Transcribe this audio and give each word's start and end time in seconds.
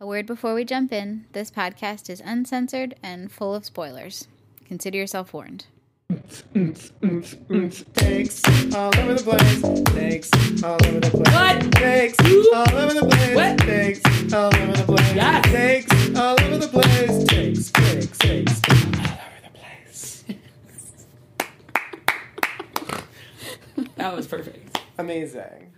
A 0.00 0.06
word 0.06 0.26
before 0.26 0.54
we 0.54 0.64
jump 0.64 0.92
in 0.92 1.24
this 1.32 1.50
podcast 1.50 2.08
is 2.08 2.22
uncensored 2.24 2.94
and 3.02 3.32
full 3.32 3.52
of 3.52 3.64
spoilers. 3.64 4.28
Consider 4.64 4.96
yourself 4.96 5.34
warned. 5.34 5.66
Takes 6.54 6.92
all 8.74 8.92
over 8.96 9.14
the 9.14 9.22
place. 9.24 9.60
Takes 9.92 10.30
all 10.62 10.78
over 10.86 11.00
the 11.00 11.10
place. 11.10 11.34
What? 11.34 11.72
Takes 11.72 12.16
all 12.52 12.72
over 12.76 12.94
the 12.94 13.06
place. 13.06 13.34
What? 13.34 13.58
Takes 13.58 14.00
all 14.32 14.54
over 14.54 14.72
the 14.72 14.84
place. 14.84 15.14
Yes. 15.14 15.44
Takes 15.46 15.92
all 16.16 16.40
over 16.40 16.58
the 16.58 16.68
place. 16.68 17.24
Takes, 17.24 17.72
takes, 17.72 18.18
takes 18.18 18.60
all 18.68 18.76
over 19.02 19.40
the 19.42 19.50
place. 19.58 20.24
That 23.96 24.14
was 24.14 24.26
perfect. 24.28 24.78
Amazing. 24.98 25.72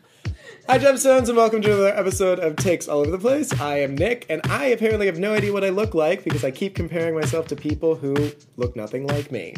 Hi, 0.68 0.78
Gemstones, 0.78 1.28
and 1.28 1.36
welcome 1.36 1.60
to 1.62 1.68
another 1.72 1.96
episode 1.96 2.38
of 2.38 2.54
Takes 2.56 2.86
All 2.86 3.00
Over 3.00 3.10
the 3.10 3.18
Place. 3.18 3.58
I 3.60 3.78
am 3.80 3.96
Nick, 3.96 4.26
and 4.28 4.40
I 4.44 4.66
apparently 4.66 5.06
have 5.06 5.18
no 5.18 5.32
idea 5.34 5.52
what 5.52 5.64
I 5.64 5.70
look 5.70 5.94
like 5.94 6.22
because 6.22 6.44
I 6.44 6.50
keep 6.52 6.74
comparing 6.76 7.14
myself 7.14 7.48
to 7.48 7.56
people 7.56 7.96
who 7.96 8.30
look 8.56 8.76
nothing 8.76 9.06
like 9.06 9.32
me. 9.32 9.54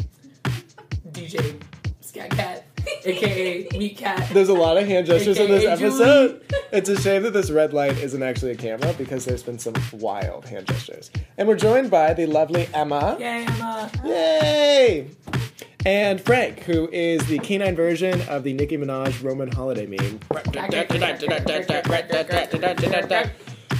DJ 1.11 1.61
Scat 2.01 2.31
Cat, 2.31 2.65
aka 3.05 3.67
Meat 3.77 3.97
Cat. 3.97 4.27
There's 4.33 4.49
a 4.49 4.53
lot 4.53 4.77
of 4.77 4.87
hand 4.87 5.05
gestures 5.05 5.37
in 5.37 5.49
this 5.51 5.63
AKA 5.63 5.73
episode. 5.73 6.41
It's 6.71 6.89
a 6.89 6.99
shame 6.99 7.21
that 7.23 7.31
this 7.31 7.51
red 7.51 7.73
light 7.73 7.97
isn't 7.99 8.23
actually 8.23 8.51
a 8.51 8.55
camera 8.55 8.93
because 8.97 9.25
there's 9.25 9.43
been 9.43 9.59
some 9.59 9.75
wild 9.93 10.45
hand 10.45 10.65
gestures. 10.67 11.11
And 11.37 11.47
we're 11.47 11.57
joined 11.57 11.91
by 11.91 12.13
the 12.13 12.25
lovely 12.25 12.67
Emma. 12.73 13.17
Yay, 13.19 13.45
Emma. 13.45 13.91
Yay! 14.03 15.09
And 15.85 16.21
Frank, 16.21 16.59
who 16.61 16.87
is 16.91 17.25
the 17.27 17.39
canine 17.39 17.75
version 17.75 18.21
of 18.29 18.43
the 18.43 18.53
Nicki 18.53 18.77
Minaj 18.77 19.21
Roman 19.21 19.51
holiday 19.51 19.85
meme. 19.85 20.19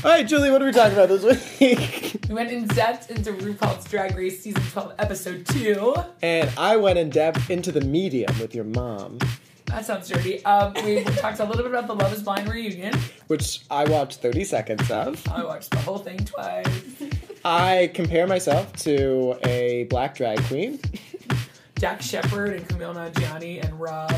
All 0.03 0.11
right, 0.11 0.27
Julie, 0.27 0.51
what 0.51 0.61
are 0.61 0.65
we 0.65 0.73
talking 0.73 0.93
about 0.97 1.07
this 1.09 1.23
week? 1.59 2.19
We 2.27 2.35
went 2.35 2.51
in 2.51 2.65
depth 2.67 3.11
into 3.11 3.31
RuPaul's 3.33 3.85
Drag 3.89 4.15
Race 4.17 4.41
season 4.41 4.63
12, 4.71 4.93
episode 4.97 5.45
2. 5.47 5.93
and 6.23 6.49
I 6.57 6.77
went 6.77 6.97
in 6.97 7.09
depth 7.11 7.49
into 7.51 7.71
the 7.71 7.81
medium 7.81 8.37
with 8.39 8.55
your 8.55 8.63
mom, 8.63 9.19
That 9.65 9.85
sounds 9.85 10.09
dirty. 10.09 10.43
Um, 10.45 10.73
we 10.83 11.03
talked 11.03 11.39
a 11.39 11.45
little 11.45 11.61
bit 11.63 11.71
about 11.71 11.87
the 11.87 11.93
Love 11.95 12.11
is 12.11 12.23
Blind 12.23 12.49
reunion. 12.49 12.93
which 13.27 13.61
I 13.69 13.85
watched 13.85 14.21
30 14.21 14.43
seconds 14.45 14.89
of. 14.89 15.25
I 15.27 15.43
watched 15.43 15.71
the 15.71 15.77
whole 15.79 15.99
thing 15.99 16.17
twice. 16.25 16.67
I 17.45 17.91
compare 17.93 18.25
myself 18.25 18.73
to 18.77 19.37
a 19.45 19.83
black 19.89 20.15
drag 20.15 20.41
queen, 20.45 20.79
Dax 21.83 22.07
Shepard 22.07 22.53
and 22.53 22.65
Kumail 22.69 22.95
Nanjiani 22.95 23.61
and 23.61 23.77
Rob 23.77 24.15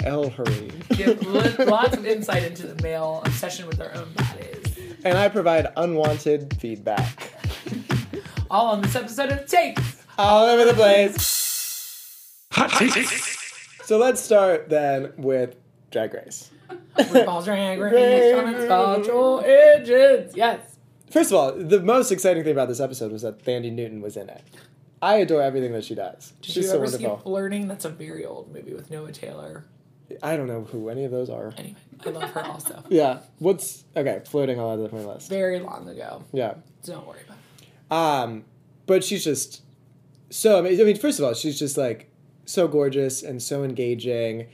El 0.00 0.30
Hurry. 0.30 0.72
give 0.96 1.24
lots 1.60 1.96
of 1.96 2.04
insight 2.04 2.42
into 2.42 2.66
the 2.66 2.82
male 2.82 3.22
obsession 3.24 3.68
with 3.68 3.76
their 3.76 3.96
own 3.96 4.12
bodies. 4.14 4.76
And 5.04 5.16
I 5.16 5.28
provide 5.28 5.68
unwanted 5.76 6.56
feedback. 6.60 7.34
All 8.50 8.72
on 8.72 8.82
this 8.82 8.96
episode 8.96 9.30
of 9.30 9.46
Takes. 9.46 10.02
All 10.18 10.46
over 10.46 10.64
the 10.64 10.74
place. 10.74 11.22
So 13.84 13.98
let's 13.98 14.20
start 14.20 14.68
then 14.68 15.12
with 15.16 15.54
Drag 15.92 16.14
Race. 16.14 16.50
RuPaul's 16.96 17.44
Drag 17.44 17.78
Race 17.78 18.34
on 18.34 18.54
its 18.56 18.66
cultural 18.66 19.40
engines. 19.46 20.32
Yes. 20.34 20.78
First 21.10 21.30
of 21.30 21.38
all, 21.38 21.52
the 21.52 21.80
most 21.80 22.10
exciting 22.10 22.42
thing 22.42 22.50
about 22.50 22.66
this 22.66 22.80
episode 22.80 23.12
was 23.12 23.22
that 23.22 23.44
Thandie 23.44 23.70
Newton 23.70 24.00
was 24.00 24.16
in 24.16 24.28
it. 24.28 24.42
I 25.04 25.16
adore 25.16 25.42
everything 25.42 25.72
that 25.72 25.84
she 25.84 25.94
does. 25.94 26.32
Did 26.40 26.46
She's 26.46 26.56
you 26.56 26.62
so 26.62 26.76
ever 26.76 26.86
see 26.86 27.04
wonderful. 27.04 27.30
Flirting? 27.30 27.68
That's 27.68 27.84
a 27.84 27.90
very 27.90 28.24
old 28.24 28.50
movie 28.52 28.72
with 28.72 28.90
Noah 28.90 29.12
Taylor. 29.12 29.66
I 30.22 30.36
don't 30.36 30.46
know 30.46 30.62
who 30.64 30.88
any 30.88 31.04
of 31.04 31.10
those 31.10 31.28
are. 31.28 31.52
Anyway, 31.58 31.76
I 32.06 32.08
love 32.10 32.30
her 32.30 32.44
also. 32.44 32.82
Yeah. 32.88 33.18
What's 33.38 33.84
okay? 33.96 34.22
Floating 34.26 34.58
all 34.58 34.70
over 34.70 34.94
my 34.96 35.04
list. 35.04 35.28
Very 35.28 35.60
long 35.60 35.88
ago. 35.88 36.24
Yeah. 36.32 36.54
Don't 36.84 37.06
worry 37.06 37.20
about 37.26 37.36
it. 37.60 37.92
Um, 37.92 38.44
but 38.86 39.04
she's 39.04 39.24
just 39.24 39.62
so. 40.30 40.58
I 40.58 40.62
mean, 40.62 40.80
I 40.80 40.84
mean, 40.84 40.96
first 40.96 41.18
of 41.18 41.24
all, 41.24 41.34
she's 41.34 41.58
just 41.58 41.76
like 41.76 42.10
so 42.46 42.66
gorgeous 42.68 43.22
and 43.22 43.42
so 43.42 43.62
engaging, 43.64 44.48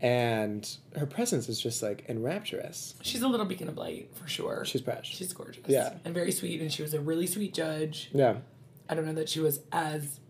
and 0.00 0.76
her 0.96 1.06
presence 1.06 1.48
is 1.48 1.60
just 1.60 1.82
like 1.82 2.04
enrapturous. 2.08 2.94
She's 3.02 3.22
a 3.22 3.28
little 3.28 3.46
beacon 3.46 3.68
of 3.68 3.76
light 3.76 4.10
for 4.14 4.28
sure. 4.28 4.64
She's 4.66 4.80
fresh. 4.82 5.14
She's 5.14 5.32
gorgeous. 5.32 5.64
Yeah. 5.68 5.94
And 6.04 6.12
very 6.14 6.32
sweet. 6.32 6.60
And 6.60 6.72
she 6.72 6.82
was 6.82 6.94
a 6.94 7.00
really 7.00 7.26
sweet 7.26 7.54
judge. 7.54 8.10
yeah. 8.12 8.36
I 8.88 8.94
don't 8.94 9.06
know 9.06 9.14
that 9.14 9.28
she 9.28 9.40
was 9.40 9.60
as 9.72 10.20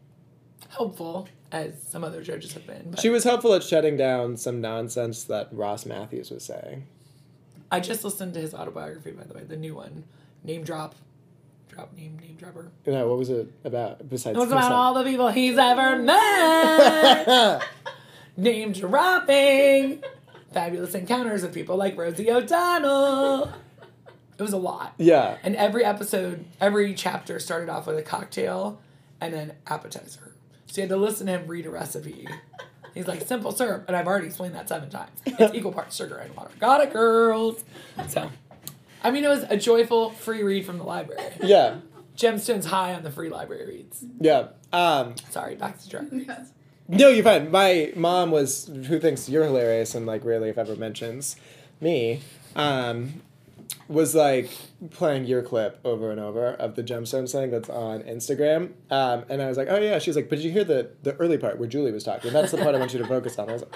helpful 0.70 1.28
as 1.52 1.80
some 1.82 2.04
other 2.04 2.22
judges 2.22 2.52
have 2.54 2.66
been. 2.66 2.90
But 2.90 3.00
She 3.00 3.08
was 3.08 3.24
helpful 3.24 3.54
at 3.54 3.62
shutting 3.62 3.96
down 3.96 4.36
some 4.36 4.60
nonsense 4.60 5.24
that 5.24 5.48
Ross 5.52 5.86
Mathews 5.86 6.30
was 6.30 6.44
saying. 6.44 6.86
I 7.70 7.80
just 7.80 8.04
listened 8.04 8.34
to 8.34 8.40
his 8.40 8.54
autobiography, 8.54 9.12
by 9.12 9.24
the 9.24 9.34
way, 9.34 9.44
the 9.44 9.56
new 9.56 9.74
one. 9.74 10.04
Name 10.44 10.62
drop. 10.64 10.94
Drop 11.68 11.94
name, 11.94 12.18
name 12.20 12.36
dropper. 12.36 12.70
Know, 12.86 13.08
what 13.08 13.18
was 13.18 13.28
it 13.28 13.52
about 13.64 14.08
besides 14.08 14.36
It 14.36 14.40
was 14.40 14.50
about 14.50 14.72
all 14.72 14.94
the 14.94 15.04
people 15.04 15.28
he's 15.28 15.58
ever 15.58 15.98
met. 15.98 17.62
name 18.36 18.72
dropping. 18.72 20.02
Fabulous 20.52 20.94
encounters 20.94 21.42
with 21.42 21.52
people 21.52 21.76
like 21.76 21.98
Rosie 21.98 22.30
O'Donnell. 22.30 23.52
It 24.38 24.42
was 24.42 24.52
a 24.52 24.58
lot. 24.58 24.94
yeah. 24.98 25.38
And 25.42 25.56
every 25.56 25.84
episode, 25.84 26.44
every 26.60 26.92
chapter 26.94 27.38
started 27.38 27.68
off 27.70 27.86
with 27.86 27.96
a 27.98 28.02
cocktail 28.02 28.80
and 29.20 29.34
an 29.34 29.52
appetizer. 29.66 30.32
So 30.66 30.80
you 30.80 30.82
had 30.82 30.90
to 30.90 30.96
listen 30.96 31.26
to 31.26 31.32
him 31.38 31.46
read 31.46 31.64
a 31.66 31.70
recipe. 31.70 32.28
He's 32.94 33.06
like, 33.06 33.22
simple 33.22 33.52
syrup. 33.52 33.84
And 33.88 33.96
I've 33.96 34.06
already 34.06 34.26
explained 34.26 34.54
that 34.54 34.68
seven 34.68 34.90
times. 34.90 35.10
It's 35.24 35.54
equal 35.54 35.72
parts 35.72 35.96
sugar 35.96 36.16
and 36.16 36.34
water. 36.36 36.50
Got 36.60 36.82
it, 36.82 36.92
girls. 36.92 37.64
So, 38.08 38.30
I 39.02 39.10
mean, 39.10 39.24
it 39.24 39.28
was 39.28 39.44
a 39.48 39.56
joyful 39.56 40.10
free 40.10 40.42
read 40.42 40.66
from 40.66 40.78
the 40.78 40.84
library. 40.84 41.22
Yeah. 41.42 41.76
Gemstone's 42.16 42.66
high 42.66 42.94
on 42.94 43.02
the 43.02 43.10
free 43.10 43.28
library 43.28 43.66
reads. 43.66 44.02
Yeah. 44.20 44.48
Um, 44.72 45.14
Sorry, 45.30 45.54
back 45.54 45.78
to 45.80 45.88
drag. 45.88 46.12
race. 46.12 46.28
No, 46.88 47.08
you're 47.08 47.24
fine. 47.24 47.50
My 47.50 47.92
mom 47.96 48.30
was 48.30 48.66
who 48.86 48.98
thinks 49.00 49.28
you're 49.28 49.44
hilarious 49.44 49.94
and 49.94 50.06
like 50.06 50.24
rarely 50.24 50.48
if 50.50 50.56
ever 50.58 50.76
mentions 50.76 51.36
me. 51.80 52.20
Um, 52.54 53.20
was 53.88 54.14
like 54.14 54.50
playing 54.90 55.24
your 55.26 55.42
clip 55.42 55.80
over 55.84 56.10
and 56.10 56.20
over 56.20 56.48
of 56.54 56.74
the 56.74 56.82
gemstones 56.82 57.32
thing 57.32 57.50
that's 57.50 57.68
on 57.68 58.02
Instagram. 58.02 58.72
Um, 58.90 59.24
and 59.28 59.40
I 59.42 59.48
was 59.48 59.56
like, 59.56 59.68
oh 59.70 59.78
yeah. 59.78 59.98
She's 59.98 60.16
like, 60.16 60.28
but 60.28 60.36
did 60.36 60.44
you 60.44 60.50
hear 60.50 60.64
the 60.64 60.90
the 61.02 61.14
early 61.16 61.38
part 61.38 61.58
where 61.58 61.68
Julie 61.68 61.92
was 61.92 62.04
talking? 62.04 62.32
That's 62.32 62.50
the 62.52 62.58
part 62.58 62.74
I 62.74 62.78
want 62.78 62.92
you 62.92 62.98
to 62.98 63.06
focus 63.06 63.38
on. 63.38 63.48
I 63.48 63.52
was 63.52 63.62
like, 63.62 63.74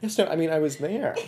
yes, 0.00 0.16
no. 0.18 0.26
I 0.26 0.36
mean, 0.36 0.50
I 0.50 0.58
was 0.58 0.76
there. 0.78 1.16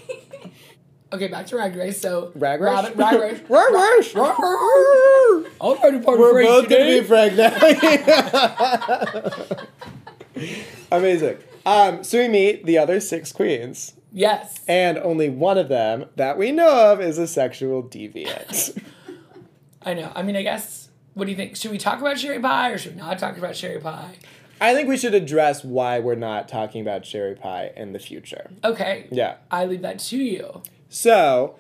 Okay, 1.13 1.29
back 1.29 1.47
to 1.47 1.57
Rag 1.57 1.77
Race. 1.77 2.01
So, 2.01 2.33
Rag 2.35 2.61
race. 2.61 2.73
Robin, 2.73 2.93
Rag 2.99 3.21
Race. 3.21 3.41
Rag 3.49 3.73
race. 3.73 4.15
Rag 4.17 4.37
race. 4.37 5.53
I'll 5.61 5.77
try 5.77 5.91
to 5.93 6.01
part 6.01 6.19
We're 6.19 6.43
both 6.43 6.69
gonna 6.69 6.85
today. 6.85 7.01
be 7.01 7.07
pregnant. 7.07 7.55
Amazing. 10.91 11.39
Um, 11.65 12.03
so 12.03 12.19
we 12.19 12.27
meet 12.27 12.67
the 12.67 12.79
other 12.79 12.99
six 12.99 13.31
queens. 13.31 13.93
Yes. 14.15 14.61
And 14.69 14.97
only 14.97 15.29
one 15.29 15.59
of 15.59 15.69
them 15.69 16.07
that 16.15 16.39
we 16.39 16.53
know 16.53 16.93
of 16.93 17.01
is 17.01 17.19
a 17.19 17.27
sexual 17.27 17.83
deviant. 17.83 18.81
I 19.83 19.93
know. 19.95 20.13
I 20.15 20.23
mean, 20.23 20.37
I 20.37 20.43
guess, 20.43 20.89
what 21.15 21.25
do 21.25 21.33
you 21.33 21.37
think? 21.37 21.57
Should 21.57 21.73
we 21.73 21.79
talk 21.79 22.01
about 22.01 22.19
Sherry 22.19 22.41
Pie 22.41 22.71
or 22.71 22.79
should 22.79 22.95
we 22.95 23.01
not 23.01 23.19
talk 23.19 23.37
about 23.37 23.57
Sherry 23.57 23.81
Pie? 23.81 24.15
I 24.61 24.73
think 24.73 24.89
we 24.89 24.97
should 24.97 25.15
address 25.15 25.65
why 25.65 25.99
we're 25.99 26.15
not 26.15 26.49
talking 26.49 26.81
about 26.81 27.05
Sherry 27.05 27.35
Pie 27.35 27.73
in 27.77 27.93
the 27.93 27.99
future. 27.99 28.51
Okay. 28.63 29.09
Yeah. 29.11 29.37
I 29.51 29.67
leave 29.67 29.83
that 29.83 29.99
to 29.99 30.17
you. 30.17 30.63
So, 30.89 31.57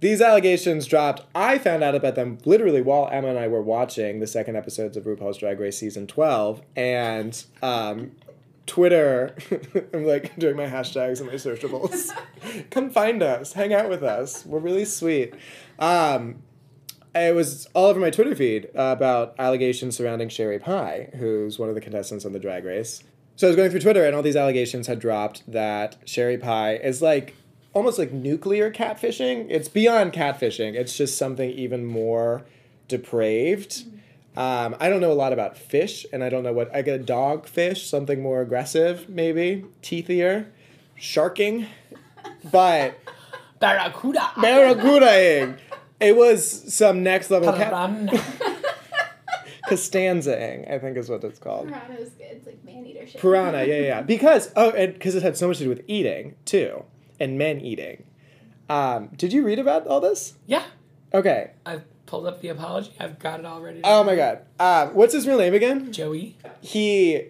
these 0.00 0.20
allegations 0.20 0.86
dropped. 0.86 1.22
I 1.34 1.56
found 1.56 1.82
out 1.82 1.94
about 1.94 2.16
them 2.16 2.36
literally 2.44 2.82
while 2.82 3.08
Emma 3.10 3.28
and 3.28 3.38
I 3.38 3.48
were 3.48 3.62
watching 3.62 4.20
the 4.20 4.26
second 4.26 4.56
episodes 4.56 4.98
of 4.98 5.04
RuPaul's 5.04 5.38
Drag 5.38 5.58
Race 5.58 5.78
season 5.78 6.06
12. 6.06 6.60
And 6.76 7.42
um, 7.62 8.12
Twitter, 8.66 9.34
I'm 9.92 10.04
like 10.04 10.36
doing 10.36 10.56
my 10.56 10.66
hashtags 10.66 11.20
and 11.20 11.28
my 11.28 11.34
searchables. 11.34 12.10
Come 12.70 12.90
find 12.90 13.22
us, 13.22 13.52
hang 13.52 13.74
out 13.74 13.88
with 13.88 14.02
us. 14.02 14.44
We're 14.46 14.58
really 14.58 14.84
sweet. 14.84 15.34
Um, 15.78 16.42
it 17.14 17.34
was 17.34 17.68
all 17.74 17.86
over 17.86 18.00
my 18.00 18.10
Twitter 18.10 18.34
feed 18.34 18.70
about 18.74 19.34
allegations 19.38 19.96
surrounding 19.96 20.28
Sherry 20.28 20.58
Pie, 20.58 21.10
who's 21.16 21.58
one 21.58 21.68
of 21.68 21.74
the 21.74 21.80
contestants 21.80 22.24
on 22.24 22.32
the 22.32 22.40
Drag 22.40 22.64
Race. 22.64 23.04
So 23.36 23.46
I 23.46 23.50
was 23.50 23.56
going 23.56 23.70
through 23.70 23.80
Twitter, 23.80 24.04
and 24.04 24.14
all 24.14 24.22
these 24.22 24.36
allegations 24.36 24.86
had 24.86 24.98
dropped 24.98 25.50
that 25.50 25.96
Sherry 26.04 26.38
Pie 26.38 26.76
is 26.76 27.02
like 27.02 27.34
almost 27.72 27.98
like 27.98 28.12
nuclear 28.12 28.70
catfishing. 28.70 29.46
It's 29.50 29.68
beyond 29.68 30.12
catfishing. 30.12 30.74
It's 30.74 30.96
just 30.96 31.18
something 31.18 31.50
even 31.50 31.84
more 31.84 32.44
depraved. 32.88 33.84
Um, 34.36 34.74
I 34.80 34.88
don't 34.88 35.00
know 35.00 35.12
a 35.12 35.14
lot 35.14 35.32
about 35.32 35.56
fish, 35.56 36.04
and 36.12 36.24
I 36.24 36.28
don't 36.28 36.42
know 36.42 36.52
what 36.52 36.74
I 36.74 36.82
get 36.82 37.00
a 37.00 37.02
dog 37.02 37.46
fish, 37.46 37.86
something 37.88 38.20
more 38.20 38.40
aggressive, 38.40 39.08
maybe 39.08 39.64
teethier, 39.82 40.46
sharking, 40.96 41.66
but 42.50 42.98
Barracuda. 43.60 44.32
barracudaing. 44.36 45.58
It 46.00 46.16
was 46.16 46.74
some 46.74 47.02
next 47.04 47.30
level 47.30 47.52
cat. 47.52 47.70
Piranha. 47.70 48.20
Costanzaing, 49.68 50.70
I 50.70 50.78
think 50.78 50.96
is 50.96 51.08
what 51.08 51.24
it's 51.24 51.38
called. 51.38 51.68
Piranha 51.68 51.94
is 51.94 52.10
good. 52.10 52.26
It's 52.30 52.46
like 52.46 52.62
man 52.64 52.84
eater 52.86 53.06
shit. 53.06 53.20
Piranha, 53.20 53.64
yeah, 53.64 53.74
yeah, 53.76 53.80
yeah. 53.82 54.02
Because 54.02 54.52
oh, 54.56 54.70
and 54.70 54.92
because 54.92 55.14
it 55.14 55.22
had 55.22 55.36
so 55.36 55.48
much 55.48 55.58
to 55.58 55.64
do 55.64 55.70
with 55.70 55.82
eating 55.86 56.34
too, 56.44 56.84
and 57.20 57.38
men 57.38 57.60
eating. 57.60 58.04
Um, 58.68 59.10
did 59.16 59.32
you 59.32 59.44
read 59.44 59.58
about 59.58 59.86
all 59.86 60.00
this? 60.00 60.34
Yeah. 60.46 60.64
Okay, 61.14 61.52
I've 61.64 61.84
pulled 62.06 62.26
up 62.26 62.40
the 62.40 62.48
apology. 62.48 62.92
I've 62.98 63.18
got 63.18 63.40
it 63.40 63.46
all 63.46 63.60
ready. 63.60 63.80
Oh 63.84 64.04
my 64.04 64.16
god. 64.16 64.40
Uh, 64.58 64.88
what's 64.88 65.12
his 65.14 65.26
real 65.26 65.38
name 65.38 65.54
again? 65.54 65.92
Joey. 65.92 66.36
he 66.60 67.28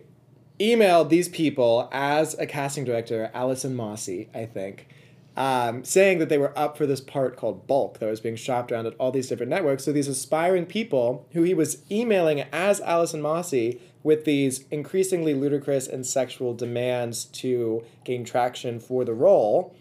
emailed 0.60 1.08
these 1.08 1.28
people 1.28 1.88
as 1.92 2.34
a 2.38 2.46
casting 2.46 2.84
director, 2.84 3.30
Allison 3.34 3.74
Mossey, 3.74 4.28
I 4.34 4.46
think, 4.46 4.88
um, 5.36 5.84
saying 5.84 6.18
that 6.18 6.28
they 6.28 6.38
were 6.38 6.56
up 6.56 6.76
for 6.78 6.86
this 6.86 7.00
part 7.00 7.36
called 7.36 7.66
Bulk 7.66 7.98
that 7.98 8.08
was 8.08 8.20
being 8.20 8.36
shopped 8.36 8.70
around 8.70 8.86
at 8.86 8.94
all 8.98 9.10
these 9.10 9.28
different 9.28 9.50
networks. 9.50 9.84
So 9.84 9.92
these 9.92 10.08
aspiring 10.08 10.66
people 10.66 11.26
who 11.32 11.42
he 11.42 11.54
was 11.54 11.82
emailing 11.90 12.40
as 12.52 12.80
Allison 12.80 13.20
Mossey 13.20 13.80
with 14.04 14.24
these 14.24 14.64
increasingly 14.70 15.34
ludicrous 15.34 15.88
and 15.88 16.06
sexual 16.06 16.54
demands 16.54 17.24
to 17.24 17.82
gain 18.04 18.24
traction 18.24 18.78
for 18.78 19.04
the 19.04 19.14
role. 19.14 19.74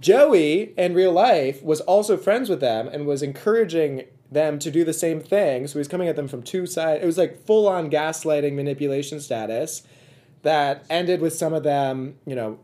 Joey, 0.00 0.74
in 0.76 0.94
real 0.94 1.12
life, 1.12 1.62
was 1.62 1.80
also 1.82 2.16
friends 2.16 2.48
with 2.48 2.60
them 2.60 2.88
and 2.88 3.06
was 3.06 3.22
encouraging 3.22 4.04
them 4.30 4.58
to 4.58 4.70
do 4.70 4.84
the 4.84 4.92
same 4.92 5.20
thing. 5.20 5.66
So 5.66 5.74
he 5.74 5.78
was 5.78 5.88
coming 5.88 6.08
at 6.08 6.16
them 6.16 6.28
from 6.28 6.42
two 6.42 6.66
sides. 6.66 7.02
It 7.02 7.06
was 7.06 7.18
like 7.18 7.44
full 7.46 7.66
on 7.68 7.90
gaslighting 7.90 8.54
manipulation 8.54 9.20
status 9.20 9.82
that 10.42 10.84
ended 10.90 11.20
with 11.20 11.34
some 11.34 11.54
of 11.54 11.62
them, 11.62 12.16
you 12.26 12.34
know, 12.34 12.58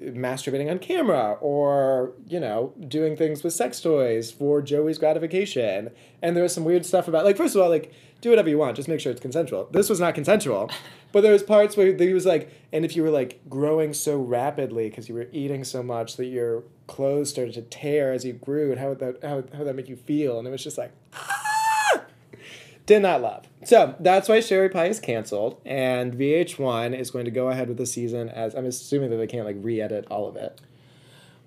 masturbating 0.00 0.70
on 0.70 0.78
camera 0.78 1.36
or, 1.40 2.12
you 2.26 2.40
know, 2.40 2.72
doing 2.88 3.16
things 3.16 3.42
with 3.42 3.52
sex 3.52 3.80
toys 3.80 4.30
for 4.30 4.62
Joey's 4.62 4.98
gratification. 4.98 5.90
And 6.22 6.34
there 6.34 6.42
was 6.42 6.54
some 6.54 6.64
weird 6.64 6.86
stuff 6.86 7.06
about, 7.06 7.24
like, 7.24 7.36
first 7.36 7.54
of 7.54 7.60
all, 7.60 7.68
like, 7.68 7.92
do 8.20 8.30
whatever 8.30 8.48
you 8.48 8.58
want, 8.58 8.76
just 8.76 8.88
make 8.88 9.00
sure 9.00 9.12
it's 9.12 9.20
consensual. 9.20 9.68
This 9.70 9.90
was 9.90 10.00
not 10.00 10.14
consensual. 10.14 10.70
But 11.12 11.22
there 11.22 11.32
was 11.32 11.42
parts 11.42 11.76
where 11.76 11.96
he 11.96 12.12
was 12.14 12.26
like, 12.26 12.50
and 12.72 12.84
if 12.84 12.94
you 12.94 13.02
were 13.02 13.10
like 13.10 13.40
growing 13.48 13.92
so 13.92 14.16
rapidly 14.18 14.88
because 14.88 15.08
you 15.08 15.14
were 15.14 15.28
eating 15.32 15.64
so 15.64 15.82
much 15.82 16.16
that 16.16 16.26
your 16.26 16.62
clothes 16.86 17.30
started 17.30 17.54
to 17.54 17.62
tear 17.62 18.12
as 18.12 18.24
you 18.24 18.32
grew, 18.32 18.70
and 18.70 18.80
how 18.80 18.90
would 18.90 19.00
that 19.00 19.22
how, 19.22 19.42
how 19.52 19.58
would 19.58 19.66
that 19.66 19.76
make 19.76 19.88
you 19.88 19.96
feel? 19.96 20.38
And 20.38 20.46
it 20.46 20.50
was 20.50 20.62
just 20.62 20.78
like, 20.78 20.92
ah! 21.14 22.02
did 22.86 23.02
not 23.02 23.22
love. 23.22 23.46
So 23.64 23.94
that's 24.00 24.28
why 24.28 24.40
Sherry 24.40 24.68
Pie 24.68 24.86
is 24.86 24.98
canceled, 24.98 25.60
and 25.64 26.12
VH1 26.14 26.98
is 26.98 27.10
going 27.10 27.24
to 27.24 27.30
go 27.30 27.48
ahead 27.48 27.68
with 27.68 27.76
the 27.76 27.86
season 27.86 28.28
as 28.28 28.54
I'm 28.54 28.66
assuming 28.66 29.10
that 29.10 29.16
they 29.16 29.26
can't 29.26 29.46
like 29.46 29.56
re-edit 29.60 30.06
all 30.10 30.26
of 30.26 30.36
it. 30.36 30.60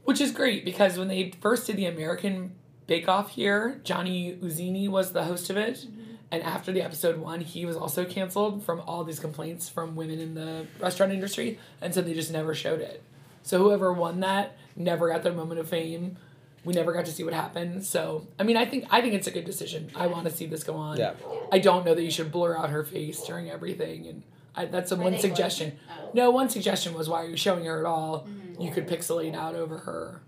Which 0.06 0.22
is 0.22 0.32
great 0.32 0.64
because 0.64 0.98
when 0.98 1.08
they 1.08 1.34
first 1.42 1.68
did 1.68 1.76
the 1.76 1.86
American 1.86 2.56
Bake 2.88 3.08
Off 3.08 3.32
here, 3.32 3.82
Johnny 3.84 4.38
Iuzzini 4.42 4.88
was 4.90 5.12
the 5.12 5.26
host 5.26 5.50
of 5.50 5.58
it. 5.58 5.86
And 6.34 6.42
after 6.42 6.72
the 6.72 6.82
episode 6.82 7.20
one, 7.20 7.42
he 7.42 7.64
was 7.64 7.78
also 7.78 8.06
canceled 8.06 8.66
from 8.66 8.82
all 8.88 9.04
these 9.04 9.20
complaints 9.20 9.70
from 9.70 9.96
women 9.96 10.20
in 10.20 10.34
the 10.34 10.66
restaurant 10.80 11.14
industry. 11.14 11.60
And 11.80 11.94
so 11.94 12.02
they 12.02 12.16
just 12.16 12.32
never 12.32 12.56
showed 12.56 12.82
it. 12.82 13.04
So 13.44 13.60
whoever 13.60 13.94
won 13.94 14.22
that 14.22 14.58
never 14.76 15.10
got 15.10 15.22
their 15.22 15.32
moment 15.32 15.60
of 15.60 15.70
fame. 15.70 16.18
We 16.66 16.74
never 16.74 16.92
got 16.92 17.06
to 17.06 17.12
see 17.12 17.24
what 17.24 17.36
happened. 17.36 17.86
So 17.86 18.26
I 18.40 18.44
mean 18.44 18.58
I 18.58 18.66
think 18.66 18.88
I 18.90 19.00
think 19.00 19.14
it's 19.14 19.28
a 19.28 19.32
good 19.32 19.46
decision. 19.46 19.92
I 19.96 20.08
want 20.08 20.26
to 20.26 20.32
see 20.32 20.48
this 20.48 20.64
go 20.64 20.74
on. 20.74 20.98
Yeah. 20.98 21.14
I 21.52 21.60
don't 21.60 21.86
know 21.86 21.94
that 21.94 22.02
you 22.02 22.10
should 22.10 22.32
blur 22.32 22.58
out 22.58 22.72
her 22.72 22.84
face 22.84 23.24
during 23.24 23.52
everything 23.52 24.08
and 24.08 24.24
I, 24.56 24.66
that's 24.66 24.92
a 24.92 24.96
one 24.96 25.20
suggestion. 25.20 25.78
Oh. 25.88 26.10
No, 26.16 26.32
one 26.32 26.50
suggestion 26.50 26.96
was 26.96 27.08
why 27.08 27.22
are 27.22 27.30
you 27.30 27.38
showing 27.38 27.66
her 27.66 27.80
at 27.80 27.86
all? 27.86 28.28
You 28.60 28.72
could 28.72 28.88
pixelate 28.88 29.36
out 29.36 29.54
over 29.54 29.78
her. 29.80 30.22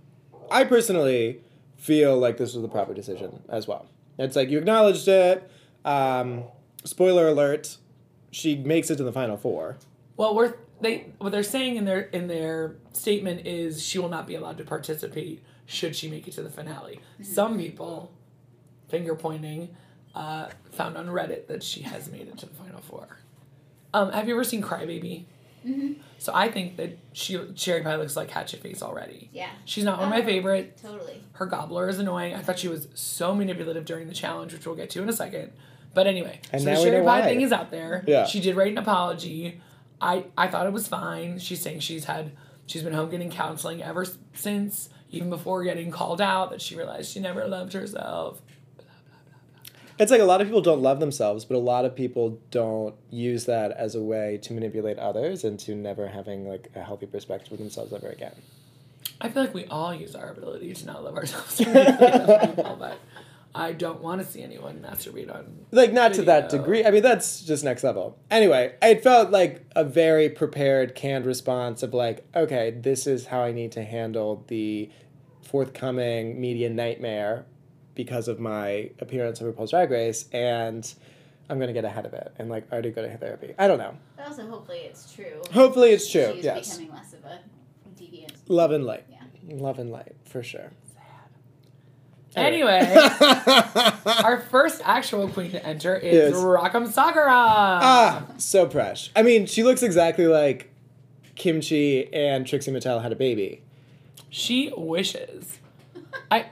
I 0.51 0.65
personally 0.65 1.41
feel 1.77 2.15
like 2.15 2.37
this 2.37 2.53
was 2.53 2.61
the 2.61 2.69
proper 2.69 2.93
decision 2.93 3.41
as 3.49 3.67
well. 3.67 3.87
It's 4.19 4.35
like 4.35 4.49
you 4.49 4.59
acknowledged 4.59 5.07
it. 5.07 5.49
Um, 5.85 6.43
spoiler 6.83 7.27
alert: 7.29 7.77
she 8.31 8.55
makes 8.57 8.89
it 8.89 8.97
to 8.97 9.03
the 9.03 9.13
final 9.13 9.37
four. 9.37 9.77
Well, 10.17 10.35
we're 10.35 10.55
they 10.81 11.05
what 11.19 11.31
they're 11.31 11.43
saying 11.43 11.77
in 11.77 11.85
their 11.85 12.01
in 12.01 12.27
their 12.27 12.75
statement 12.91 13.45
is 13.47 13.81
she 13.81 13.97
will 13.99 14.09
not 14.09 14.27
be 14.27 14.35
allowed 14.35 14.57
to 14.57 14.65
participate 14.65 15.41
should 15.65 15.95
she 15.95 16.09
make 16.09 16.27
it 16.27 16.33
to 16.33 16.43
the 16.43 16.49
finale. 16.49 16.99
Some 17.21 17.57
people, 17.57 18.11
finger 18.89 19.15
pointing, 19.15 19.75
uh, 20.13 20.49
found 20.71 20.97
on 20.97 21.07
Reddit 21.07 21.47
that 21.47 21.63
she 21.63 21.81
has 21.83 22.11
made 22.11 22.27
it 22.27 22.37
to 22.39 22.45
the 22.45 22.53
final 22.55 22.81
four. 22.81 23.19
Um, 23.93 24.11
have 24.11 24.27
you 24.27 24.33
ever 24.35 24.43
seen 24.43 24.61
Crybaby? 24.61 25.25
So 26.19 26.31
I 26.35 26.51
think 26.51 26.77
that 26.77 26.99
she 27.13 27.39
Cherry 27.55 27.81
Pie 27.81 27.95
looks 27.95 28.15
like 28.15 28.29
Hatchet 28.29 28.61
Face 28.61 28.83
already. 28.83 29.31
Yeah. 29.33 29.49
She's 29.65 29.83
not 29.83 29.97
one 29.97 30.09
of 30.09 30.13
my 30.13 30.21
Oh, 30.21 30.23
favorite. 30.25 30.77
Totally. 30.79 31.23
Her 31.31 31.47
gobbler 31.47 31.89
is 31.89 31.97
annoying. 31.97 32.35
I 32.35 32.41
thought 32.41 32.59
she 32.59 32.67
was 32.67 32.87
so 32.93 33.33
manipulative 33.33 33.83
during 33.83 34.07
the 34.07 34.13
challenge, 34.13 34.53
which 34.53 34.67
we'll 34.67 34.75
get 34.75 34.91
to 34.91 35.01
in 35.01 35.09
a 35.09 35.13
second. 35.13 35.53
But 35.95 36.05
anyway, 36.07 36.41
And 36.51 36.61
so 36.61 36.69
the 36.69 36.75
Sherry 36.75 36.97
Pie 37.03 37.21
why. 37.21 37.21
thing 37.23 37.41
is 37.41 37.51
out 37.51 37.71
there. 37.71 38.03
Yeah. 38.05 38.25
She 38.25 38.39
did 38.41 38.55
write 38.55 38.73
an 38.73 38.77
apology. 38.77 39.61
I 39.99 40.25
I 40.37 40.47
thought 40.49 40.67
it 40.67 40.73
was 40.73 40.87
fine. 40.87 41.39
She's 41.39 41.61
saying 41.61 41.79
she's 41.79 42.03
had 42.05 42.33
she's 42.67 42.83
been 42.83 42.93
home 42.93 43.09
getting 43.09 43.31
counseling 43.31 43.81
ever 43.81 44.05
since, 44.33 44.89
even 45.09 45.29
before 45.29 45.63
getting 45.63 45.89
called 45.91 46.19
out, 46.21 46.51
that 46.51 46.61
she 46.61 46.75
realized 46.75 47.11
she 47.11 47.19
never 47.19 47.47
loved 47.47 47.73
herself. 47.73 48.41
It's 49.97 50.11
like 50.11 50.19
a 50.19 50.25
lot 50.25 50.41
of 50.41 50.47
people 50.47 50.61
don't 50.61 50.81
love 50.81 50.99
themselves, 50.99 51.45
but 51.45 51.55
a 51.55 51.59
lot 51.59 51.85
of 51.85 51.95
people 51.95 52.41
don't 52.51 52.95
use 53.09 53.45
that 53.45 53.71
as 53.71 53.95
a 53.95 54.01
way 54.01 54.37
to 54.43 54.51
manipulate 54.53 54.99
others 54.99 55.45
and 55.45 55.57
to 55.61 55.73
never 55.73 56.09
having 56.09 56.45
like 56.45 56.69
a 56.75 56.83
healthy 56.83 57.05
perspective 57.05 57.53
of 57.53 57.59
themselves 57.59 57.93
ever 57.93 58.09
again. 58.09 58.35
I 59.21 59.29
feel 59.29 59.43
like 59.43 59.53
we 59.53 59.63
all 59.67 59.95
use 59.95 60.13
our 60.13 60.31
ability 60.31 60.73
to 60.73 60.85
not 60.85 61.05
love 61.05 61.15
ourselves, 61.15 61.55
to 61.55 61.69
manipulate 61.69 62.13
other 62.15 62.47
people, 62.47 62.75
but 62.77 62.97
I 63.55 63.71
don't 63.71 64.01
want 64.01 64.21
to 64.21 64.27
see 64.27 64.43
anyone 64.43 64.79
masturbate 64.79 65.33
on. 65.33 65.65
Like 65.71 65.93
not 65.93 66.13
to 66.15 66.23
that 66.23 66.49
degree. 66.49 66.83
I 66.85 66.91
mean, 66.91 67.01
that's 67.01 67.41
just 67.41 67.63
next 67.63 67.85
level. 67.85 68.19
Anyway, 68.29 68.75
it 68.81 69.01
felt 69.01 69.31
like 69.31 69.65
a 69.77 69.85
very 69.85 70.29
prepared, 70.29 70.93
canned 70.93 71.25
response 71.25 71.81
of 71.81 71.93
like, 71.93 72.25
okay, 72.35 72.71
this 72.71 73.07
is 73.07 73.27
how 73.27 73.41
I 73.41 73.53
need 73.53 73.71
to 73.71 73.83
handle 73.83 74.43
the 74.47 74.89
forthcoming 75.41 76.39
media 76.39 76.69
nightmare 76.69 77.45
because 77.95 78.27
of 78.27 78.41
my 78.41 78.89
appearance 78.99 79.41
on 79.41 79.51
RuPaul's 79.51 79.71
Drag 79.71 79.89
Race, 79.89 80.25
and 80.33 80.93
I'm 81.49 81.57
gonna 81.57 81.71
get 81.71 81.85
ahead 81.85 82.05
of 82.05 82.13
it 82.13 82.33
and 82.37 82.49
like 82.49 82.69
already 82.73 82.91
go 82.91 83.03
to 83.03 83.17
therapy. 83.17 83.55
I 83.57 83.69
don't 83.69 83.77
know. 83.77 83.95
But 84.17 84.27
also, 84.27 84.45
hopefully, 84.47 84.79
it's 84.79 85.13
true. 85.13 85.41
Hopefully, 85.53 85.91
it's 85.91 86.11
true. 86.11 86.33
She's 86.35 86.43
yes, 86.43 86.77
becoming 86.77 86.93
less 86.93 87.13
of 87.13 87.23
a 87.23 87.39
deviant. 87.95 88.33
love 88.49 88.71
and 88.71 88.85
light. 88.85 89.05
Yeah. 89.09 89.21
Love 89.47 89.79
and 89.79 89.91
light 89.91 90.15
for 90.25 90.43
sure. 90.43 90.71
Anyway, 92.35 92.79
our 94.05 94.41
first 94.49 94.81
actual 94.83 95.27
queen 95.29 95.51
to 95.51 95.65
enter 95.65 95.95
is 95.95 96.33
Yes. 96.33 96.43
Rock 96.43 96.75
M. 96.75 96.85
Sakura. 96.91 97.31
Ah, 97.31 98.25
so 98.37 98.69
fresh. 98.69 99.09
I 99.15 99.21
mean, 99.21 99.45
she 99.45 99.63
looks 99.63 99.81
exactly 99.83 100.27
like 100.27 100.71
Kim 101.35 101.61
Chi 101.61 102.07
and 102.13 102.45
Trixie 102.45 102.71
Mattel 102.71 103.01
had 103.01 103.11
a 103.11 103.15
baby. 103.15 103.61
She 104.29 104.71
wishes. 104.75 105.59
I. 106.29 106.47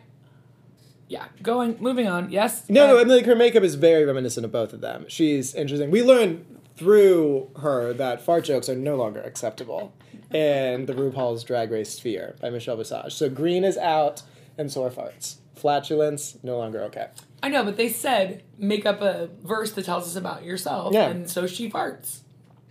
Yeah, 1.09 1.25
going, 1.41 1.77
moving 1.79 2.07
on. 2.07 2.31
Yes. 2.31 2.67
No, 2.69 2.87
no, 2.87 2.97
uh, 2.97 3.01
I 3.01 3.03
mean, 3.03 3.17
like 3.17 3.25
her 3.25 3.35
makeup 3.35 3.63
is 3.63 3.75
very 3.75 4.05
reminiscent 4.05 4.45
of 4.45 4.51
both 4.51 4.73
of 4.73 4.81
them. 4.81 5.05
She's 5.09 5.53
interesting. 5.53 5.91
We 5.91 6.01
learned 6.01 6.45
through 6.75 7.49
her 7.61 7.93
that 7.93 8.21
fart 8.21 8.45
jokes 8.45 8.67
are 8.67 8.75
no 8.75 8.95
longer 8.95 9.21
acceptable 9.21 9.93
in 10.31 10.87
the 10.87 10.93
RuPaul's 10.93 11.43
Drag 11.43 11.69
Race 11.69 11.91
sphere 11.93 12.35
by 12.41 12.49
Michelle 12.49 12.77
Visage. 12.77 13.13
So 13.13 13.29
green 13.29 13.63
is 13.63 13.77
out, 13.77 14.23
and 14.57 14.71
so 14.71 14.83
are 14.85 14.89
farts. 14.89 15.35
Flatulence 15.63 16.37
no 16.43 16.57
longer 16.57 16.81
okay. 16.83 17.07
I 17.41 17.47
know, 17.47 17.63
but 17.63 17.77
they 17.77 17.87
said 17.87 18.43
make 18.57 18.85
up 18.85 19.01
a 19.01 19.29
verse 19.43 19.71
that 19.71 19.85
tells 19.85 20.05
us 20.05 20.17
about 20.17 20.43
yourself, 20.43 20.93
Yeah. 20.93 21.07
and 21.09 21.29
so 21.29 21.47
she 21.47 21.69
farts. 21.69 22.19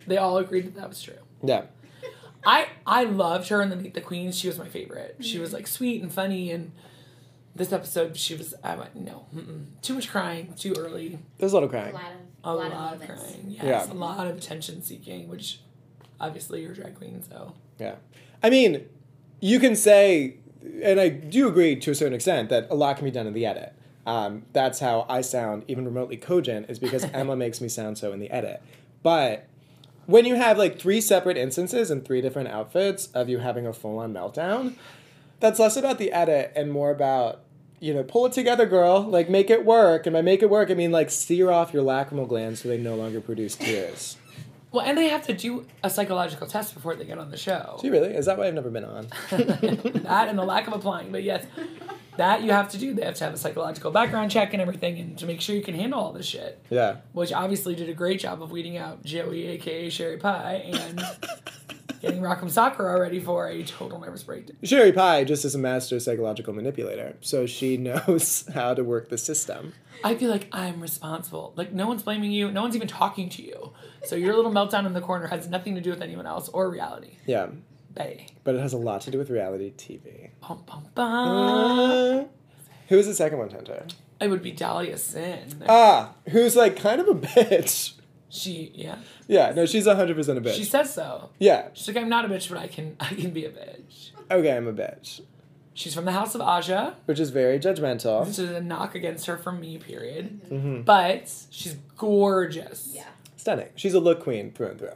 They 0.06 0.18
all 0.18 0.36
agreed 0.36 0.66
that 0.66 0.74
that 0.76 0.90
was 0.90 1.00
true. 1.00 1.14
Yeah. 1.42 1.62
I 2.44 2.66
I 2.86 3.04
loved 3.04 3.48
her 3.48 3.62
in 3.62 3.70
the 3.70 3.76
Meet 3.76 3.94
the 3.94 4.02
Queens. 4.02 4.36
She 4.38 4.46
was 4.46 4.58
my 4.58 4.68
favorite. 4.68 5.16
She 5.20 5.38
was 5.38 5.54
like 5.54 5.66
sweet 5.66 6.02
and 6.02 6.12
funny, 6.12 6.50
and 6.50 6.72
this 7.56 7.72
episode 7.72 8.14
she 8.18 8.34
was. 8.34 8.52
I 8.62 8.76
went 8.76 8.94
no, 8.94 9.24
mm-mm. 9.34 9.66
too 9.80 9.94
much 9.94 10.10
crying, 10.10 10.52
too 10.58 10.74
early, 10.76 11.18
There's 11.38 11.52
a 11.52 11.56
lot 11.56 11.64
of 11.64 11.70
A 11.70 11.72
crying. 11.72 11.94
lot 11.94 12.02
of, 12.04 12.18
a 12.44 12.48
a 12.48 12.52
lot, 12.52 12.70
lot, 12.72 12.94
of 12.96 13.00
of 13.00 13.06
crying. 13.08 13.44
Yes, 13.48 13.64
Yeah. 13.88 13.90
a 13.90 13.94
lot 13.94 14.26
of 14.26 14.36
attention 14.36 14.82
seeking, 14.82 15.28
which 15.28 15.60
obviously 16.20 16.60
you're 16.60 16.72
a 16.72 16.74
drag 16.74 16.94
queen, 16.96 17.22
so 17.22 17.54
Yeah. 17.80 17.94
I 18.42 18.50
mean, 18.50 18.86
you 19.40 19.58
can 19.60 19.74
say, 19.76 20.36
and 20.82 21.00
I 21.00 21.08
do 21.08 21.48
agree 21.48 21.76
to 21.76 21.90
a 21.90 21.94
certain 21.94 22.14
extent, 22.14 22.48
that 22.50 22.68
a 22.70 22.74
lot 22.74 22.96
can 22.96 23.04
be 23.04 23.10
done 23.10 23.26
in 23.26 23.34
the 23.34 23.46
edit. 23.46 23.72
Um, 24.06 24.42
that's 24.52 24.80
how 24.80 25.06
I 25.08 25.20
sound 25.20 25.64
even 25.68 25.84
remotely 25.84 26.16
cogent, 26.16 26.68
is 26.68 26.78
because 26.78 27.04
Emma 27.12 27.36
makes 27.36 27.60
me 27.60 27.68
sound 27.68 27.98
so 27.98 28.12
in 28.12 28.18
the 28.18 28.30
edit. 28.30 28.62
But 29.02 29.46
when 30.06 30.24
you 30.24 30.34
have 30.34 30.58
like 30.58 30.78
three 30.78 31.00
separate 31.00 31.36
instances 31.36 31.90
and 31.90 32.04
three 32.04 32.20
different 32.20 32.48
outfits 32.48 33.06
of 33.08 33.28
you 33.28 33.38
having 33.38 33.66
a 33.66 33.72
full 33.72 33.98
on 33.98 34.12
meltdown, 34.12 34.74
that's 35.40 35.58
less 35.58 35.76
about 35.76 35.98
the 35.98 36.12
edit 36.12 36.52
and 36.54 36.70
more 36.70 36.90
about, 36.90 37.40
you 37.80 37.92
know, 37.92 38.02
pull 38.02 38.26
it 38.26 38.32
together, 38.32 38.66
girl. 38.66 39.02
Like, 39.02 39.28
make 39.28 39.50
it 39.50 39.64
work. 39.64 40.06
And 40.06 40.14
by 40.14 40.22
make 40.22 40.42
it 40.42 40.50
work, 40.50 40.70
I 40.70 40.74
mean, 40.74 40.92
like, 40.92 41.10
sear 41.10 41.50
off 41.50 41.72
your 41.74 41.82
lacrimal 41.82 42.28
glands 42.28 42.62
so 42.62 42.68
they 42.68 42.78
no 42.78 42.94
longer 42.94 43.20
produce 43.20 43.56
tears. 43.56 44.16
Well, 44.72 44.84
and 44.84 44.96
they 44.96 45.08
have 45.08 45.26
to 45.26 45.34
do 45.34 45.66
a 45.82 45.90
psychological 45.90 46.46
test 46.46 46.74
before 46.74 46.96
they 46.96 47.04
get 47.04 47.18
on 47.18 47.30
the 47.30 47.36
show. 47.36 47.76
Do 47.80 47.86
you 47.86 47.92
really? 47.92 48.14
Is 48.14 48.26
that 48.26 48.38
why 48.38 48.46
I've 48.48 48.54
never 48.54 48.70
been 48.70 48.84
on? 48.84 49.06
that 49.30 50.26
and 50.28 50.38
the 50.38 50.44
lack 50.44 50.66
of 50.66 50.72
applying, 50.72 51.12
but 51.12 51.22
yes, 51.22 51.44
that 52.16 52.42
you 52.42 52.50
have 52.52 52.70
to 52.70 52.78
do. 52.78 52.94
They 52.94 53.04
have 53.04 53.14
to 53.16 53.24
have 53.24 53.34
a 53.34 53.38
psychological 53.38 53.90
background 53.90 54.30
check 54.30 54.52
and 54.52 54.60
everything, 54.62 54.98
and 54.98 55.18
to 55.18 55.26
make 55.26 55.40
sure 55.40 55.54
you 55.54 55.62
can 55.62 55.74
handle 55.74 56.00
all 56.00 56.12
this 56.12 56.26
shit. 56.26 56.60
Yeah. 56.70 56.96
which 57.12 57.32
obviously 57.32 57.74
did 57.74 57.88
a 57.88 57.94
great 57.94 58.20
job 58.20 58.42
of 58.42 58.50
weeding 58.50 58.76
out 58.76 59.04
Joey, 59.04 59.46
aka 59.48 59.88
Sherry 59.90 60.16
Pie, 60.18 60.62
and 60.66 61.00
getting 62.00 62.20
Rock 62.20 62.38
M. 62.42 62.48
Sakura 62.48 63.00
ready 63.00 63.20
for 63.20 63.48
a 63.48 63.62
total 63.62 63.98
nervous 64.00 64.22
breakdown. 64.22 64.56
Sherry 64.62 64.92
Pie 64.92 65.24
just 65.24 65.44
is 65.44 65.54
a 65.54 65.58
master 65.58 65.98
psychological 66.00 66.52
manipulator, 66.52 67.16
so 67.20 67.46
she 67.46 67.76
knows 67.78 68.48
how 68.54 68.74
to 68.74 68.82
work 68.84 69.08
the 69.08 69.18
system. 69.18 69.72
I 70.04 70.14
feel 70.16 70.30
like 70.30 70.48
I'm 70.52 70.80
responsible. 70.80 71.52
Like 71.56 71.72
no 71.72 71.86
one's 71.86 72.02
blaming 72.02 72.32
you. 72.32 72.50
No 72.50 72.62
one's 72.62 72.74
even 72.76 72.88
talking 72.88 73.28
to 73.30 73.42
you. 73.42 73.72
So 74.04 74.16
your 74.16 74.34
little 74.34 74.50
meltdown 74.50 74.84
in 74.86 74.94
the 74.94 75.00
corner 75.00 75.28
has 75.28 75.48
nothing 75.48 75.74
to 75.76 75.80
do 75.80 75.90
with 75.90 76.02
anyone 76.02 76.26
else 76.26 76.48
or 76.48 76.68
reality. 76.70 77.18
Yeah, 77.26 77.48
Bay. 77.94 78.26
but 78.42 78.54
it 78.54 78.60
has 78.60 78.72
a 78.72 78.78
lot 78.78 79.02
to 79.02 79.10
do 79.10 79.18
with 79.18 79.30
reality 79.30 79.72
TV. 79.76 80.30
Bum, 80.40 80.64
bum, 80.66 80.86
bum. 80.94 82.18
Uh, 82.20 82.24
who 82.88 82.98
is 82.98 83.06
the 83.06 83.14
second 83.14 83.38
one, 83.38 83.50
Hunter? 83.50 83.86
It 84.20 84.28
would 84.28 84.42
be 84.42 84.50
Dahlia 84.52 84.98
Sin. 84.98 85.64
Ah, 85.68 86.14
who's 86.30 86.56
like 86.56 86.76
kind 86.76 87.00
of 87.00 87.08
a 87.08 87.14
bitch. 87.14 87.94
She, 88.32 88.72
yeah. 88.74 88.96
Yeah, 89.28 89.52
no, 89.54 89.66
she's 89.66 89.86
hundred 89.86 90.16
percent 90.16 90.38
a 90.38 90.40
bitch. 90.40 90.54
She 90.54 90.64
says 90.64 90.92
so. 90.92 91.30
yeah, 91.38 91.68
She's 91.74 91.86
like, 91.86 91.98
I'm 91.98 92.08
not 92.08 92.24
a 92.24 92.28
bitch, 92.28 92.48
but 92.48 92.58
I 92.58 92.66
can, 92.66 92.96
I 93.00 93.08
can 93.14 93.30
be 93.30 93.44
a 93.44 93.50
bitch. 93.50 94.10
okay, 94.30 94.56
I'm 94.56 94.66
a 94.66 94.72
bitch, 94.72 95.20
She's 95.74 95.94
from 95.94 96.04
the 96.06 96.12
House 96.12 96.34
of 96.34 96.40
Aja. 96.40 96.94
which 97.06 97.20
is 97.20 97.30
very 97.30 97.58
judgmental. 97.58 98.24
This 98.26 98.38
is 98.38 98.50
a 98.50 98.60
knock 98.60 98.94
against 98.94 99.26
her 99.26 99.36
from 99.36 99.60
me, 99.60 99.78
period. 99.78 100.40
Mm-hmm. 100.50 100.82
But 100.82 101.32
she's 101.50 101.76
gorgeous. 101.96 102.90
Yeah. 102.94 103.04
Stunning. 103.36 103.68
She's 103.74 103.94
a 103.94 104.00
look 104.00 104.22
queen 104.22 104.52
through 104.52 104.68
and 104.68 104.78
through. 104.78 104.92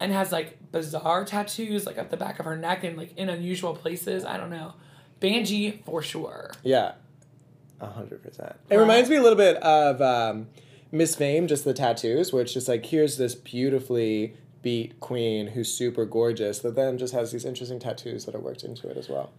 And 0.00 0.12
has 0.12 0.30
like 0.32 0.58
bizarre 0.72 1.24
tattoos, 1.24 1.84
like 1.86 1.98
up 1.98 2.10
the 2.10 2.16
back 2.16 2.38
of 2.38 2.44
her 2.46 2.56
neck 2.56 2.84
and 2.84 2.96
like 2.96 3.16
in 3.16 3.28
unusual 3.28 3.74
places. 3.74 4.24
I 4.24 4.36
don't 4.36 4.50
know. 4.50 4.74
Banji 5.20 5.82
for 5.84 6.02
sure. 6.02 6.52
Yeah, 6.62 6.92
a 7.80 7.86
hundred 7.86 8.22
percent. 8.22 8.54
It 8.70 8.76
reminds 8.76 9.10
me 9.10 9.16
a 9.16 9.22
little 9.22 9.36
bit 9.38 9.56
of 9.56 10.00
um, 10.00 10.46
Miss 10.90 11.14
Fame, 11.14 11.46
just 11.46 11.64
the 11.64 11.74
tattoos, 11.74 12.32
where 12.32 12.42
it's 12.42 12.52
just 12.52 12.68
like 12.68 12.86
here's 12.86 13.16
this 13.16 13.34
beautifully 13.34 14.36
beat 14.62 14.98
queen 15.00 15.48
who's 15.48 15.72
super 15.72 16.04
gorgeous, 16.04 16.58
that 16.60 16.74
then 16.74 16.98
just 16.98 17.12
has 17.14 17.32
these 17.32 17.44
interesting 17.44 17.78
tattoos 17.78 18.24
that 18.24 18.34
are 18.34 18.40
worked 18.40 18.64
into 18.64 18.88
it 18.88 18.96
as 18.96 19.08
well. 19.08 19.30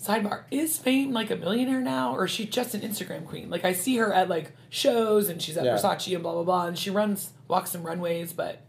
Sidebar: 0.00 0.44
Is 0.50 0.78
Fame 0.78 1.12
like 1.12 1.30
a 1.30 1.36
millionaire 1.36 1.80
now, 1.80 2.14
or 2.14 2.26
is 2.26 2.30
she 2.30 2.46
just 2.46 2.74
an 2.74 2.82
Instagram 2.82 3.24
queen? 3.26 3.50
Like 3.50 3.64
I 3.64 3.72
see 3.72 3.96
her 3.96 4.12
at 4.12 4.28
like 4.28 4.52
shows, 4.70 5.28
and 5.28 5.42
she's 5.42 5.56
at 5.56 5.64
Yeah. 5.64 5.76
Versace 5.76 6.14
and 6.14 6.22
blah 6.22 6.34
blah 6.34 6.44
blah, 6.44 6.66
and 6.66 6.78
she 6.78 6.90
runs 6.90 7.30
walks 7.48 7.72
some 7.72 7.82
runways. 7.82 8.32
But 8.32 8.60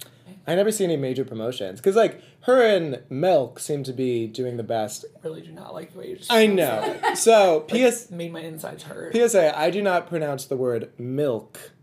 I 0.48 0.56
never 0.56 0.72
see 0.72 0.84
any 0.84 0.98
major 0.98 1.24
promotions 1.24 1.80
because 1.80 1.96
like 1.96 2.22
her 2.42 2.64
and 2.64 3.04
Milk 3.10 3.60
seem 3.60 3.84
to 3.84 3.94
be 3.94 4.26
doing 4.26 4.58
the 4.58 4.64
best. 4.64 5.06
I 5.16 5.28
really 5.28 5.42
do 5.42 5.52
not 5.52 5.74
like 5.74 5.94
the 5.94 6.00
way 6.00 6.10
you 6.10 6.16
just. 6.16 6.32
I 6.32 6.48
know. 6.48 7.00
So 7.14 7.60
PS 7.68 8.10
Made 8.10 8.34
my 8.34 8.40
insides 8.42 8.84
hurt. 8.84 9.14
PSA, 9.14 9.58
I 9.58 9.70
do 9.70 9.84
not 9.84 10.08
pronounce 10.08 10.46
the 10.46 10.58
word 10.58 10.92
milk. 10.98 11.74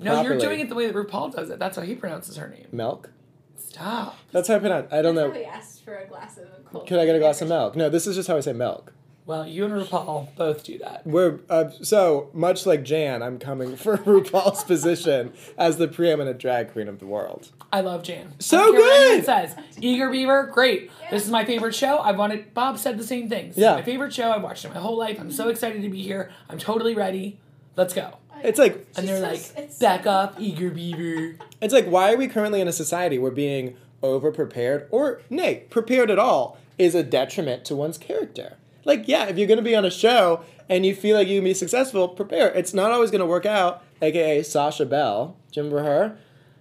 No, 0.00 0.22
you're 0.22 0.38
doing 0.38 0.60
it 0.60 0.68
the 0.68 0.74
way 0.74 0.86
that 0.86 0.94
RuPaul 0.94 1.34
does 1.34 1.50
it. 1.50 1.58
That's 1.58 1.76
how 1.76 1.82
he 1.82 1.94
pronounces 1.94 2.36
her 2.36 2.48
name. 2.48 2.66
Milk. 2.72 3.10
Stop. 3.56 4.16
That's 4.32 4.48
how 4.48 4.56
I 4.56 4.58
pronounce. 4.58 4.92
I 4.92 5.02
don't 5.02 5.14
That's 5.14 5.28
know. 5.28 5.32
how 5.32 5.38
he 5.38 5.44
asked 5.44 5.84
for 5.84 5.96
a 5.96 6.06
glass 6.06 6.38
of 6.38 6.48
cold. 6.66 6.86
Could 6.88 6.98
I 6.98 7.06
get 7.06 7.14
a 7.14 7.18
glass 7.20 7.40
of 7.40 7.48
milk? 7.48 7.76
No, 7.76 7.88
this 7.88 8.06
is 8.06 8.16
just 8.16 8.28
how 8.28 8.36
I 8.36 8.40
say 8.40 8.52
milk. 8.52 8.92
Well, 9.26 9.46
you 9.46 9.64
and 9.64 9.72
RuPaul 9.72 10.34
both 10.34 10.64
do 10.64 10.78
that. 10.78 11.06
We're 11.06 11.38
uh, 11.48 11.70
so 11.82 12.30
much 12.32 12.66
like 12.66 12.82
Jan. 12.82 13.22
I'm 13.22 13.38
coming 13.38 13.76
for 13.76 13.96
RuPaul's 13.98 14.64
position 14.64 15.32
as 15.56 15.76
the 15.76 15.86
preeminent 15.86 16.38
drag 16.38 16.72
queen 16.72 16.88
of 16.88 16.98
the 16.98 17.06
world. 17.06 17.50
I 17.72 17.80
love 17.82 18.02
Jan. 18.02 18.34
So 18.40 18.58
I 18.58 18.62
don't 18.62 18.72
care 18.72 18.80
what 18.80 19.00
anyone 19.02 19.16
good! 19.18 19.24
says 19.26 19.56
Eager 19.80 20.10
Beaver, 20.10 20.50
great. 20.52 20.90
This 21.12 21.24
is 21.24 21.30
my 21.30 21.44
favorite 21.44 21.76
show. 21.76 21.98
I 21.98 22.10
wanted. 22.10 22.54
Bob 22.54 22.76
said 22.78 22.98
the 22.98 23.04
same 23.04 23.28
things. 23.28 23.56
Yeah. 23.56 23.74
my 23.74 23.82
favorite 23.82 24.12
show. 24.12 24.32
I've 24.32 24.42
watched 24.42 24.64
it 24.64 24.74
my 24.74 24.80
whole 24.80 24.96
life. 24.98 25.20
I'm 25.20 25.30
so 25.30 25.48
excited 25.48 25.82
to 25.82 25.88
be 25.88 26.02
here. 26.02 26.32
I'm 26.48 26.58
totally 26.58 26.94
ready. 26.96 27.38
Let's 27.76 27.94
go. 27.94 28.16
It's 28.42 28.58
like 28.58 28.86
And 28.96 29.06
they're 29.08 29.20
like, 29.20 29.40
it's 29.56 29.78
back 29.78 30.06
up, 30.06 30.36
Eager 30.38 30.70
Beaver. 30.70 31.36
it's 31.60 31.74
like 31.74 31.86
why 31.86 32.12
are 32.12 32.16
we 32.16 32.28
currently 32.28 32.60
in 32.60 32.68
a 32.68 32.72
society 32.72 33.18
where 33.18 33.30
being 33.30 33.76
over 34.02 34.32
prepared 34.32 34.88
or 34.90 35.20
nay 35.28 35.64
prepared 35.70 36.10
at 36.10 36.18
all 36.18 36.58
is 36.78 36.94
a 36.94 37.02
detriment 37.02 37.64
to 37.66 37.76
one's 37.76 37.98
character? 37.98 38.56
Like 38.84 39.06
yeah, 39.08 39.26
if 39.26 39.36
you're 39.38 39.48
gonna 39.48 39.62
be 39.62 39.76
on 39.76 39.84
a 39.84 39.90
show 39.90 40.42
and 40.68 40.86
you 40.86 40.94
feel 40.94 41.16
like 41.16 41.28
you 41.28 41.38
can 41.38 41.44
be 41.44 41.54
successful, 41.54 42.08
prepare. 42.08 42.48
It's 42.52 42.72
not 42.72 42.90
always 42.92 43.10
gonna 43.10 43.26
work 43.26 43.46
out. 43.46 43.82
AKA 44.02 44.42
Sasha 44.44 44.86
Belle. 44.86 45.36
Do 45.52 45.60
you 45.60 45.66
remember 45.66 45.82
her? 45.90 46.16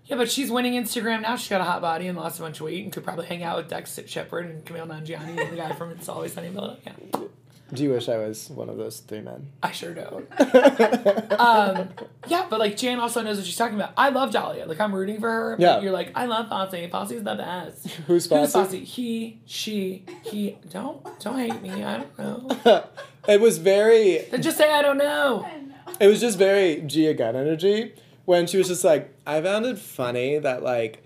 Yeah, 0.06 0.18
but 0.18 0.30
she's 0.30 0.50
winning 0.50 0.74
Instagram 0.74 1.22
now. 1.22 1.36
She's 1.36 1.50
got 1.50 1.62
a 1.62 1.64
hot 1.64 1.82
body 1.82 2.08
and 2.08 2.18
lost 2.18 2.40
a 2.40 2.42
bunch 2.42 2.60
of 2.60 2.66
weight 2.66 2.84
and 2.84 2.92
could 2.92 3.04
probably 3.04 3.28
hang 3.28 3.44
out 3.44 3.58
with 3.58 3.70
Dax 3.70 3.98
Shepard 4.08 4.48
and 4.48 4.66
Kumail 4.66 4.88
Nanjiani 4.88 5.40
and 5.40 5.52
the 5.54 5.56
guy 5.56 5.72
from 5.74 5.92
It's 5.92 6.10
Always 6.10 6.34
Sunny 6.34 6.48
in 6.48 6.54
Philadelphia. 6.54 6.96
Do 7.72 7.84
you 7.84 7.92
wish 7.92 8.10
I 8.10 8.18
was 8.18 8.50
one 8.50 8.68
of 8.68 8.78
those 8.78 9.00
three 9.00 9.22
men? 9.22 9.48
I 9.62 9.72
sure 9.72 9.94
don't. 9.94 10.28
um, 11.40 11.90
yeah, 12.28 12.48
but 12.50 12.60
like 12.60 12.78
Jan 12.78 13.00
also 13.00 13.22
knows 13.22 13.38
what 13.38 13.46
she's 13.46 13.56
talking 13.56 13.76
about. 13.76 13.92
I 13.96 14.10
love 14.10 14.32
Dahlia. 14.32 14.66
Like 14.66 14.80
I'm 14.80 14.94
rooting 14.94 15.20
for 15.20 15.30
her. 15.30 15.56
but 15.56 15.62
Yeah. 15.62 15.80
You're 15.82 15.92
like, 15.92 16.12
I 16.16 16.26
love 16.26 16.50
Fosse. 16.50 16.90
Fosse's 16.90 17.24
the 17.24 17.36
best. 17.36 17.88
Who's 18.08 18.26
Who's 18.26 18.28
Fosse? 18.28 18.54
Fosse? 18.54 18.72
He, 18.72 19.40
she, 19.46 20.04
he. 20.24 20.58
Don't 20.72 21.06
don't 21.20 21.38
hate 21.38 21.62
me. 21.62 21.84
I 21.84 22.00
don't 22.18 22.66
know. 22.66 22.84
it 23.28 23.40
was 23.40 23.60
very 23.60 24.20
Then 24.32 24.42
just 24.42 24.58
say 24.58 24.72
I 24.72 24.82
don't 24.82 24.98
know. 24.98 25.46
I 25.46 25.58
know. 25.60 25.76
it 26.00 26.08
was 26.08 26.20
just 26.20 26.38
very 26.38 26.82
Gia 26.82 27.14
Gunn 27.14 27.36
energy 27.36 27.94
when 28.26 28.48
she 28.48 28.58
was 28.58 28.68
just 28.68 28.84
like, 28.84 29.14
I 29.26 29.42
found 29.42 29.66
it 29.66 29.78
funny 29.78 30.40
that 30.40 30.64
like 30.64 31.04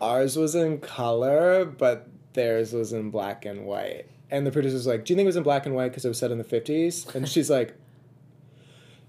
ours 0.00 0.36
was 0.36 0.54
in 0.54 0.78
color, 0.80 1.64
but 1.64 2.08
theirs 2.32 2.72
was 2.72 2.92
in 2.92 3.10
black 3.10 3.44
and 3.44 3.66
white. 3.66 4.06
And 4.30 4.46
the 4.46 4.50
producer's 4.50 4.86
like, 4.86 5.04
Do 5.04 5.12
you 5.12 5.16
think 5.16 5.24
it 5.24 5.28
was 5.28 5.36
in 5.36 5.42
black 5.42 5.66
and 5.66 5.74
white 5.74 5.88
because 5.88 6.04
it 6.04 6.08
was 6.08 6.18
set 6.18 6.30
in 6.30 6.38
the 6.38 6.44
50s? 6.44 7.14
And 7.14 7.28
she's 7.28 7.50
like, 7.50 7.74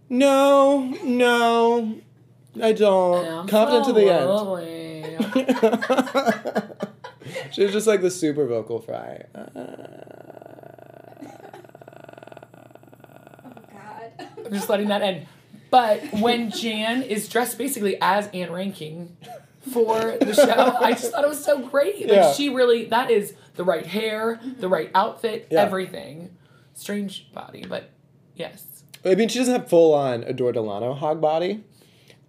No, 0.09 0.83
no, 1.03 1.99
I 2.61 2.71
don't. 2.73 3.25
I'm 3.27 3.47
Confident 3.47 3.85
to 3.88 3.93
the 3.93 4.11
end. 4.11 4.23
Oh, 4.23 4.43
lonely. 4.43 5.17
she 7.51 7.63
was 7.63 7.71
just 7.73 7.88
like 7.88 8.01
the 8.01 8.11
super 8.11 8.45
vocal 8.47 8.79
fry. 8.79 9.23
Oh 13.45 13.51
God. 13.71 14.27
I'm 14.45 14.53
just 14.53 14.69
letting 14.69 14.88
that 14.89 15.01
end. 15.01 15.27
But 15.69 16.01
when 16.13 16.51
Jan 16.51 17.03
is 17.03 17.29
dressed 17.29 17.57
basically 17.57 17.97
as 18.01 18.27
Ann 18.29 18.49
Reinking 18.49 19.09
for 19.71 20.17
the 20.19 20.33
show, 20.33 20.77
I 20.79 20.91
just 20.93 21.11
thought 21.11 21.23
it 21.23 21.29
was 21.29 21.43
so 21.43 21.59
great. 21.67 21.99
Like 22.01 22.09
Yeah. 22.11 22.33
she 22.33 22.49
really 22.49 22.85
that 22.85 23.11
is 23.11 23.33
the 23.59 23.65
right 23.65 23.85
hair, 23.85 24.39
the 24.59 24.69
right 24.69 24.89
outfit, 24.95 25.47
Yeah. 25.51 25.63
everything. 25.63 26.29
Strange 26.75 27.29
body, 27.33 27.65
but 27.67 27.89
yes. 28.33 28.63
I 29.03 29.15
mean, 29.15 29.27
she 29.27 29.39
doesn't 29.39 29.53
have 29.53 29.67
full 29.69 29.93
on 29.93 30.23
Adore 30.23 30.53
Delano 30.53 30.93
hog 30.93 31.19
body. 31.19 31.61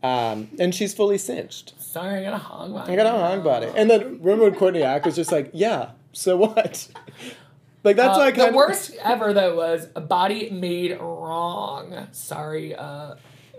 Um, 0.02 0.48
and 0.58 0.74
she's 0.74 0.92
fully 0.92 1.18
cinched. 1.18 1.80
Sorry, 1.80 2.18
I 2.18 2.24
got 2.24 2.32
a 2.34 2.38
hog 2.38 2.72
body. 2.74 2.92
I 2.92 2.96
got 2.96 3.06
a 3.06 3.10
hog 3.16 3.44
body. 3.44 3.68
And 3.76 3.88
then 3.88 4.18
remember 4.20 4.46
when 4.50 4.56
Courtney 4.56 4.82
Act 4.82 5.06
was 5.06 5.14
just 5.14 5.30
like, 5.30 5.50
yeah, 5.52 5.90
so 6.12 6.36
what? 6.36 6.88
like 7.84 7.94
that's 7.94 8.16
Uh, 8.16 8.20
like 8.20 8.34
the 8.34 8.50
worst 8.52 8.96
ever 9.00 9.32
though 9.32 9.54
was 9.54 9.86
a 9.94 10.00
body 10.00 10.50
made 10.50 10.98
wrong. 10.98 12.08
Sorry, 12.10 12.74
uh, 12.74 13.14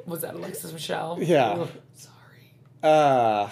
was 0.06 0.22
that 0.24 0.34
Alexis 0.36 0.74
Michelle? 0.74 1.18
Yeah. 1.22 1.52
Ugh, 1.54 1.70
sorry. 1.94 2.54
Uh 2.84 3.50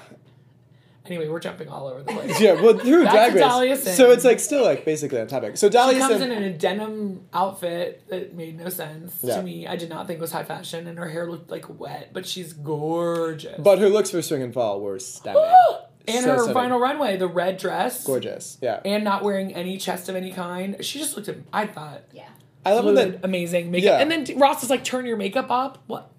Anyway, 1.05 1.27
we're 1.27 1.39
jumping 1.39 1.67
all 1.69 1.87
over 1.87 2.03
the 2.03 2.11
place. 2.13 2.39
yeah, 2.39 2.53
well 2.53 2.77
through 2.77 3.03
Drag 3.03 3.33
Race. 3.33 3.41
Dahlia 3.43 3.75
Sin. 3.77 3.95
So 3.95 4.11
it's 4.11 4.23
like 4.25 4.39
still 4.39 4.63
like 4.63 4.85
basically 4.85 5.19
on 5.19 5.27
topic. 5.27 5.57
So 5.57 5.69
She 5.69 5.73
comes 5.75 6.17
Sin 6.19 6.31
in 6.31 6.31
in 6.31 6.43
a 6.43 6.53
denim 6.57 7.25
outfit 7.33 8.03
that 8.09 8.35
made 8.35 8.59
no 8.59 8.69
sense 8.69 9.17
Yeah. 9.23 9.37
to 9.37 9.41
me. 9.43 9.65
I 9.65 9.75
did 9.75 9.89
not 9.89 10.05
think 10.07 10.19
was 10.21 10.31
high 10.31 10.43
fashion, 10.43 10.87
and 10.87 10.97
her 10.99 11.09
hair 11.09 11.29
looked 11.29 11.49
like 11.49 11.65
wet, 11.79 12.09
but 12.13 12.25
she's 12.27 12.53
gorgeous. 12.53 13.59
but 13.59 13.79
her 13.79 13.89
looks 13.89 14.11
for 14.11 14.21
Swing 14.21 14.43
and 14.43 14.53
Fall 14.53 14.81
were 14.81 14.99
stunning. 14.99 15.41
and 16.07 16.23
So 16.23 16.31
her 16.31 16.37
stunning. 16.39 16.53
final 16.53 16.79
runway, 16.79 17.17
the 17.17 17.27
red 17.27 17.57
dress, 17.57 18.03
Gorgeous. 18.05 18.57
Yeah. 18.61 18.81
and 18.85 19.03
not 19.03 19.23
wearing 19.23 19.53
any 19.55 19.77
chest 19.77 20.09
of 20.09 20.15
any 20.15 20.31
kind. 20.31 20.77
She 20.85 20.99
just 20.99 21.15
looked. 21.15 21.29
I 21.53 21.65
thought 21.65 22.03
Yeah. 22.13 22.27
I 22.65 22.73
love 22.73 22.85
when 22.85 22.95
that 22.95 23.19
amazing 23.23 23.71
makeup. 23.71 23.85
Yeah. 23.85 23.99
And 23.99 24.11
then 24.11 24.37
Ross 24.37 24.63
is 24.63 24.69
like, 24.69 24.83
"Turn 24.83 25.05
your 25.05 25.15
makeup 25.17 25.49
up." 25.49 25.77
What? 25.87 26.11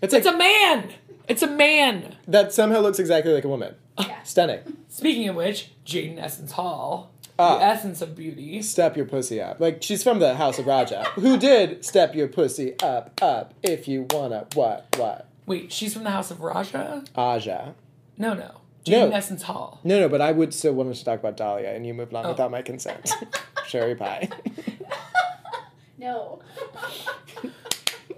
it's 0.00 0.12
like 0.12 0.20
It's 0.20 0.28
a 0.28 0.36
man. 0.36 0.90
It's 1.28 1.42
a 1.42 1.46
man. 1.46 2.16
that 2.26 2.52
somehow 2.52 2.80
looks 2.80 2.98
exactly 2.98 3.32
like 3.32 3.44
a 3.44 3.48
woman. 3.48 3.74
Yeah. 4.00 4.22
Stunning. 4.22 4.60
Speaking 4.88 5.28
of 5.28 5.34
which, 5.34 5.70
Jaida 5.84 6.18
Essence 6.22 6.52
Hall, 6.52 7.10
Ah. 7.36 7.58
the 7.58 7.64
essence 7.64 8.00
of 8.00 8.14
beauty. 8.14 8.62
Step 8.62 8.96
your 8.96 9.06
pussy 9.06 9.40
up. 9.40 9.58
Like 9.60 9.82
she's 9.82 10.02
from 10.04 10.20
the 10.20 10.34
House 10.36 10.58
of 10.60 10.66
Raja. 10.66 11.02
Who 11.16 11.36
did 11.36 11.84
step 11.84 12.14
your 12.14 12.28
pussy 12.28 12.78
up, 12.80 13.12
up 13.20 13.54
if 13.62 13.88
you 13.88 14.06
wanna 14.10 14.46
what, 14.54 14.86
what? 14.96 15.26
Wait, 15.46 15.72
she's 15.72 15.94
from 15.94 16.04
the 16.04 16.10
House 16.10 16.30
of 16.30 16.40
Raja? 16.40 17.02
Aja. 17.16 17.74
No, 18.16 18.34
no. 18.34 18.52
No. 18.86 19.08
Jaida 19.08 19.12
Essence 19.14 19.42
Hall. 19.42 19.80
No, 19.84 19.98
no, 20.00 20.08
but 20.08 20.20
I 20.20 20.30
would 20.32 20.54
still 20.54 20.74
want 20.74 20.94
to 20.94 21.04
talk 21.04 21.18
about 21.18 21.36
Dahlia, 21.36 21.70
and 21.74 21.84
you 21.86 21.92
moved 21.92 22.14
on 22.14 22.24
Oh. 22.24 22.30
without 22.30 22.50
my 22.52 22.62
consent. 22.62 23.12
Sherry 23.66 23.94
pie. 23.96 24.28
No. 26.00 26.40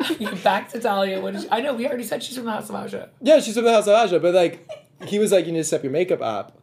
Back 0.42 0.70
to 0.70 0.80
Dahlia. 0.80 1.20
What 1.20 1.34
is 1.34 1.46
I 1.50 1.60
know 1.60 1.74
we 1.74 1.86
already 1.86 2.04
said 2.04 2.22
she's 2.22 2.36
from 2.36 2.46
the 2.46 2.52
House 2.52 2.68
of 2.68 2.74
Aja. 2.74 3.08
yeah, 3.20 3.40
she's 3.40 3.54
from 3.54 3.64
the 3.64 3.72
House 3.72 3.86
of 3.86 3.94
Aja, 3.94 4.18
but 4.18 4.34
like, 4.34 4.68
he 5.06 5.18
was 5.18 5.32
like, 5.32 5.46
you 5.46 5.52
need 5.52 5.58
to 5.58 5.64
step 5.64 5.82
your 5.82 5.92
makeup 5.92 6.20
up. 6.22 6.58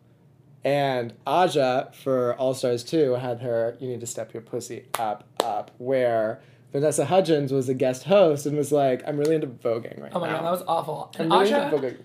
And 0.63 1.13
Aja 1.25 1.91
for 1.93 2.35
All 2.35 2.53
Stars 2.53 2.83
2 2.83 3.13
had 3.13 3.41
her, 3.41 3.77
you 3.79 3.87
need 3.87 4.01
to 4.01 4.07
step 4.07 4.33
your 4.33 4.41
pussy 4.41 4.85
up, 4.99 5.23
up, 5.43 5.71
where 5.77 6.41
Vanessa 6.73 7.05
Hudgens 7.05 7.53
was 7.53 7.69
a 7.69 7.73
guest 7.73 8.03
host 8.03 8.45
and 8.45 8.57
was 8.57 8.71
like, 8.71 9.01
I'm 9.07 9.17
really 9.17 9.35
into 9.35 9.47
voguing 9.47 10.01
right 10.01 10.11
now. 10.11 10.17
Oh 10.17 10.19
my 10.19 10.27
god, 10.27 10.43
that 10.43 10.51
was 10.51 10.63
awful. 10.67 11.11
I'm 11.15 11.21
And 11.21 11.31
really 11.31 11.53
Aja, 11.53 11.65
into 11.65 11.77
voguing. 11.77 11.97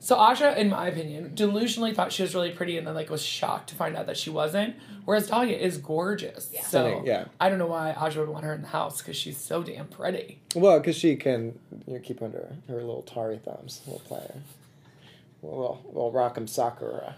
So 0.00 0.16
Aja, 0.16 0.54
in 0.58 0.68
my 0.68 0.88
opinion, 0.88 1.32
delusionally 1.34 1.94
thought 1.94 2.12
she 2.12 2.22
was 2.22 2.34
really 2.34 2.50
pretty 2.50 2.76
and 2.76 2.86
then 2.86 2.94
like 2.94 3.08
was 3.08 3.22
shocked 3.22 3.70
to 3.70 3.74
find 3.74 3.96
out 3.96 4.06
that 4.06 4.18
she 4.18 4.28
wasn't. 4.28 4.76
Whereas 5.06 5.28
Dahlia 5.28 5.56
is 5.56 5.78
gorgeous. 5.78 6.50
Yeah. 6.52 6.60
So 6.62 6.68
Stunning, 6.68 7.06
yeah. 7.06 7.24
I 7.40 7.48
don't 7.48 7.58
know 7.58 7.66
why 7.66 7.92
Aja 7.92 8.20
would 8.20 8.28
want 8.28 8.44
her 8.44 8.52
in 8.52 8.62
the 8.62 8.68
house 8.68 9.00
because 9.00 9.16
she's 9.16 9.38
so 9.38 9.62
damn 9.62 9.86
pretty. 9.86 10.40
Well, 10.54 10.78
because 10.78 10.96
she 10.96 11.16
can 11.16 11.58
you 11.86 11.94
know, 11.94 12.00
keep 12.00 12.20
under 12.20 12.54
her 12.68 12.76
little 12.76 13.02
tarry 13.02 13.38
thumbs, 13.38 13.80
little 13.86 14.00
player, 14.00 14.34
little 15.42 15.82
little 15.86 16.12
Rock 16.12 16.36
M. 16.36 16.46
Sakura. 16.46 17.16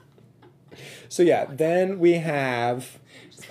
so 1.08 1.22
yeah, 1.22 1.46
then 1.50 1.98
we 1.98 2.14
have 2.14 2.98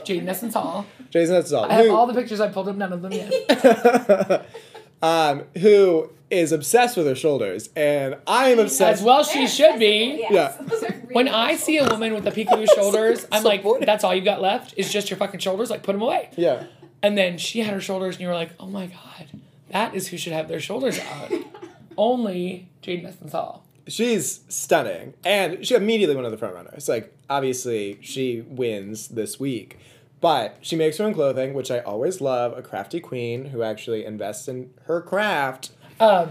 Jaida 0.03 0.27
Essence 0.27 0.53
Hall. 0.53 0.85
Jason. 1.09 1.35
That's 1.35 1.51
all. 1.51 1.65
I 1.65 1.73
have 1.73 1.91
all 1.91 2.07
the 2.07 2.13
pictures. 2.13 2.39
I 2.39 2.47
pulled 2.49 2.69
up 2.69 2.75
none 2.75 2.93
of 2.93 3.01
them 3.01 3.11
yet. 3.11 4.45
um, 5.01 5.43
who 5.59 6.09
is 6.31 6.51
obsessed 6.51 6.95
with 6.97 7.05
her 7.05 7.15
shoulders, 7.15 7.69
and 7.75 8.15
I 8.25 8.49
am 8.49 8.59
obsessed. 8.59 8.99
As 8.99 9.03
well, 9.03 9.23
she 9.23 9.47
should 9.47 9.77
be. 9.79 10.17
Yes, 10.29 10.31
Yeah. 10.31 10.65
those 10.65 10.83
are 10.83 10.87
really 10.87 11.13
When 11.13 11.27
I 11.27 11.55
see 11.55 11.77
a 11.77 11.85
woman 11.87 12.13
with 12.13 12.23
the 12.23 12.31
peekaboo 12.31 12.67
shoulders, 12.73 13.27
I'm 13.31 13.43
like, 13.43 13.63
that's 13.81 14.03
all 14.03 14.15
you 14.15 14.21
got 14.21 14.41
left 14.41 14.73
is 14.77 14.91
just 14.91 15.09
your 15.09 15.17
fucking 15.17 15.39
shoulders. 15.41 15.69
Like, 15.69 15.83
put 15.83 15.91
them 15.93 16.01
away. 16.01 16.29
Yeah, 16.37 16.63
And 17.03 17.17
then 17.17 17.37
she 17.37 17.59
had 17.59 17.73
her 17.73 17.81
shoulders, 17.81 18.15
and 18.15 18.21
you 18.21 18.27
were 18.29 18.33
like, 18.33 18.51
oh 18.59 18.67
my 18.67 18.87
god, 18.87 19.27
that 19.69 19.93
is 19.93 20.07
who 20.07 20.17
should 20.17 20.33
have 20.33 20.47
their 20.47 20.59
shoulders 20.61 20.97
out. 20.99 21.31
Only 21.97 22.69
Jaida 22.81 23.05
Essence 23.07 23.33
Hall. 23.33 23.65
she's 23.87 24.41
stunning, 24.47 25.13
and 25.25 25.65
she 25.65 25.75
immediately 25.75 26.15
one 26.15 26.25
of 26.25 26.31
the 26.31 26.37
front 26.37 26.55
runners. 26.55 26.87
Like 26.87 27.13
obviously, 27.29 27.97
she 28.01 28.41
wins 28.41 29.09
this 29.09 29.39
week. 29.39 29.77
But 30.21 30.57
she 30.61 30.75
makes 30.75 30.97
her 30.99 31.05
own 31.05 31.15
clothing, 31.15 31.53
which 31.55 31.71
I 31.71 31.79
always 31.79 32.21
love. 32.21 32.55
A 32.55 32.61
crafty 32.61 32.99
queen 32.99 33.45
who 33.45 33.63
actually 33.63 34.05
invests 34.05 34.47
in 34.47 34.69
her 34.85 35.01
craft. 35.01 35.71
Um. 36.01 36.29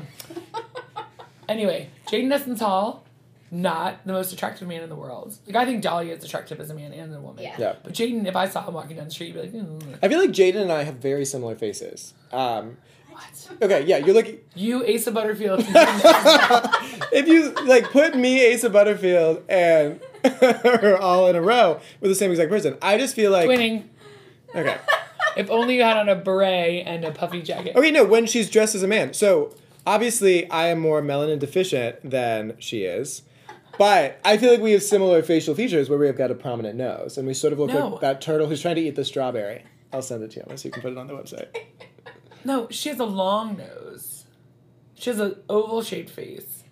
Anyway, 1.49 1.89
Jaida 2.07 2.31
Essence 2.33 2.61
Hall, 2.61 3.05
not 3.50 4.07
the 4.07 4.12
most 4.12 4.33
attractive 4.33 4.69
man 4.69 4.83
in 4.83 4.89
the 4.89 4.95
world. 4.95 5.37
Like 5.47 5.57
I 5.57 5.65
think 5.65 5.83
Dahlia 5.83 6.15
is 6.15 6.23
attractive 6.25 6.61
as 6.61 6.71
a 6.71 6.75
man 6.75 6.93
and 6.93 7.15
a 7.15 7.21
woman. 7.21 7.43
Yeah. 7.43 7.57
Yeah. 7.59 7.75
But 7.83 7.93
Jaida, 7.93 8.25
if 8.27 8.37
I 8.37 8.49
saw 8.49 8.67
him 8.67 8.75
walking 8.75 8.97
down 8.97 9.07
the 9.07 9.11
street, 9.11 9.35
you'd 9.35 9.53
be 9.53 9.59
like, 9.59 9.67
mm, 9.67 9.99
I 10.03 10.09
feel 10.09 10.21
like 10.21 10.31
Jaida 10.31 10.57
and 10.62 10.71
I 10.71 10.85
have 10.85 10.97
very 10.97 11.25
similar 11.25 11.57
faces. 11.57 12.15
Um, 12.33 12.77
what? 13.11 13.49
okay, 13.62 13.85
yeah, 13.85 13.97
you're 13.99 14.15
looking. 14.15 14.39
You, 14.55 14.87
Asa 14.95 15.11
Butterfield. 15.11 15.61
and 15.61 15.69
Jaida 15.69 16.65
Essence- 16.73 17.09
If 17.12 17.27
you 17.27 17.50
like 17.67 17.91
put 17.91 18.15
me, 18.17 18.55
Asa 18.55 18.71
Butterfield, 18.71 19.43
and 19.49 20.00
her 20.25 20.97
all 20.99 21.27
in 21.29 21.35
a 21.35 21.43
row 21.43 21.81
with 22.00 22.11
the 22.12 22.15
same 22.15 22.31
exact 22.31 22.50
person, 22.50 22.77
I 22.81 22.97
just 22.99 23.17
feel 23.17 23.33
like 23.33 23.49
Twinning. 23.49 23.85
okay. 24.55 24.77
If 25.37 25.51
only 25.51 25.77
you 25.77 25.83
had 25.83 25.97
on 25.97 26.09
a 26.09 26.17
beret 26.17 26.87
and 26.87 27.05
a 27.05 27.13
puffy 27.13 27.43
jacket. 27.43 27.77
Okay, 27.77 27.91
no, 27.91 28.05
when 28.05 28.27
she's 28.27 28.51
dressed 28.51 28.75
as 28.75 28.83
a 28.83 28.89
man. 28.89 29.15
So 29.15 29.55
obviously, 29.87 30.51
I 30.51 30.67
am 30.69 30.81
more 30.81 31.01
melanin 31.03 31.39
deficient 31.39 31.99
than 32.09 32.55
she 32.59 32.85
is. 32.85 33.23
But 33.79 34.21
I 34.25 34.37
feel 34.37 34.51
like 34.51 34.61
we 34.61 34.73
have 34.73 34.83
similar 34.83 35.23
facial 35.23 35.55
features 35.55 35.89
where 35.89 35.99
we 35.99 36.07
have 36.07 36.17
got 36.19 36.31
a 36.31 36.35
prominent 36.35 36.77
nose, 36.77 37.17
and 37.17 37.27
we 37.27 37.33
sort 37.33 37.53
of 37.55 37.59
look 37.59 37.71
No. 37.73 37.89
like 37.89 38.01
that 38.03 38.21
turtle 38.21 38.47
who's 38.47 38.61
trying 38.61 38.75
to 38.75 38.83
eat 38.83 38.95
the 38.95 39.05
strawberry. 39.05 39.65
I'll 39.93 40.03
send 40.03 40.23
it 40.23 40.33
to 40.33 40.45
you 40.49 40.57
so 40.57 40.69
you 40.69 40.73
can 40.73 40.83
put 40.83 40.93
it 40.93 40.99
on 40.99 41.07
the 41.07 41.15
website. 41.15 41.49
No, 42.45 42.69
she 42.71 42.91
has 42.91 42.99
a 42.99 43.05
long 43.07 43.57
nose. 43.57 44.25
She 44.95 45.09
has 45.11 45.19
an 45.19 45.37
oval 45.49 45.83
shaped 45.83 46.11
face. 46.11 46.65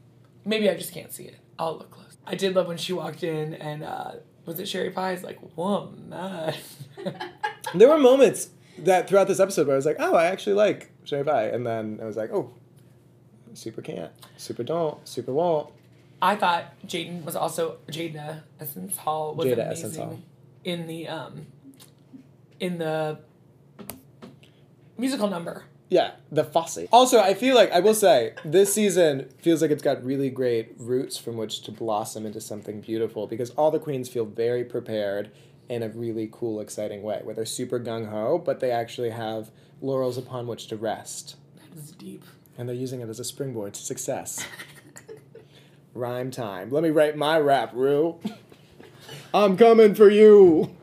Maybe 0.45 0.69
I 0.69 0.75
just 0.77 0.93
can't 0.93 1.13
see 1.13 1.25
it. 1.25 1.37
I'll 1.59 1.79
look 1.79 1.91
close. 1.91 2.17
I 2.27 2.35
did 2.35 2.55
love 2.55 2.69
when 2.69 2.77
she 2.77 2.93
walked 2.93 3.23
in 3.25 3.55
and 3.55 3.83
uh, 3.85 4.13
was 4.45 4.61
it 4.61 4.69
Sherry 4.69 4.91
Pie's 4.91 5.23
like, 5.23 5.39
woman. 5.57 6.13
There 7.75 7.89
were 7.89 7.99
moments 7.99 8.51
that 8.79 9.09
throughout 9.09 9.29
this 9.29 9.41
episode 9.41 9.67
where 9.67 9.75
I 9.75 9.77
was 9.77 9.87
like, 9.87 9.97
oh, 9.99 10.15
I 10.15 10.27
actually 10.27 10.55
like 10.55 10.91
Sherry 11.05 11.25
Pie. 11.25 11.47
And 11.49 11.67
then 11.67 11.99
I 12.01 12.07
was 12.07 12.17
like, 12.17 12.31
oh, 12.33 12.53
super 13.55 13.83
can't, 13.83 14.13
super 14.37 14.63
don't, 14.63 15.07
super 15.07 15.33
won't. 15.33 15.71
I 16.21 16.37
thought 16.37 16.75
Jaida 16.87 17.25
was 17.25 17.37
also 17.37 17.79
Jaida 17.89 18.43
Essence 18.61 18.97
Hall 18.97 19.35
was 19.35 19.47
Jaida 19.47 19.53
amazing 19.67 19.71
Essence 19.71 19.97
Hall. 19.97 20.21
in 20.65 20.87
the 20.87 21.07
um 21.09 21.47
in 22.59 22.79
the 22.79 23.21
musical 24.97 25.29
number. 25.29 25.65
Yeah, 25.91 26.13
the 26.31 26.45
Fosse. 26.45 26.87
Also, 26.93 27.19
I 27.19 27.33
feel 27.33 27.55
like 27.55 27.71
I 27.73 27.81
will 27.81 27.95
say 27.95 28.35
this 28.45 28.75
season 28.75 29.31
feels 29.39 29.63
like 29.63 29.71
it's 29.71 29.83
got 29.83 30.05
really 30.05 30.29
great 30.29 30.75
roots 30.77 31.17
from 31.17 31.37
which 31.37 31.63
to 31.63 31.73
blossom 31.73 32.27
into 32.27 32.41
something 32.43 32.81
beautiful 32.83 33.27
because 33.27 33.51
all 33.51 33.71
the 33.71 33.79
queens 33.79 34.09
feel 34.09 34.27
very 34.27 34.65
prepared 34.65 35.31
in 35.69 35.83
a 35.83 35.89
really 35.89 36.29
cool, 36.33 36.61
exciting 36.61 37.03
way, 37.03 37.21
where 37.23 37.35
they're 37.35 37.45
super 37.47 37.79
gung 37.79 38.09
ho, 38.11 38.39
but 38.39 38.61
they 38.61 38.71
actually 38.71 39.11
have 39.11 39.51
laurels 39.81 40.17
upon 40.19 40.47
which 40.47 40.67
to 40.69 40.77
rest, 40.77 41.37
That 41.57 41.79
is 41.79 41.91
deep. 41.93 42.25
and 42.57 42.69
they're 42.69 42.75
using 42.77 43.01
it 43.01 43.09
as 43.09 43.21
a 43.21 43.25
springboard 43.25 43.75
to 43.75 43.81
success. 43.83 44.45
Rhyme 45.95 46.31
time. 46.31 46.71
Let 46.71 46.83
me 46.83 46.91
write 46.91 47.17
my 47.17 47.39
rap, 47.39 47.73
Rue. 47.75 48.19
I'm 49.35 49.57
coming 49.57 49.95
for 49.95 50.09
you. 50.11 50.75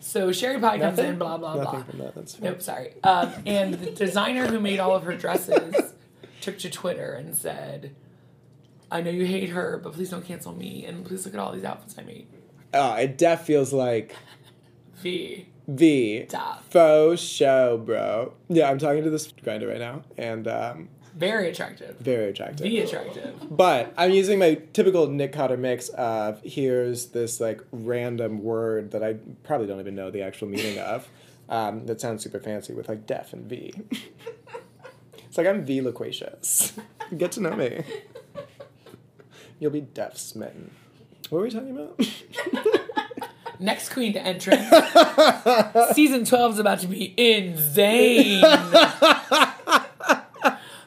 So 0.00 0.32
Sherry 0.32 0.58
Pie 0.58 0.78
comes 0.78 0.96
Nothing? 0.96 1.12
in, 1.12 1.18
blah 1.18 1.36
blah 1.36 1.54
Nothing 1.56 1.70
blah. 1.70 1.82
from 1.84 1.98
that. 1.98 2.14
That's. 2.14 2.40
Nope, 2.40 2.62
sorry. 2.62 2.94
Um, 3.04 3.32
and 3.46 3.74
the 3.74 3.90
designer 3.90 4.46
who 4.46 4.58
made 4.58 4.80
all 4.80 4.94
of 4.96 5.02
her 5.04 5.14
dresses 5.16 5.94
took 6.40 6.58
to 6.60 6.70
Twitter 6.70 7.12
and 7.12 7.36
said, 7.36 7.94
I 8.90 9.02
know 9.02 9.10
you 9.10 9.26
hate 9.26 9.50
her, 9.50 9.78
but 9.82 9.92
please 9.92 10.08
don't 10.10 10.24
cancel 10.24 10.52
me, 10.54 10.84
and 10.86 11.04
please 11.04 11.24
look 11.26 11.34
at 11.34 11.40
all 11.40 11.52
these 11.52 11.64
outfits 11.64 11.96
I 11.98 12.02
made. 12.04 12.26
Oh, 12.74 12.94
it 12.94 13.16
def 13.18 13.42
feels 13.42 13.72
like 13.72 14.14
V. 14.96 15.46
V. 15.66 16.24
Top. 16.28 16.64
faux 16.70 17.20
show, 17.20 17.76
bro. 17.78 18.34
Yeah, 18.48 18.70
I'm 18.70 18.78
talking 18.78 19.04
to 19.04 19.10
this 19.10 19.30
Grindr 19.32 19.68
right 19.68 19.78
now, 19.78 20.02
and 20.16 20.48
um, 20.48 20.88
Very 21.14 21.50
attractive. 21.50 21.96
very 21.98 22.30
attractive. 22.30 22.66
V 22.66 22.80
attractive. 22.80 23.34
But 23.50 23.92
I'm 23.98 24.10
using 24.12 24.38
my 24.38 24.54
typical 24.72 25.06
Nick 25.08 25.32
Cotter 25.32 25.56
mix 25.58 25.88
of 25.90 26.40
here's 26.42 27.06
this 27.06 27.38
like 27.40 27.60
random 27.70 28.42
word 28.42 28.92
that 28.92 29.02
I 29.04 29.14
probably 29.44 29.66
don't 29.66 29.80
even 29.80 29.94
know 29.94 30.10
the 30.10 30.22
actual 30.22 30.48
meaning 30.48 30.78
of. 30.78 31.06
Um, 31.50 31.86
that 31.86 32.00
sounds 32.00 32.22
super 32.22 32.40
fancy 32.40 32.72
with 32.74 32.88
like 32.88 33.06
def 33.06 33.32
and 33.32 33.44
V. 33.46 33.72
it's 35.26 35.36
like 35.38 35.46
I'm 35.46 35.64
V 35.64 35.80
loquacious. 35.82 36.72
Get 37.16 37.32
to 37.32 37.40
know 37.40 37.56
me. 37.56 37.82
You'll 39.58 39.70
be 39.70 39.80
deaf 39.80 40.16
smitten. 40.16 40.70
What 41.30 41.38
were 41.38 41.44
we 41.44 41.50
talking 41.50 41.70
about? 41.70 42.00
Next 43.60 43.88
queen 43.90 44.12
to 44.14 44.20
entrance. 44.22 44.64
Season 45.94 46.24
12 46.24 46.52
is 46.54 46.58
about 46.58 46.78
to 46.80 46.86
be 46.86 47.12
insane. 47.16 48.40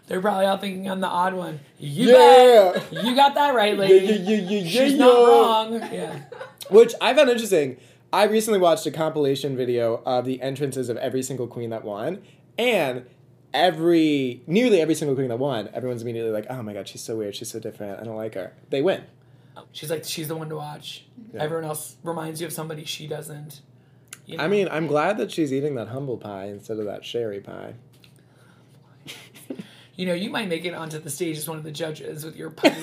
They're 0.07 0.19
probably 0.21 0.45
all 0.45 0.57
thinking 0.57 0.89
I'm 0.89 0.99
the 0.99 1.07
odd 1.07 1.33
one. 1.33 1.59
You 1.79 2.09
Yeah. 2.09 2.71
bet. 2.73 3.03
You 3.05 3.15
got 3.15 3.35
that 3.35 3.53
right, 3.55 3.77
lady. 3.77 4.05
yeah, 4.07 4.35
yeah, 4.37 4.37
yeah, 4.59 4.63
She's 4.67 4.93
yeah, 4.93 4.97
not 5.05 5.27
wrong. 5.27 5.73
Yeah. 5.73 6.19
Which 6.69 6.93
I 6.99 7.13
found 7.13 7.29
interesting. 7.29 7.77
I 8.11 8.23
recently 8.25 8.59
watched 8.59 8.85
a 8.85 8.91
compilation 8.91 9.55
video 9.55 10.01
of 10.05 10.25
the 10.25 10.41
entrances 10.41 10.89
of 10.89 10.97
every 10.97 11.23
single 11.23 11.47
queen 11.47 11.69
that 11.69 11.85
won, 11.85 12.21
and 12.57 13.05
every 13.53 14.41
nearly 14.47 14.81
every 14.81 14.95
single 14.95 15.15
queen 15.15 15.29
that 15.29 15.39
won, 15.39 15.69
everyone's 15.73 16.01
immediately 16.01 16.31
like, 16.31 16.45
"Oh 16.49 16.61
my 16.61 16.73
god, 16.73 16.89
she's 16.89 16.99
so 17.01 17.15
weird. 17.17 17.33
She's 17.35 17.49
so 17.49 17.59
different. 17.61 18.01
I 18.01 18.03
don't 18.03 18.17
like 18.17 18.33
her." 18.35 18.51
They 18.69 18.81
win. 18.81 19.03
She's 19.71 19.89
like, 19.89 20.03
she's 20.05 20.27
the 20.27 20.35
one 20.35 20.49
to 20.49 20.55
watch. 20.55 21.05
Yeah. 21.33 21.43
Everyone 21.43 21.65
else 21.65 21.97
reminds 22.03 22.41
you 22.41 22.47
of 22.47 22.53
somebody 22.53 22.85
she 22.85 23.07
doesn't. 23.07 23.61
You 24.25 24.37
know? 24.37 24.43
I 24.43 24.47
mean, 24.47 24.67
I'm 24.69 24.87
glad 24.87 25.17
that 25.17 25.31
she's 25.31 25.51
eating 25.51 25.75
that 25.75 25.89
humble 25.89 26.17
pie 26.17 26.45
instead 26.45 26.79
of 26.79 26.85
that 26.85 27.03
sherry 27.03 27.39
pie. 27.39 27.73
you 29.95 30.05
know, 30.05 30.13
you 30.13 30.29
might 30.29 30.47
make 30.47 30.65
it 30.65 30.73
onto 30.73 30.99
the 30.99 31.09
stage 31.09 31.37
as 31.37 31.47
one 31.47 31.57
of 31.57 31.63
the 31.63 31.71
judges 31.71 32.23
with 32.25 32.35
your 32.35 32.49
putty. 32.51 32.79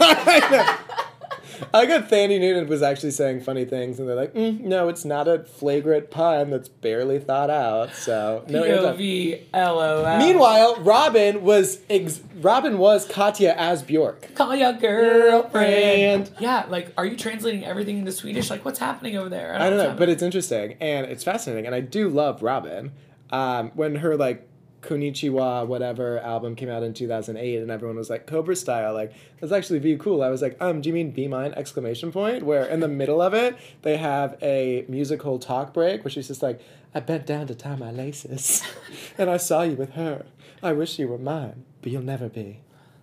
I 1.74 1.87
got 1.87 2.09
Thandie 2.09 2.40
Newton 2.40 2.68
was 2.68 2.83
actually 2.83 3.11
saying 3.11 3.42
funny 3.42 3.64
things, 3.64 3.98
and 3.98 4.09
they're 4.09 4.16
like, 4.16 4.35
mm, 4.35 4.61
"No, 4.61 4.88
it's 4.88 5.04
not 5.04 5.28
a 5.28 5.44
flagrant 5.44 6.11
pun 6.11 6.50
that's 6.50 6.68
barely 6.68 7.18
thought 7.18 7.50
out." 7.50 7.94
So 7.94 8.44
no. 8.48 8.62
POV, 8.62 9.42
LOL. 9.52 10.18
Meanwhile, 10.18 10.76
Robyn 10.76 11.42
was 11.42 11.81
ex- 11.90 12.20
Robyn 12.40 12.78
was 12.78 13.07
Katya 13.07 13.54
as 13.57 13.83
Bjork. 13.83 14.35
call 14.35 14.54
your 14.54 14.72
girlfriend. 14.72 16.31
Yeah, 16.38 16.66
like, 16.68 16.92
are 16.96 17.04
you 17.07 17.16
translating 17.16 17.64
everything 17.64 17.98
into 17.98 18.12
Swedish? 18.12 18.50
Like, 18.50 18.64
what's 18.64 18.78
happening 18.78 19.16
over 19.16 19.28
there? 19.28 19.54
I 19.54 19.68
don't 19.70 19.78
know, 19.78 19.88
what's 19.88 19.98
but 19.98 20.09
it's 20.09 20.22
interesting 20.22 20.76
and 20.81 21.07
it's 21.07 21.24
fascinating, 21.24 21.66
and 21.66 21.74
I 21.74 21.81
do 21.81 22.09
love 22.09 22.42
Robyn. 22.42 22.92
Um, 23.31 23.72
when 23.74 23.96
her 23.96 24.16
like 24.16 24.48
Konichiwa 24.88 25.66
whatever 25.66 26.18
album 26.20 26.57
came 26.57 26.70
out 26.70 26.83
in 26.83 26.94
two 26.94 27.07
thousand 27.07 27.37
eight, 27.37 27.59
and 27.59 27.70
everyone 27.70 27.96
was 27.96 28.09
like 28.09 28.27
Cobra 28.27 28.57
style, 28.57 28.94
like 28.94 29.12
that's 29.38 29.53
actually 29.53 29.79
view 29.81 29.98
cool. 29.98 30.22
I 30.22 30.31
was 30.31 30.40
like, 30.40 30.57
um, 30.61 30.81
do 30.81 30.88
you 30.88 30.94
mean 30.94 31.11
Be 31.11 31.29
Mine 31.29 31.53
exclamation 31.55 32.11
point? 32.11 32.42
Where 32.42 32.64
in 32.64 32.81
the 32.81 32.88
middle 32.88 33.20
of 33.20 33.35
it 33.35 33.57
they 33.83 33.98
have 33.98 34.37
a 34.40 34.87
musical 34.88 35.38
talk 35.38 35.74
break 35.74 36.05
where 36.05 36.11
she's 36.11 36.29
just 36.29 36.42
like, 36.42 36.61
I 36.94 37.01
bent 37.01 37.27
down 37.27 37.46
to 37.48 37.55
tie 37.55 37.77
my 37.77 37.90
laces, 37.90 38.62
and 39.18 39.29
I 39.29 39.37
saw 39.37 39.62
you 39.62 39.77
with 39.77 39.92
her. 39.92 40.24
I 40.62 40.72
wish 40.72 40.98
you 40.98 41.07
were 41.07 41.18
mine, 41.18 41.64
but 41.83 41.92
you'll 41.92 42.03
never 42.03 42.29
be. 42.29 42.61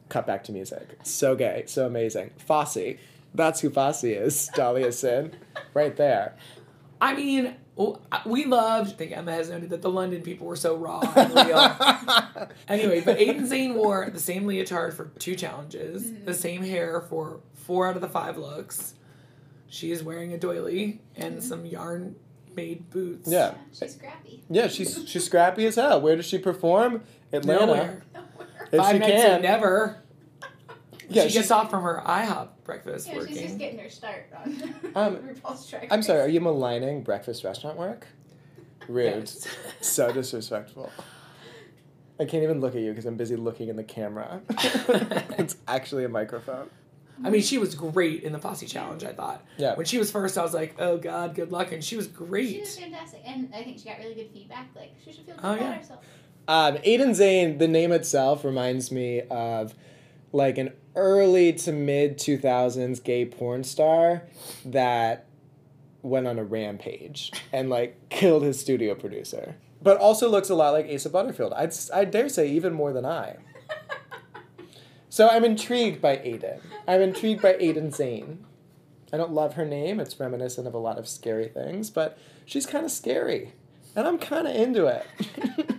Cut 0.09 0.27
back 0.27 0.43
to 0.45 0.51
music. 0.51 0.97
So 1.03 1.35
gay, 1.35 1.63
so 1.67 1.85
amazing. 1.85 2.31
Fosse. 2.37 2.97
That's 3.33 3.59
who 3.61 3.69
Fosse 3.69 4.03
is. 4.05 4.49
Dahlia 4.55 4.91
Sin. 4.91 5.33
Right 5.73 5.95
there. 5.95 6.35
I 7.01 7.15
mean, 7.15 7.55
we 8.25 8.45
loved. 8.45 8.93
I 8.93 8.95
think 8.95 9.11
Emma 9.11 9.31
has 9.31 9.49
noted 9.49 9.69
that 9.71 9.81
the 9.81 9.89
London 9.89 10.21
people 10.21 10.47
were 10.47 10.55
so 10.55 10.75
raw 10.75 11.01
and 11.15 11.33
real. 11.35 12.49
anyway, 12.67 13.01
but 13.01 13.17
Aiden 13.17 13.41
Zhane 13.41 13.75
wore 13.75 14.09
the 14.09 14.19
same 14.19 14.45
leotard 14.45 14.93
for 14.93 15.11
two 15.19 15.35
challenges, 15.35 16.05
mm-hmm. 16.05 16.25
the 16.25 16.33
same 16.33 16.63
hair 16.63 17.01
for 17.01 17.41
four 17.53 17.87
out 17.87 17.95
of 17.95 18.01
the 18.01 18.09
five 18.09 18.37
looks. 18.37 18.93
She 19.67 19.91
is 19.91 20.03
wearing 20.03 20.33
a 20.33 20.37
doily 20.37 21.01
and 21.15 21.37
mm-hmm. 21.37 21.47
some 21.47 21.65
yarn 21.65 22.15
made 22.55 22.89
boots. 22.89 23.29
Yeah. 23.29 23.55
She's 23.77 23.95
scrappy. 23.95 24.43
Yeah, 24.49 24.67
she's 24.67 25.03
she's 25.07 25.25
scrappy 25.25 25.65
as 25.65 25.75
hell. 25.75 25.99
Where 25.99 26.15
does 26.15 26.25
she 26.25 26.37
perform? 26.37 27.03
Atlanta. 27.33 27.65
Nowhere. 27.65 28.03
If 28.71 28.79
Five 28.79 28.93
she 28.93 28.99
nights 28.99 29.23
can. 29.23 29.41
never. 29.41 30.01
Yeah, 31.09 31.23
she 31.23 31.29
she's- 31.29 31.33
gets 31.43 31.51
off 31.51 31.69
from 31.69 31.83
her 31.83 32.01
IHOP 32.05 32.49
breakfast 32.63 33.07
Yeah, 33.07 33.25
she's 33.25 33.41
just 33.41 33.57
getting 33.57 33.79
her 33.79 33.89
start 33.89 34.27
on 34.35 34.53
Um, 34.95 35.15
RuPaul's 35.17 35.69
Drag 35.69 35.87
I'm 35.91 36.01
sorry, 36.01 36.21
are 36.21 36.27
you 36.27 36.41
maligning 36.41 37.03
breakfast 37.03 37.43
restaurant 37.43 37.77
work? 37.77 38.07
Rude. 38.87 39.05
Yes. 39.23 39.47
so 39.81 40.11
disrespectful. 40.11 40.91
I 42.19 42.25
can't 42.25 42.43
even 42.43 42.61
look 42.61 42.75
at 42.75 42.81
you 42.81 42.91
because 42.91 43.05
I'm 43.05 43.17
busy 43.17 43.35
looking 43.35 43.67
in 43.67 43.75
the 43.75 43.83
camera. 43.83 44.41
it's 45.37 45.57
actually 45.67 46.05
a 46.05 46.09
microphone. 46.09 46.69
I 47.23 47.29
mean, 47.29 47.41
she 47.41 47.57
was 47.57 47.75
great 47.75 48.23
in 48.23 48.31
the 48.33 48.39
Fosse 48.39 48.63
challenge. 48.69 49.03
I 49.03 49.13
thought. 49.13 49.43
Yeah. 49.57 49.75
When 49.75 49.85
she 49.85 49.97
was 49.97 50.11
first, 50.11 50.37
I 50.37 50.43
was 50.43 50.53
like, 50.53 50.75
"Oh 50.79 50.97
God, 50.97 51.33
good 51.33 51.49
luck," 51.51 51.71
and 51.71 51.81
she 51.83 51.95
was 51.95 52.07
great. 52.07 52.49
She 52.53 52.59
was 52.59 52.77
fantastic, 52.77 53.21
and 53.25 53.49
I 53.55 53.63
think 53.63 53.79
she 53.79 53.85
got 53.85 53.99
really 53.99 54.15
good 54.15 54.29
feedback. 54.33 54.67
Like 54.75 54.93
she 55.03 55.11
should 55.13 55.25
feel 55.25 55.35
good 55.35 55.43
Oh, 55.45 55.53
about 55.53 55.61
yeah. 55.61 55.73
herself. 55.77 56.05
Um, 56.47 56.75
Aiden 56.77 57.11
Zhane, 57.11 57.57
the 57.57 57.67
name 57.69 57.91
itself 57.93 58.43
reminds 58.43 58.91
me 58.91 59.21
of 59.21 59.73
like 60.33 60.57
an 60.57 60.73
early 60.95 61.53
to 61.53 61.71
mid 61.71 62.17
2000s 62.17 63.03
gay 63.03 63.25
porn 63.25 63.63
star 63.63 64.23
that 64.65 65.25
went 66.01 66.27
on 66.27 66.37
a 66.37 66.43
rampage 66.43 67.31
and 67.51 67.69
like 67.69 67.97
killed 68.09 68.43
his 68.43 68.59
studio 68.59 68.95
producer. 68.95 69.55
But 69.81 69.97
also 69.97 70.29
looks 70.29 70.49
a 70.49 70.55
lot 70.55 70.71
like 70.71 70.87
Asa 70.91 71.09
Butterfield. 71.09 71.53
I'd, 71.53 71.73
I 71.93 72.05
dare 72.05 72.29
say 72.29 72.49
even 72.49 72.73
more 72.73 72.91
than 72.91 73.05
I. 73.05 73.37
So 75.15 75.29
I'm 75.29 75.45
intrigued 75.45 76.01
by 76.01 76.17
Aiden. 76.17 76.59
I'm 76.85 76.99
intrigued 76.99 77.41
by 77.41 77.53
Aiden 77.53 77.87
Zhane. 77.89 78.39
I 79.13 79.17
don't 79.17 79.31
love 79.31 79.53
her 79.53 79.63
name. 79.63 80.01
It's 80.01 80.19
reminiscent 80.19 80.67
of 80.67 80.73
a 80.73 80.77
lot 80.77 80.97
of 80.97 81.07
scary 81.07 81.47
things, 81.47 81.89
but 81.89 82.17
she's 82.45 82.65
kind 82.65 82.83
of 82.83 82.91
scary. 82.91 83.53
And 83.95 84.05
I'm 84.05 84.17
kind 84.17 84.45
of 84.45 84.53
into 84.53 84.87
it. 84.87 85.05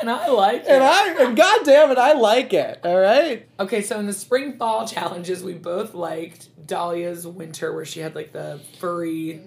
And 0.00 0.10
I 0.10 0.28
like 0.28 0.62
it. 0.62 0.68
And. 0.68 0.82
I 0.82 1.24
and 1.24 1.36
god 1.36 1.60
damn 1.64 1.90
it, 1.90 1.98
I 1.98 2.12
like 2.14 2.52
it. 2.52 2.80
All 2.84 2.98
right. 2.98 3.46
Okay, 3.58 3.82
so 3.82 3.98
in 3.98 4.06
the 4.06 4.12
spring 4.12 4.56
fall 4.56 4.86
challenges, 4.86 5.42
we 5.42 5.54
both 5.54 5.94
liked 5.94 6.48
Dahlia's 6.66 7.26
winter, 7.26 7.74
where 7.74 7.84
she 7.84 8.00
had 8.00 8.14
like 8.14 8.32
the 8.32 8.60
furry. 8.78 9.40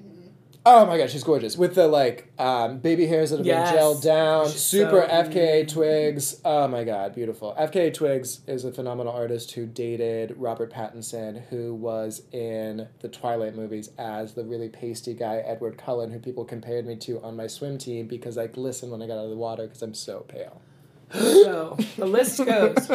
Oh 0.65 0.85
my 0.85 0.97
god, 0.97 1.09
she's 1.09 1.25
gorgeous 1.25 1.57
with 1.57 1.75
the 1.75 1.87
like 1.87 2.31
um, 2.39 2.77
baby 2.79 3.05
hairs 3.05 3.31
that 3.31 3.37
have 3.39 3.45
Yes. 3.45 3.71
been 3.71 3.79
gelled 3.81 4.01
down. 4.01 4.45
She's 4.49 4.61
super 4.61 5.01
so- 5.01 5.07
FKA 5.29 5.67
Twigs. 5.67 6.39
Oh 6.45 6.69
my 6.69 6.85
god, 6.85 7.13
beautiful. 7.13 7.53
FKA 7.59 7.93
Twigs 7.93 8.39
is 8.47 8.63
a 8.63 8.71
phenomenal 8.71 9.11
artist 9.11 9.51
who 9.51 9.65
dated 9.65 10.33
Robert 10.37 10.71
Pattinson, 10.71 11.41
who 11.49 11.73
was 11.75 12.21
in 12.31 12.87
the 13.01 13.09
Twilight 13.09 13.55
movies 13.55 13.89
as 13.97 14.35
the 14.35 14.45
really 14.45 14.69
pasty 14.69 15.13
guy 15.13 15.37
Edward 15.45 15.77
Cullen, 15.77 16.11
who 16.11 16.19
people 16.19 16.45
compared 16.45 16.85
me 16.85 16.95
to 16.95 17.21
on 17.21 17.35
my 17.35 17.47
swim 17.47 17.77
team 17.77 18.07
because 18.07 18.37
I 18.37 18.47
glisten 18.47 18.89
when 18.89 19.01
I 19.01 19.07
got 19.07 19.17
out 19.17 19.25
of 19.25 19.31
the 19.31 19.35
water 19.37 19.63
because 19.67 19.81
I'm 19.81 19.93
so 19.93 20.21
pale. 20.21 20.61
So 21.11 21.77
the 21.97 22.05
list 22.05 22.37
goes: 22.45 22.89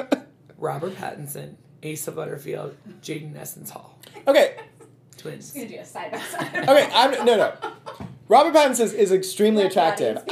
Robert 0.56 0.94
Pattinson, 0.96 1.56
Asa 1.84 2.12
Butterfield, 2.12 2.74
Jaida 3.02 3.36
Essence 3.36 3.68
Hall, 3.70 3.98
Okay, 4.26 4.56
twins. 5.18 5.52
She's 5.52 5.54
gonna 5.64 5.68
do 5.68 5.80
a 5.80 5.84
side 5.84 6.12
by 6.12 6.18
side. 6.18 6.56
okay, 6.68 6.88
I'm 6.92 7.24
no 7.24 7.36
no. 7.36 7.54
Robert 8.28 8.54
Pattinson 8.54 8.80
is, 8.80 8.92
is 8.92 9.12
extremely 9.12 9.64
attractive. 9.64 10.22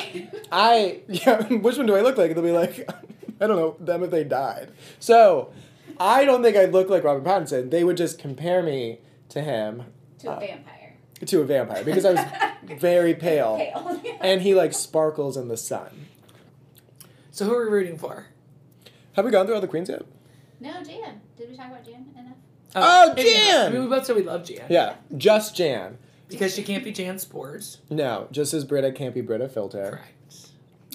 I 0.53 1.01
yeah, 1.09 1.43
which 1.49 1.77
one 1.77 1.87
do 1.87 1.97
I 1.97 2.01
look 2.01 2.17
like? 2.17 2.35
They'll 2.35 2.43
be 2.43 2.53
like, 2.53 2.89
I 3.41 3.47
don't 3.47 3.57
know 3.57 3.77
them 3.81 4.03
if 4.03 4.11
they 4.11 4.25
died. 4.25 4.71
So, 4.99 5.53
I 5.99 6.25
don't 6.25 6.43
think 6.43 6.57
I 6.57 6.67
look 6.67 6.89
like 6.89 7.05
Robert 7.05 7.25
Pattinson. 7.25 7.71
They 7.71 7.85
would 7.85 7.97
just 7.97 8.19
compare 8.19 8.63
me 8.63 9.01
to 9.31 9.41
him 9.41 9.85
to 10.21 10.29
a 10.29 10.33
uh, 10.33 10.41
vampire. 10.41 10.97
to 11.25 11.41
a 11.41 11.45
vampire 11.45 11.85
because 11.85 12.05
I 12.05 12.13
was 12.13 12.79
very 12.79 13.15
pale, 13.15 13.57
Pale. 13.57 14.01
and 14.21 14.43
he 14.43 14.55
like 14.55 14.73
sparkles 14.73 15.37
in 15.37 15.49
the 15.49 15.57
sun. 15.57 16.07
So 17.31 17.45
who 17.45 17.55
are 17.55 17.67
we 17.67 17.73
rooting 17.73 17.99
for? 17.99 18.27
Have 19.15 19.25
we 19.25 19.31
gone 19.31 19.47
through 19.47 19.55
all 19.55 19.61
the 19.61 19.69
queens 19.69 19.89
yet? 19.89 20.03
no, 20.61 20.83
Jan. 20.83 21.21
Did 21.37 21.51
we 21.51 21.57
talk 21.57 21.67
about 21.69 21.85
Jan 21.85 22.07
enough? 22.19 22.37
Oh, 22.75 23.05
oh 23.05 23.09
not. 23.09 23.17
Jan! 23.17 23.67
I 23.67 23.69
mean, 23.71 23.83
we 23.83 23.89
both 23.89 24.07
said 24.07 24.17
we 24.17 24.23
love 24.23 24.45
Jan. 24.45 24.67
Yeah, 24.69 24.97
just 25.17 25.57
Jan. 25.57 25.99
Because 26.29 26.55
she 26.55 26.63
can't 26.63 26.83
be 26.83 26.93
Jan 26.93 27.19
Sports. 27.19 27.79
No, 27.89 28.27
just 28.33 28.53
as 28.53 28.65
Brita 28.65 28.93
can't 28.93 29.15
be 29.15 29.21
Brita 29.21 29.49
filter. 29.49 29.91
Correct. 29.91 30.13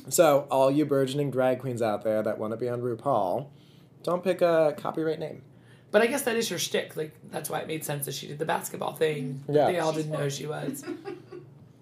So, 0.09 0.47
all 0.51 0.69
you 0.69 0.85
burgeoning 0.85 1.31
drag 1.31 1.59
queens 1.59 1.81
out 1.81 2.03
there 2.03 2.21
that 2.23 2.37
want 2.37 2.51
to 2.51 2.57
be 2.57 2.67
on 2.67 2.81
RuPaul, 2.81 3.47
don't 4.03 4.23
pick 4.23 4.41
a 4.41 4.75
copyright 4.77 5.19
name. 5.19 5.43
But 5.91 6.01
I 6.01 6.07
guess 6.07 6.23
that 6.23 6.35
is 6.35 6.49
her 6.49 6.57
shtick. 6.57 6.95
Like 6.95 7.13
that's 7.29 7.49
why 7.49 7.59
it 7.59 7.67
made 7.67 7.83
sense 7.83 8.05
that 8.05 8.13
she 8.13 8.27
did 8.27 8.39
the 8.39 8.45
basketball 8.45 8.93
thing. 8.93 9.43
Yeah. 9.47 9.67
They 9.67 9.79
all 9.79 9.91
didn't 9.91 10.11
know 10.11 10.29
she 10.29 10.47
was. 10.47 10.83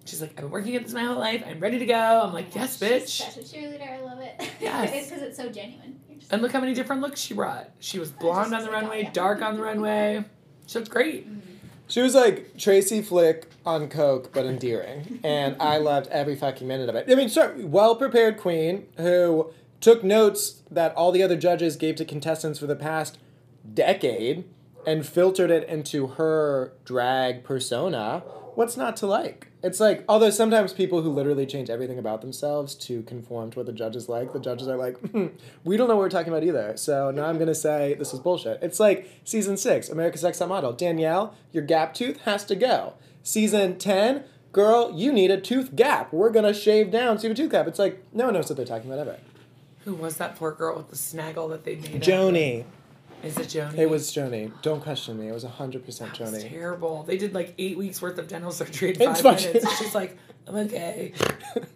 She's 0.10 0.22
like, 0.22 0.32
I've 0.32 0.38
been 0.38 0.50
working 0.50 0.76
at 0.76 0.84
this 0.84 0.94
my 0.94 1.04
whole 1.04 1.20
life. 1.20 1.44
I'm 1.48 1.60
ready 1.60 1.78
to 1.80 1.86
go. 1.86 2.22
I'm 2.24 2.34
like, 2.34 2.54
yes, 2.56 2.80
She's 2.80 2.90
bitch. 2.90 3.34
Such 3.34 3.38
a 3.38 3.40
cheerleader. 3.48 3.92
I 3.92 4.02
love 4.02 4.20
it. 4.20 4.50
Yes. 4.60 4.92
it's 4.94 5.10
because 5.10 5.24
it's 5.24 5.38
so 5.38 5.50
genuine. 5.50 6.00
Just- 6.18 6.34
And 6.34 6.42
look 6.42 6.52
how 6.52 6.60
many 6.60 6.74
different 6.74 7.02
looks 7.02 7.20
she 7.22 7.34
brought. 7.34 7.70
She 7.80 8.00
was 8.00 8.10
blonde 8.12 8.54
on 8.54 8.64
the 8.64 8.72
runway, 8.72 9.06
oh, 9.08 9.14
dark 9.14 9.42
on 9.42 9.56
the 9.56 9.62
runway. 9.62 10.26
She 10.66 10.80
looked 10.80 10.92
great. 10.92 11.30
Mm-hmm. 11.30 11.40
She 11.88 12.02
was 12.02 12.14
like 12.14 12.56
Tracy 12.58 13.02
Flick 13.02 13.50
on 13.66 13.90
Coke, 13.90 14.32
but 14.32 14.46
endearing. 14.46 15.20
And 15.24 15.56
I 15.60 15.78
loved 15.92 16.08
every 16.08 16.36
fucking 16.36 16.68
minute 16.68 16.90
of 16.90 16.96
it. 16.96 17.06
I 17.10 17.16
mean, 17.16 17.30
sure, 17.30 17.54
well 17.58 17.96
prepared 17.96 18.38
queen 18.38 18.88
who 18.98 19.52
took 19.82 20.04
notes 20.04 20.62
that 20.70 20.94
all 20.96 21.12
the 21.12 21.24
other 21.24 21.38
judges 21.38 21.76
gave 21.76 21.96
to 21.96 22.06
contestants 22.06 22.60
for 22.60 22.68
the 22.68 22.76
past 22.76 23.18
decade 23.74 24.44
and 24.86 25.06
filtered 25.06 25.52
it 25.52 25.68
into 25.68 26.08
her 26.08 26.74
drag 26.86 27.44
persona. 27.44 28.20
What's 28.56 28.76
not 28.76 28.98
to 28.98 29.08
like? 29.08 29.48
It's 29.62 29.80
like, 29.80 30.06
although 30.08 30.30
sometimes 30.30 30.72
people 30.72 31.02
who 31.02 31.10
literally 31.12 31.46
change 31.46 31.70
everything 31.70 32.00
about 32.00 32.22
themselves 32.22 32.76
to 32.76 33.04
conform 33.04 33.52
to 33.52 33.60
what 33.60 33.66
the 33.66 33.74
judges 33.74 34.08
like, 34.08 34.32
the 34.32 34.40
judges 34.40 34.68
are 34.68 34.78
like, 34.78 34.98
hmm, 35.12 35.28
we 35.66 35.76
don't 35.76 35.90
know 35.90 35.96
what 35.96 36.04
we're 36.04 36.10
talking 36.10 36.32
about 36.32 36.44
either. 36.44 36.78
So 36.78 37.12
now 37.12 37.26
I'm 37.26 37.36
going 37.36 37.48
to 37.48 37.56
say 37.56 37.94
this 37.96 38.14
is 38.14 38.20
bullshit. 38.20 38.60
It's 38.62 38.80
like 38.80 39.10
season 39.26 39.58
six, 39.58 39.90
America's 39.90 40.24
Next 40.24 40.38
Top 40.40 40.50
Model. 40.50 40.72
Danielle, 40.72 41.36
your 41.52 41.64
gap 41.64 41.94
tooth 41.94 42.22
has 42.22 42.46
to 42.46 42.56
go. 42.56 42.94
Season 43.22 43.78
10, 43.78 44.24
girl, 44.54 44.94
you 44.96 45.12
need 45.12 45.30
a 45.30 45.40
tooth 45.40 45.76
gap. 45.76 46.14
We're 46.14 46.30
going 46.30 46.46
to 46.46 46.54
shave 46.54 46.90
down 46.90 47.18
so 47.18 47.24
you 47.24 47.30
have 47.30 47.38
a 47.38 47.42
tooth 47.42 47.52
gap. 47.52 47.68
It's 47.68 47.80
like, 47.80 48.02
no 48.14 48.26
one 48.26 48.34
knows 48.34 48.50
what 48.50 48.56
they're 48.56 48.66
talking 48.66 48.90
about 48.90 49.08
ever. 49.08 49.20
Who 49.84 49.94
was 49.94 50.18
that 50.18 50.36
poor 50.38 50.52
girl 50.54 50.78
with 50.78 50.90
the 50.90 50.96
snaggle 50.96 51.50
that 51.50 51.66
they 51.66 51.76
made? 51.76 51.96
up? 52.62 52.68
Is 53.24 53.38
it 53.38 53.50
Joanie? 53.50 53.80
It 53.80 53.90
was 53.90 54.12
Joanie. 54.12 54.52
Don't 54.62 54.82
question 54.82 55.20
me. 55.20 55.28
It 55.28 55.34
was 55.34 55.44
100% 55.44 55.72
That 55.74 55.84
was 55.86 56.18
Joanie. 56.18 56.50
terrible. 56.50 57.04
They 57.04 57.18
did 57.18 57.34
like 57.34 57.54
eight 57.58 57.78
weeks 57.78 58.02
worth 58.02 58.18
of 58.18 58.28
dental 58.28 58.52
surgery 58.52 58.90
in 58.96 59.02
It's 59.02 59.22
five 59.22 59.40
fucking- 59.42 59.54
minutes. 59.62 59.78
She's 59.78 59.94
like, 60.02 60.18
I'm 60.48 60.56
okay. 60.56 61.14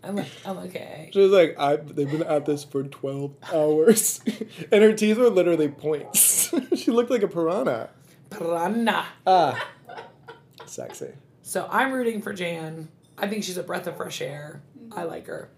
I'm 0.03 0.15
like, 0.15 0.27
I'm 0.45 0.57
okay. 0.59 1.09
She 1.13 1.19
was 1.19 1.31
like, 1.31 1.55
I, 1.59 1.75
they've 1.75 2.09
been 2.09 2.23
at 2.23 2.45
this 2.45 2.63
for 2.63 2.83
12 2.83 3.35
hours. 3.53 4.21
and 4.71 4.83
her 4.83 4.93
teeth 4.93 5.17
were 5.17 5.29
literally 5.29 5.67
points. 5.67 6.51
she 6.75 6.91
looked 6.91 7.11
like 7.11 7.23
a 7.23 7.27
piranha. 7.27 7.89
Piranha. 8.29 9.05
Ah. 9.27 9.67
Sexy. 10.65 11.09
So 11.41 11.67
I'm 11.69 11.91
rooting 11.91 12.21
for 12.21 12.33
Jan. 12.33 12.87
I 13.17 13.27
think 13.27 13.43
she's 13.43 13.57
a 13.57 13.63
breath 13.63 13.85
of 13.85 13.97
fresh 13.97 14.21
air. 14.21 14.61
I 14.91 15.03
like 15.03 15.27
her. 15.27 15.49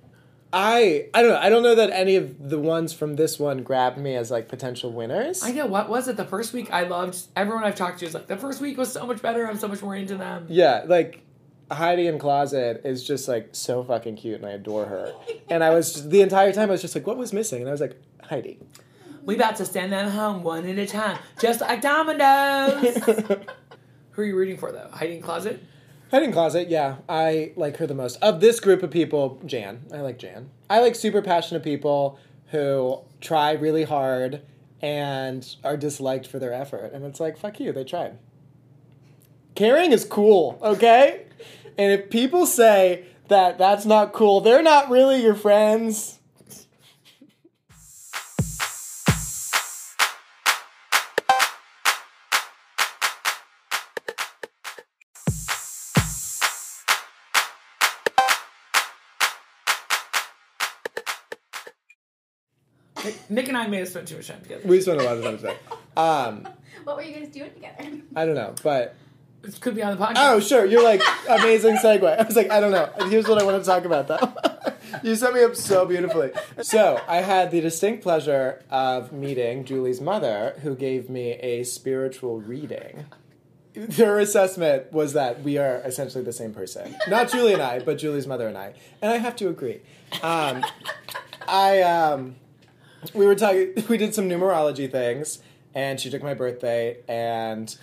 I 0.57 1.09
I 1.13 1.21
don't 1.21 1.31
know. 1.33 1.37
I 1.37 1.49
don't 1.49 1.63
know 1.63 1.75
that 1.75 1.89
any 1.89 2.15
of 2.15 2.49
the 2.49 2.57
ones 2.57 2.93
from 2.93 3.17
this 3.17 3.37
one 3.37 3.61
grabbed 3.61 3.97
me 3.97 4.15
as 4.15 4.31
like 4.31 4.47
potential 4.47 4.89
winners. 4.89 5.43
I 5.43 5.51
know. 5.51 5.65
What 5.65 5.89
was 5.89 6.07
it? 6.07 6.15
The 6.15 6.23
first 6.23 6.53
week 6.53 6.71
I 6.71 6.83
loved. 6.83 7.17
Everyone 7.35 7.65
I've 7.65 7.75
talked 7.75 7.99
to 7.99 8.05
is 8.05 8.13
like, 8.13 8.27
the 8.27 8.37
first 8.37 8.61
week 8.61 8.77
was 8.77 8.89
so 8.89 9.05
much 9.05 9.21
better. 9.21 9.45
I'm 9.45 9.57
so 9.57 9.67
much 9.67 9.81
more 9.81 9.97
into 9.97 10.15
them. 10.15 10.45
Yeah, 10.47 10.85
like 10.87 11.21
Heidi 11.69 12.07
N 12.07 12.17
Closet 12.17 12.81
is 12.85 13.03
just 13.05 13.27
like 13.27 13.49
so 13.51 13.83
fucking 13.83 14.15
cute 14.15 14.37
and 14.37 14.45
I 14.45 14.51
adore 14.51 14.85
her. 14.85 15.13
And 15.49 15.63
I 15.63 15.71
was 15.71 16.09
the 16.09 16.21
entire 16.21 16.51
time 16.53 16.69
I 16.69 16.71
was 16.71 16.81
just 16.81 16.95
like, 16.95 17.05
what 17.05 17.17
was 17.17 17.31
missing? 17.33 17.59
And 17.59 17.67
I 17.67 17.71
was 17.71 17.81
like, 17.81 18.01
Heidi. 18.23 18.57
We 19.25 19.35
about 19.35 19.57
to 19.57 19.65
send 19.65 19.91
them 19.91 20.09
home 20.09 20.41
one 20.41 20.65
at 20.67 20.77
a 20.77 20.87
time, 20.87 21.17
just 21.39 21.59
like 21.61 21.81
dominoes. 21.81 22.97
Who 24.11 24.21
are 24.21 24.25
you 24.25 24.35
rooting 24.35 24.57
for 24.57 24.71
though? 24.71 24.89
Heidi 24.91 25.17
N 25.17 25.21
Closet, 25.21 25.61
yeah, 26.69 26.97
I 27.07 27.51
like 27.55 27.77
her 27.77 27.87
the 27.87 27.93
most. 27.93 28.17
Of 28.21 28.39
this 28.39 28.59
group 28.59 28.83
of 28.83 28.91
people, 28.91 29.41
Jan. 29.45 29.85
I 29.93 30.01
like 30.01 30.19
Jan. 30.19 30.49
I 30.69 30.79
like 30.79 30.95
super 30.95 31.21
passionate 31.21 31.63
people 31.63 32.19
who 32.51 32.99
try 33.21 33.51
really 33.53 33.83
hard 33.83 34.41
and 34.81 35.55
are 35.63 35.77
disliked 35.77 36.27
for 36.27 36.39
their 36.39 36.53
effort. 36.53 36.91
And 36.93 37.05
it's 37.05 37.19
like, 37.19 37.37
fuck 37.37 37.59
you, 37.59 37.71
they 37.71 37.83
tried. 37.83 38.17
Caring 39.55 39.91
is 39.91 40.05
cool, 40.05 40.59
okay? 40.61 41.25
And 41.77 41.91
if 41.91 42.09
people 42.09 42.45
say 42.45 43.05
that 43.27 43.57
that's 43.57 43.85
not 43.85 44.13
cool, 44.13 44.41
they're 44.41 44.61
not 44.61 44.89
really 44.89 45.21
your 45.21 45.35
friends. 45.35 46.14
Nick 63.35 63.49
and 63.49 63.57
I 63.57 63.67
may 63.67 63.79
have 63.79 63.89
spent 63.89 64.07
too 64.07 64.15
much 64.15 64.29
time 64.29 64.41
together. 64.41 64.61
We 64.65 64.79
spent 64.79 65.01
a 65.01 65.03
lot 65.03 65.17
of 65.17 65.23
time 65.23 65.37
together. 65.37 65.57
Um, 65.97 66.45
What 66.83 66.97
were 66.97 67.03
you 67.03 67.15
guys 67.15 67.29
doing 67.29 67.53
together? 67.53 67.89
I 68.17 68.25
don't 68.25 68.35
know, 68.35 68.53
but 68.63 68.95
This 69.41 69.57
could 69.57 69.75
be 69.75 69.81
on 69.81 69.95
the 69.97 70.03
podcast. 70.05 70.13
oh, 70.17 70.39
sure, 70.41 70.65
you're 70.65 70.83
like 70.83 71.01
amazing 71.29 71.75
segue. 71.77 72.19
I 72.19 72.23
was 72.23 72.35
like, 72.35 72.49
I 72.51 72.59
don't 72.59 72.71
know. 72.71 72.89
Here's 73.09 73.27
what 73.29 73.41
I 73.41 73.45
want 73.45 73.63
to 73.63 73.65
talk 73.65 73.85
about, 73.85 74.07
though. 74.09 74.33
you 75.03 75.15
set 75.15 75.33
me 75.33 75.41
up 75.43 75.55
so 75.55 75.85
beautifully. 75.85 76.31
So 76.61 76.99
I 77.07 77.17
had 77.17 77.51
the 77.51 77.61
distinct 77.61 78.03
pleasure 78.03 78.61
of 78.69 79.13
meeting 79.13 79.63
Julie's 79.63 80.01
mother, 80.01 80.55
who 80.63 80.75
gave 80.75 81.09
me 81.09 81.31
a 81.33 81.63
spiritual 81.63 82.41
reading. 82.41 83.05
Her 83.95 84.19
assessment 84.19 84.91
was 84.91 85.13
that 85.13 85.43
we 85.43 85.57
are 85.57 85.77
essentially 85.85 86.23
the 86.25 86.33
same 86.33 86.53
person. 86.53 86.93
Not 87.07 87.31
Julie 87.31 87.53
and 87.53 87.61
I, 87.61 87.79
but 87.79 87.97
Julie's 87.99 88.27
mother 88.27 88.47
and 88.49 88.57
I. 88.57 88.73
And 89.01 89.11
I 89.11 89.17
have 89.17 89.35
to 89.37 89.47
agree. 89.47 89.79
Um, 90.23 90.63
I 91.47 91.81
um, 91.83 92.35
we 93.13 93.25
were 93.25 93.35
talking. 93.35 93.73
We 93.89 93.97
did 93.97 94.15
some 94.15 94.29
numerology 94.29 94.91
things, 94.91 95.39
and 95.73 95.99
she 95.99 96.09
took 96.09 96.23
my 96.23 96.33
birthday, 96.33 96.97
and 97.07 97.75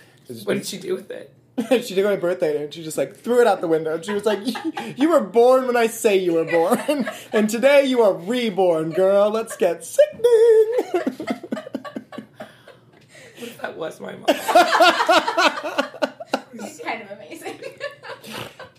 What 0.43 0.55
did 0.55 0.65
she 0.65 0.77
do 0.77 0.95
with 0.95 1.11
it? 1.11 1.33
she 1.85 1.93
took 1.93 2.05
my 2.05 2.15
birthday, 2.15 2.63
and 2.63 2.73
she 2.73 2.83
just 2.83 2.97
like 2.97 3.15
threw 3.15 3.39
it 3.41 3.47
out 3.47 3.61
the 3.61 3.67
window. 3.67 3.95
And 3.95 4.03
she 4.03 4.13
was 4.13 4.25
like, 4.25 4.39
"You 4.97 5.09
were 5.09 5.21
born 5.21 5.67
when 5.67 5.77
I 5.77 5.87
say 5.87 6.17
you 6.17 6.33
were 6.33 6.45
born, 6.45 7.07
and 7.33 7.49
today 7.49 7.85
you 7.85 8.01
are 8.01 8.13
reborn, 8.13 8.91
girl. 8.91 9.29
Let's 9.29 9.55
get 9.55 9.85
sickening." 9.85 10.23
What 13.37 13.49
if 13.49 13.61
that 13.61 13.77
was 13.77 13.99
my 13.99 14.13
mom? 14.13 14.25
It's 16.53 16.79
kind 16.79 17.01
of 17.01 17.11
amazing. 17.11 17.59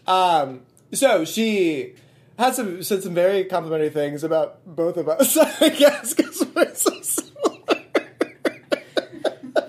Um, 0.07 0.61
so 0.93 1.25
she 1.25 1.95
had 2.39 2.55
some 2.55 2.83
said 2.83 3.03
some 3.03 3.15
very 3.15 3.45
complimentary 3.45 3.91
things 3.91 4.25
about 4.25 4.61
both 4.67 4.97
of 4.97 5.09
us, 5.09 5.37
I 5.61 5.69
guess, 5.69 6.15
because 6.15 6.45
we're 6.55 6.75
so 6.75 7.01
similar. 7.01 7.85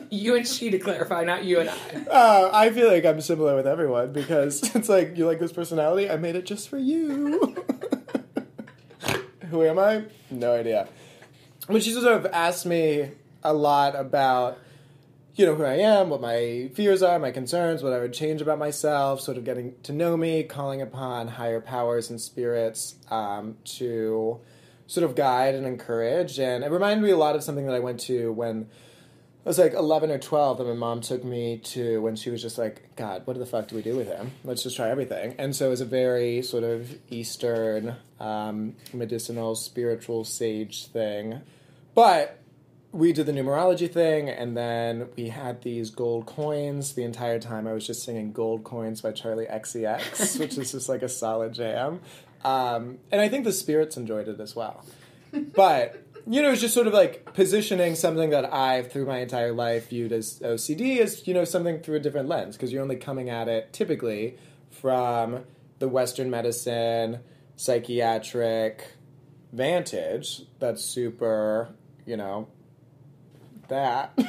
you 0.10 0.36
and 0.36 0.48
she 0.48 0.70
to 0.72 0.80
clarify, 0.80 1.24
not 1.24 1.44
you 1.44 1.60
and 1.60 1.70
I. 1.70 1.74
Uh, 2.10 2.50
I 2.54 2.70
feel 2.72 2.92
like 2.92 3.06
I'm 3.06 3.22
similar 3.22 3.56
with 3.56 3.68
everyone 3.68 4.14
because 4.14 4.64
it's 4.76 4.90
like 4.90 5.18
you 5.18 5.26
like 5.26 5.40
this 5.40 5.52
personality. 5.52 6.10
I 6.10 6.18
made 6.18 6.36
it 6.36 6.46
just 6.46 6.70
for 6.70 6.78
you. 6.78 7.56
Who 9.50 9.64
am 9.64 9.78
I? 9.78 10.06
No 10.32 10.54
idea. 10.54 10.88
But 11.68 11.84
she 11.84 11.92
sort 11.92 12.06
of 12.06 12.26
asked 12.28 12.66
me 12.66 13.12
a 13.44 13.54
lot 13.54 13.96
about, 13.96 14.60
you 15.36 15.46
know, 15.46 15.56
who 15.56 15.64
I 15.64 15.76
am, 15.76 16.10
what 16.10 16.22
my 16.22 16.70
fears 16.74 17.04
are, 17.04 17.20
my 17.20 17.32
concerns, 17.32 17.84
what 17.84 17.92
I 17.92 18.00
would 18.00 18.14
change 18.14 18.42
about 18.42 18.58
myself, 18.58 19.20
sort 19.20 19.38
of 19.38 19.44
getting 19.44 19.76
to 19.84 19.92
know 19.92 20.16
me, 20.16 20.44
calling 20.44 20.82
upon 20.82 21.28
higher 21.28 21.60
powers 21.60 22.10
and 22.10 22.22
spirits 22.22 22.96
um, 23.12 23.58
to 23.66 24.40
sort 24.88 25.04
of 25.04 25.16
guide 25.16 25.56
and 25.56 25.66
encourage. 25.66 26.40
And 26.40 26.64
it 26.64 26.72
reminded 26.72 27.04
me 27.04 27.12
a 27.12 27.18
lot 27.18 27.36
of 27.36 27.44
something 27.44 27.66
that 27.66 27.76
I 27.76 27.80
went 27.80 28.00
to 28.02 28.32
when 28.32 28.68
I 29.46 29.50
was 29.50 29.60
like 29.60 29.74
11 29.74 30.10
or 30.10 30.20
12 30.20 30.58
that 30.58 30.64
my 30.64 30.74
mom 30.74 31.02
took 31.02 31.24
me 31.26 31.58
to 31.58 32.02
when 32.02 32.16
she 32.16 32.30
was 32.30 32.42
just 32.42 32.58
like, 32.58 32.96
God, 32.96 33.24
what 33.26 33.38
the 33.38 33.46
fuck 33.46 33.68
do 33.68 33.76
we 33.76 33.82
do 33.82 33.96
with 33.98 34.08
him? 34.08 34.32
Let's 34.46 34.64
just 34.64 34.78
try 34.78 34.90
everything. 34.90 35.36
And 35.38 35.54
so 35.54 35.68
it 35.68 35.70
was 35.70 35.82
a 35.82 35.86
very 35.86 36.44
sort 36.44 36.64
of 36.64 36.90
Eastern, 37.10 37.96
um, 38.22 38.76
medicinal, 38.94 39.56
spiritual 39.56 40.24
sage 40.24 40.88
thing. 40.88 41.42
But 41.94 42.40
we 42.96 43.12
did 43.12 43.26
the 43.26 43.34
numerology 43.34 43.92
thing, 43.92 44.30
and 44.30 44.56
then 44.56 45.10
we 45.18 45.28
had 45.28 45.64
these 45.64 45.90
gold 45.90 46.26
coins. 46.26 46.94
The 46.94 47.04
entire 47.04 47.40
time 47.40 47.68
I 47.68 47.74
was 47.74 47.86
just 47.86 48.04
singing 48.04 48.32
Gold 48.32 48.64
Coins 48.64 49.02
by 49.02 49.12
Charli 49.12 49.52
XCX, 49.52 50.40
which 50.40 50.58
is 50.58 50.72
just 50.72 50.88
like 50.88 51.02
a 51.02 51.10
solid 51.10 51.54
jam. 51.54 52.00
Um, 52.46 53.00
and 53.12 53.20
I 53.20 53.28
think 53.28 53.44
the 53.44 53.52
spirits 53.52 53.98
enjoyed 53.98 54.30
it 54.30 54.40
as 54.40 54.56
well. 54.56 54.86
But 55.34 56.02
you 56.26 56.42
know, 56.42 56.52
it's 56.52 56.62
just 56.62 56.74
sort 56.74 56.88
of 56.88 56.94
like 56.94 57.34
positioning 57.34 57.96
something 57.96 58.30
that 58.30 58.54
I've 58.54 58.90
through 58.90 59.08
my 59.08 59.18
entire 59.18 59.52
life 59.52 59.90
viewed 59.90 60.14
as 60.14 60.40
OCD 60.40 61.00
as 61.00 61.28
you 61.28 61.34
know 61.34 61.44
something 61.44 61.82
through 61.82 61.98
a 61.98 62.00
different 62.00 62.30
lens 62.30 62.56
because 62.56 62.72
you're 62.72 62.82
only 62.82 62.96
coming 62.96 63.30
at 63.30 63.50
it 63.50 63.74
typically 63.74 64.38
from 64.72 65.44
the 65.80 65.90
Western 65.90 66.30
medicine 66.30 67.20
psychiatric 67.58 68.94
vantage. 69.52 70.44
That's 70.60 70.82
super, 70.82 71.76
you 72.06 72.16
know, 72.16 72.48
that. 73.70 74.14
you 74.18 74.26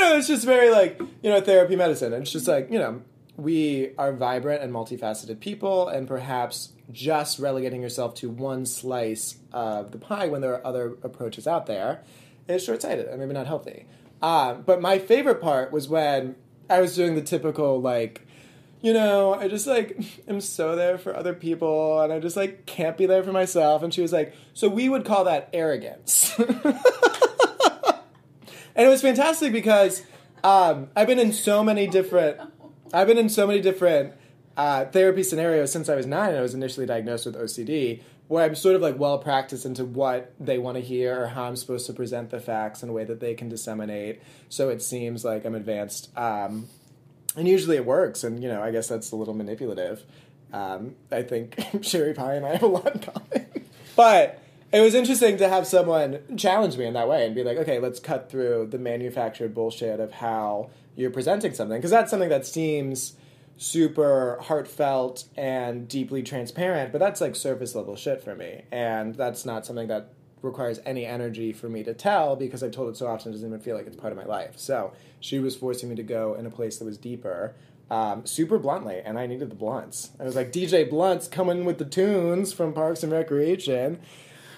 know, 0.00 0.16
it's 0.16 0.28
just 0.28 0.44
very 0.44 0.70
like, 0.70 0.98
you 1.22 1.30
know, 1.30 1.40
therapy 1.40 1.76
medicine. 1.76 2.12
It's 2.12 2.30
just 2.32 2.48
like, 2.48 2.70
you 2.70 2.78
know, 2.78 3.02
we 3.36 3.90
are 3.98 4.12
vibrant 4.12 4.62
and 4.62 4.72
multifaceted 4.72 5.40
people, 5.40 5.88
and 5.88 6.06
perhaps 6.06 6.72
just 6.92 7.38
relegating 7.38 7.82
yourself 7.82 8.14
to 8.14 8.28
one 8.28 8.66
slice 8.66 9.38
of 9.52 9.90
the 9.90 9.98
pie 9.98 10.28
when 10.28 10.40
there 10.40 10.54
are 10.54 10.66
other 10.66 10.96
approaches 11.02 11.46
out 11.46 11.66
there 11.66 12.02
is 12.46 12.64
short 12.64 12.82
sighted 12.82 13.06
and 13.06 13.18
maybe 13.18 13.32
not 13.32 13.46
healthy. 13.46 13.86
Uh, 14.22 14.54
but 14.54 14.80
my 14.80 14.98
favorite 14.98 15.40
part 15.40 15.72
was 15.72 15.88
when 15.88 16.36
I 16.68 16.80
was 16.80 16.94
doing 16.94 17.14
the 17.14 17.22
typical, 17.22 17.80
like, 17.80 18.23
you 18.84 18.92
know, 18.92 19.32
I 19.32 19.48
just 19.48 19.66
like 19.66 19.98
am 20.28 20.42
so 20.42 20.76
there 20.76 20.98
for 20.98 21.16
other 21.16 21.32
people 21.32 22.02
and 22.02 22.12
I 22.12 22.20
just 22.20 22.36
like 22.36 22.66
can't 22.66 22.98
be 22.98 23.06
there 23.06 23.24
for 23.24 23.32
myself. 23.32 23.82
And 23.82 23.94
she 23.94 24.02
was 24.02 24.12
like, 24.12 24.34
So 24.52 24.68
we 24.68 24.90
would 24.90 25.06
call 25.06 25.24
that 25.24 25.48
arrogance. 25.54 26.38
and 26.38 26.76
it 28.76 28.88
was 28.88 29.00
fantastic 29.00 29.54
because 29.54 30.02
um, 30.44 30.90
I've 30.94 31.06
been 31.06 31.18
in 31.18 31.32
so 31.32 31.64
many 31.64 31.86
different 31.86 32.38
I've 32.92 33.06
been 33.06 33.16
in 33.16 33.30
so 33.30 33.46
many 33.46 33.62
different 33.62 34.12
uh, 34.54 34.84
therapy 34.84 35.22
scenarios 35.22 35.72
since 35.72 35.88
I 35.88 35.94
was 35.94 36.04
nine 36.04 36.34
I 36.34 36.42
was 36.42 36.52
initially 36.52 36.84
diagnosed 36.84 37.24
with 37.24 37.36
OCD, 37.36 38.02
where 38.28 38.44
I'm 38.44 38.54
sort 38.54 38.76
of 38.76 38.82
like 38.82 38.98
well 38.98 39.16
practiced 39.16 39.64
into 39.64 39.86
what 39.86 40.34
they 40.38 40.58
want 40.58 40.76
to 40.76 40.82
hear 40.82 41.22
or 41.22 41.28
how 41.28 41.44
I'm 41.44 41.56
supposed 41.56 41.86
to 41.86 41.94
present 41.94 42.28
the 42.28 42.38
facts 42.38 42.82
in 42.82 42.90
a 42.90 42.92
way 42.92 43.04
that 43.04 43.20
they 43.20 43.32
can 43.32 43.48
disseminate. 43.48 44.20
So 44.50 44.68
it 44.68 44.82
seems 44.82 45.24
like 45.24 45.46
I'm 45.46 45.54
advanced. 45.54 46.10
Um, 46.18 46.68
and 47.36 47.48
usually 47.48 47.76
it 47.76 47.84
works, 47.84 48.24
and 48.24 48.42
you 48.42 48.48
know, 48.48 48.62
I 48.62 48.70
guess 48.70 48.88
that's 48.88 49.10
a 49.12 49.16
little 49.16 49.34
manipulative. 49.34 50.04
Um, 50.52 50.94
I 51.10 51.22
think 51.22 51.58
Sherry 51.82 52.14
Pie 52.14 52.34
and 52.34 52.46
I 52.46 52.52
have 52.52 52.62
a 52.62 52.66
lot 52.66 52.94
in 52.94 53.00
common. 53.00 53.46
but 53.96 54.40
it 54.72 54.80
was 54.80 54.94
interesting 54.94 55.36
to 55.38 55.48
have 55.48 55.66
someone 55.66 56.20
challenge 56.36 56.76
me 56.76 56.84
in 56.84 56.94
that 56.94 57.08
way 57.08 57.26
and 57.26 57.34
be 57.34 57.44
like, 57.44 57.58
okay, 57.58 57.78
let's 57.78 58.00
cut 58.00 58.30
through 58.30 58.68
the 58.70 58.78
manufactured 58.78 59.54
bullshit 59.54 60.00
of 60.00 60.12
how 60.12 60.70
you're 60.96 61.10
presenting 61.10 61.54
something. 61.54 61.78
Because 61.78 61.90
that's 61.90 62.10
something 62.10 62.28
that 62.28 62.46
seems 62.46 63.16
super 63.56 64.38
heartfelt 64.42 65.24
and 65.36 65.86
deeply 65.86 66.22
transparent, 66.22 66.90
but 66.90 66.98
that's 66.98 67.20
like 67.20 67.36
surface 67.36 67.74
level 67.74 67.94
shit 67.94 68.22
for 68.22 68.34
me. 68.34 68.62
And 68.72 69.14
that's 69.14 69.44
not 69.44 69.64
something 69.64 69.88
that 69.88 70.12
requires 70.44 70.80
any 70.84 71.06
energy 71.06 71.52
for 71.52 71.68
me 71.68 71.82
to 71.84 71.94
tell 71.94 72.36
because 72.36 72.62
I've 72.62 72.72
told 72.72 72.90
it 72.90 72.96
so 72.96 73.06
often 73.06 73.30
it 73.30 73.34
doesn't 73.34 73.48
even 73.48 73.60
feel 73.60 73.76
like 73.76 73.86
it's 73.86 73.96
part 73.96 74.12
of 74.12 74.18
my 74.18 74.24
life. 74.24 74.52
So 74.56 74.92
she 75.20 75.38
was 75.38 75.56
forcing 75.56 75.88
me 75.88 75.96
to 75.96 76.02
go 76.02 76.34
in 76.34 76.46
a 76.46 76.50
place 76.50 76.78
that 76.78 76.84
was 76.84 76.98
deeper. 76.98 77.54
Um, 77.90 78.24
super 78.24 78.58
bluntly, 78.58 79.02
and 79.04 79.18
I 79.18 79.26
needed 79.26 79.50
the 79.50 79.54
blunts. 79.54 80.10
I 80.18 80.24
was 80.24 80.34
like, 80.34 80.52
DJ 80.52 80.88
Blunts 80.88 81.28
coming 81.28 81.66
with 81.66 81.76
the 81.76 81.84
tunes 81.84 82.52
from 82.52 82.72
Parks 82.72 83.02
and 83.02 83.12
Recreation. 83.12 84.00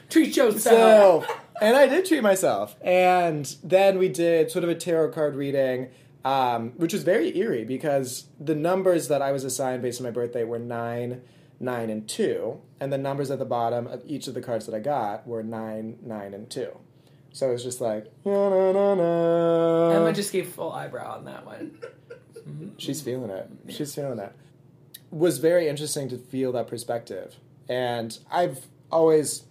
Treat 0.08 0.36
yourself. 0.36 1.26
So, 1.26 1.34
and 1.60 1.76
I 1.76 1.86
did 1.86 2.06
treat 2.06 2.22
myself. 2.22 2.76
And 2.82 3.54
then 3.64 3.98
we 3.98 4.08
did 4.08 4.50
sort 4.50 4.62
of 4.62 4.70
a 4.70 4.76
tarot 4.76 5.10
card 5.10 5.34
reading, 5.34 5.88
um, 6.24 6.70
which 6.76 6.92
was 6.92 7.02
very 7.02 7.36
eerie 7.36 7.64
because 7.64 8.26
the 8.38 8.54
numbers 8.54 9.08
that 9.08 9.22
I 9.22 9.32
was 9.32 9.42
assigned 9.42 9.82
based 9.82 10.00
on 10.00 10.04
my 10.04 10.12
birthday 10.12 10.44
were 10.44 10.60
nine, 10.60 11.22
nine, 11.58 11.90
and 11.90 12.08
two. 12.08 12.60
And 12.80 12.92
the 12.92 12.98
numbers 12.98 13.30
at 13.30 13.38
the 13.38 13.44
bottom 13.44 13.86
of 13.86 14.02
each 14.06 14.28
of 14.28 14.34
the 14.34 14.42
cards 14.42 14.66
that 14.66 14.74
I 14.74 14.80
got 14.80 15.26
were 15.26 15.42
nine, 15.42 15.98
nine, 16.02 16.34
and 16.34 16.48
two. 16.50 16.76
So 17.32 17.50
it 17.50 17.52
was 17.52 17.62
just 17.62 17.80
like, 17.80 18.10
na, 18.24 18.48
na, 18.48 18.72
na, 18.72 18.94
na. 18.94 19.90
Emma 19.90 20.12
just 20.12 20.32
gave 20.32 20.48
full 20.48 20.72
eyebrow 20.72 21.16
on 21.16 21.26
that 21.26 21.44
one. 21.44 21.78
She's 22.78 23.02
feeling 23.02 23.30
it. 23.30 23.50
She's 23.68 23.94
feeling 23.94 24.18
it. 24.18 24.32
Was 25.10 25.38
very 25.38 25.68
interesting 25.68 26.08
to 26.08 26.18
feel 26.18 26.52
that 26.52 26.66
perspective. 26.66 27.36
And 27.68 28.18
I've 28.30 28.66
always, 28.90 29.44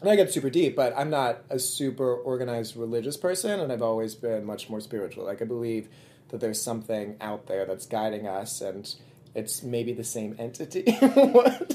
and 0.00 0.08
I 0.08 0.16
get 0.16 0.32
super 0.32 0.50
deep, 0.50 0.76
but 0.76 0.94
I'm 0.96 1.10
not 1.10 1.42
a 1.50 1.58
super 1.58 2.14
organized 2.14 2.76
religious 2.76 3.16
person, 3.16 3.60
and 3.60 3.72
I've 3.72 3.82
always 3.82 4.14
been 4.14 4.44
much 4.44 4.70
more 4.70 4.80
spiritual. 4.80 5.24
Like, 5.24 5.42
I 5.42 5.44
believe 5.44 5.88
that 6.28 6.40
there's 6.40 6.62
something 6.62 7.16
out 7.20 7.46
there 7.46 7.66
that's 7.66 7.86
guiding 7.86 8.26
us, 8.26 8.60
and 8.60 8.94
it's 9.36 9.62
maybe 9.62 9.92
the 9.92 10.04
same 10.04 10.34
entity. 10.38 10.82
what? 11.00 11.74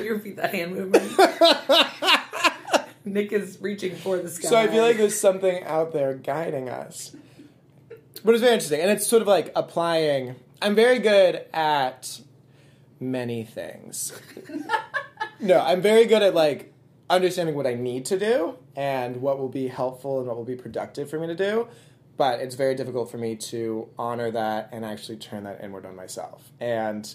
You 0.00 0.14
repeat 0.14 0.36
that 0.36 0.52
hand 0.52 0.74
movement? 0.74 1.04
Nick 3.04 3.32
is 3.32 3.58
reaching 3.60 3.94
for 3.94 4.18
the 4.18 4.28
sky. 4.28 4.48
So 4.48 4.56
I 4.56 4.66
feel 4.66 4.82
like 4.82 4.96
there's 4.96 5.18
something 5.18 5.62
out 5.64 5.92
there 5.92 6.14
guiding 6.14 6.68
us. 6.68 7.14
But 8.24 8.34
it's 8.34 8.40
very 8.40 8.54
interesting. 8.54 8.80
And 8.80 8.90
it's 8.90 9.06
sort 9.06 9.22
of 9.22 9.28
like 9.28 9.52
applying. 9.54 10.34
I'm 10.60 10.74
very 10.74 10.98
good 10.98 11.44
at 11.52 12.20
many 12.98 13.44
things. 13.44 14.12
no, 15.40 15.60
I'm 15.60 15.80
very 15.80 16.06
good 16.06 16.22
at 16.22 16.34
like 16.34 16.72
understanding 17.08 17.54
what 17.54 17.66
I 17.66 17.74
need 17.74 18.06
to 18.06 18.18
do 18.18 18.56
and 18.74 19.18
what 19.18 19.38
will 19.38 19.48
be 19.48 19.68
helpful 19.68 20.18
and 20.18 20.26
what 20.26 20.36
will 20.36 20.44
be 20.44 20.56
productive 20.56 21.08
for 21.08 21.20
me 21.20 21.28
to 21.28 21.36
do. 21.36 21.68
But 22.16 22.40
it's 22.40 22.54
very 22.54 22.74
difficult 22.74 23.10
for 23.10 23.18
me 23.18 23.36
to 23.36 23.88
honor 23.98 24.30
that 24.30 24.70
and 24.72 24.84
actually 24.84 25.18
turn 25.18 25.44
that 25.44 25.62
inward 25.62 25.84
on 25.84 25.94
myself. 25.94 26.50
And 26.60 27.14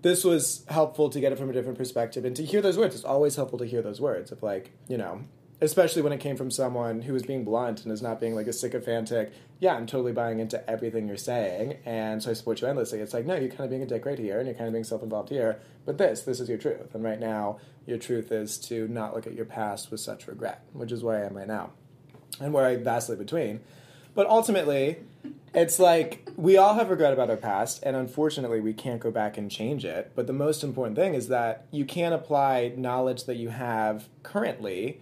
this 0.00 0.24
was 0.24 0.64
helpful 0.68 1.10
to 1.10 1.20
get 1.20 1.32
it 1.32 1.38
from 1.38 1.50
a 1.50 1.52
different 1.52 1.78
perspective 1.78 2.24
and 2.24 2.34
to 2.36 2.44
hear 2.44 2.60
those 2.60 2.78
words. 2.78 2.94
It's 2.94 3.04
always 3.04 3.36
helpful 3.36 3.58
to 3.58 3.66
hear 3.66 3.82
those 3.82 4.00
words 4.00 4.32
of 4.32 4.42
like, 4.42 4.72
you 4.88 4.96
know, 4.96 5.22
especially 5.62 6.02
when 6.02 6.12
it 6.12 6.18
came 6.18 6.36
from 6.36 6.50
someone 6.50 7.02
who 7.02 7.12
was 7.12 7.22
being 7.22 7.44
blunt 7.44 7.84
and 7.84 7.92
is 7.92 8.02
not 8.02 8.20
being 8.20 8.34
like 8.34 8.48
a 8.48 8.52
sycophantic, 8.52 9.32
yeah, 9.60 9.76
I'm 9.76 9.86
totally 9.86 10.10
buying 10.10 10.40
into 10.40 10.68
everything 10.68 11.06
you're 11.06 11.16
saying, 11.16 11.78
and 11.86 12.20
so 12.20 12.32
I 12.32 12.34
support 12.34 12.60
you 12.60 12.66
endlessly. 12.66 12.98
It's 12.98 13.14
like, 13.14 13.26
no, 13.26 13.36
you're 13.36 13.48
kind 13.48 13.60
of 13.60 13.70
being 13.70 13.84
a 13.84 13.86
dick 13.86 14.04
right 14.04 14.18
here, 14.18 14.38
and 14.38 14.48
you're 14.48 14.56
kind 14.56 14.66
of 14.66 14.72
being 14.72 14.82
self 14.82 15.04
involved 15.04 15.28
here, 15.28 15.60
but 15.86 15.98
this, 15.98 16.22
this 16.22 16.40
is 16.40 16.48
your 16.48 16.58
truth. 16.58 16.96
And 16.96 17.04
right 17.04 17.20
now, 17.20 17.58
your 17.86 17.96
truth 17.96 18.32
is 18.32 18.58
to 18.58 18.88
not 18.88 19.14
look 19.14 19.28
at 19.28 19.34
your 19.34 19.44
past 19.44 19.92
with 19.92 20.00
such 20.00 20.26
regret, 20.26 20.64
which 20.72 20.90
is 20.90 21.04
where 21.04 21.22
I 21.22 21.26
am 21.26 21.36
right 21.36 21.46
now, 21.46 21.70
and 22.40 22.52
where 22.52 22.66
I 22.66 22.74
vacillate 22.74 23.20
between. 23.20 23.60
But 24.14 24.26
ultimately, 24.26 24.98
it's 25.54 25.78
like 25.78 26.30
we 26.36 26.56
all 26.56 26.74
have 26.74 26.90
regret 26.90 27.12
about 27.12 27.30
our 27.30 27.36
past, 27.36 27.82
and 27.82 27.96
unfortunately, 27.96 28.60
we 28.60 28.72
can't 28.72 29.00
go 29.00 29.10
back 29.10 29.36
and 29.36 29.50
change 29.50 29.84
it. 29.84 30.12
But 30.14 30.26
the 30.26 30.32
most 30.32 30.64
important 30.64 30.96
thing 30.96 31.14
is 31.14 31.28
that 31.28 31.66
you 31.70 31.84
can't 31.84 32.14
apply 32.14 32.72
knowledge 32.76 33.24
that 33.24 33.36
you 33.36 33.50
have 33.50 34.08
currently 34.22 35.00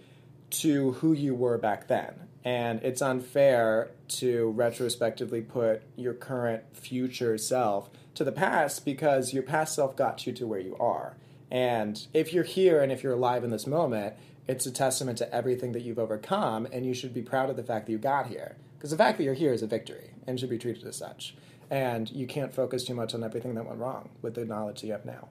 to 0.51 0.93
who 0.93 1.13
you 1.13 1.33
were 1.33 1.57
back 1.57 1.87
then. 1.87 2.13
And 2.43 2.81
it's 2.83 3.01
unfair 3.01 3.91
to 4.09 4.49
retrospectively 4.51 5.41
put 5.41 5.83
your 5.95 6.13
current 6.13 6.63
future 6.75 7.37
self 7.37 7.89
to 8.15 8.23
the 8.23 8.31
past 8.31 8.83
because 8.83 9.33
your 9.33 9.43
past 9.43 9.75
self 9.75 9.95
got 9.95 10.25
you 10.25 10.33
to 10.33 10.47
where 10.47 10.59
you 10.59 10.75
are. 10.77 11.15
And 11.49 12.05
if 12.13 12.33
you're 12.33 12.43
here 12.43 12.81
and 12.81 12.91
if 12.91 13.03
you're 13.03 13.13
alive 13.13 13.43
in 13.43 13.51
this 13.51 13.67
moment, 13.67 14.15
it's 14.47 14.65
a 14.65 14.71
testament 14.71 15.17
to 15.19 15.33
everything 15.33 15.71
that 15.73 15.83
you've 15.83 15.99
overcome, 15.99 16.67
and 16.71 16.85
you 16.85 16.93
should 16.93 17.13
be 17.13 17.21
proud 17.21 17.49
of 17.49 17.55
the 17.55 17.63
fact 17.63 17.85
that 17.85 17.91
you 17.91 17.97
got 17.97 18.27
here. 18.27 18.55
Because 18.81 18.89
the 18.89 18.97
fact 18.97 19.19
that 19.19 19.23
you're 19.25 19.35
here 19.35 19.53
is 19.53 19.61
a 19.61 19.67
victory 19.67 20.09
and 20.25 20.39
should 20.39 20.49
be 20.49 20.57
treated 20.57 20.87
as 20.87 20.95
such. 20.95 21.35
And 21.69 22.09
you 22.09 22.25
can't 22.25 22.51
focus 22.51 22.83
too 22.83 22.95
much 22.95 23.13
on 23.13 23.23
everything 23.23 23.53
that 23.53 23.63
went 23.67 23.77
wrong 23.77 24.09
with 24.23 24.33
the 24.33 24.43
knowledge 24.43 24.81
that 24.81 24.87
you 24.87 24.93
have 24.93 25.05
now. 25.05 25.29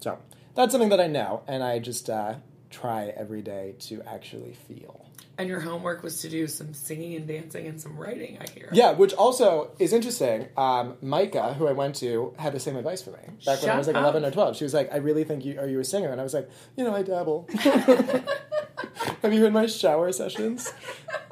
So 0.00 0.18
that's 0.54 0.72
something 0.72 0.88
that 0.88 1.02
I 1.02 1.06
know, 1.06 1.42
and 1.46 1.62
I 1.62 1.80
just 1.80 2.08
uh, 2.08 2.36
try 2.70 3.12
every 3.14 3.42
day 3.42 3.74
to 3.80 4.00
actually 4.04 4.54
feel. 4.54 5.04
And 5.36 5.50
your 5.50 5.60
homework 5.60 6.02
was 6.02 6.22
to 6.22 6.30
do 6.30 6.46
some 6.46 6.72
singing 6.72 7.14
and 7.14 7.26
dancing 7.26 7.66
and 7.66 7.78
some 7.78 7.98
writing, 7.98 8.38
I 8.40 8.50
hear. 8.50 8.70
Yeah, 8.72 8.92
which 8.92 9.12
also 9.12 9.72
is 9.78 9.92
interesting. 9.92 10.48
Um, 10.56 10.96
Micah, 11.02 11.52
who 11.52 11.66
I 11.66 11.72
went 11.72 11.96
to, 11.96 12.32
had 12.38 12.54
the 12.54 12.60
same 12.60 12.76
advice 12.76 13.02
for 13.02 13.10
me 13.10 13.18
back 13.44 13.60
when 13.60 13.70
I 13.70 13.76
was 13.76 13.86
like 13.86 13.96
up. 13.96 14.02
11 14.02 14.24
or 14.24 14.30
12. 14.30 14.56
She 14.56 14.64
was 14.64 14.72
like, 14.72 14.90
I 14.94 14.96
really 14.96 15.24
think 15.24 15.44
you 15.44 15.60
are 15.60 15.68
you 15.68 15.80
a 15.80 15.84
singer? 15.84 16.10
And 16.10 16.20
I 16.20 16.24
was 16.24 16.32
like, 16.32 16.48
you 16.76 16.84
know, 16.84 16.94
I 16.94 17.02
dabble. 17.02 17.48
Have 19.24 19.32
you 19.32 19.40
heard 19.40 19.54
my 19.54 19.64
shower 19.64 20.12
sessions? 20.12 20.70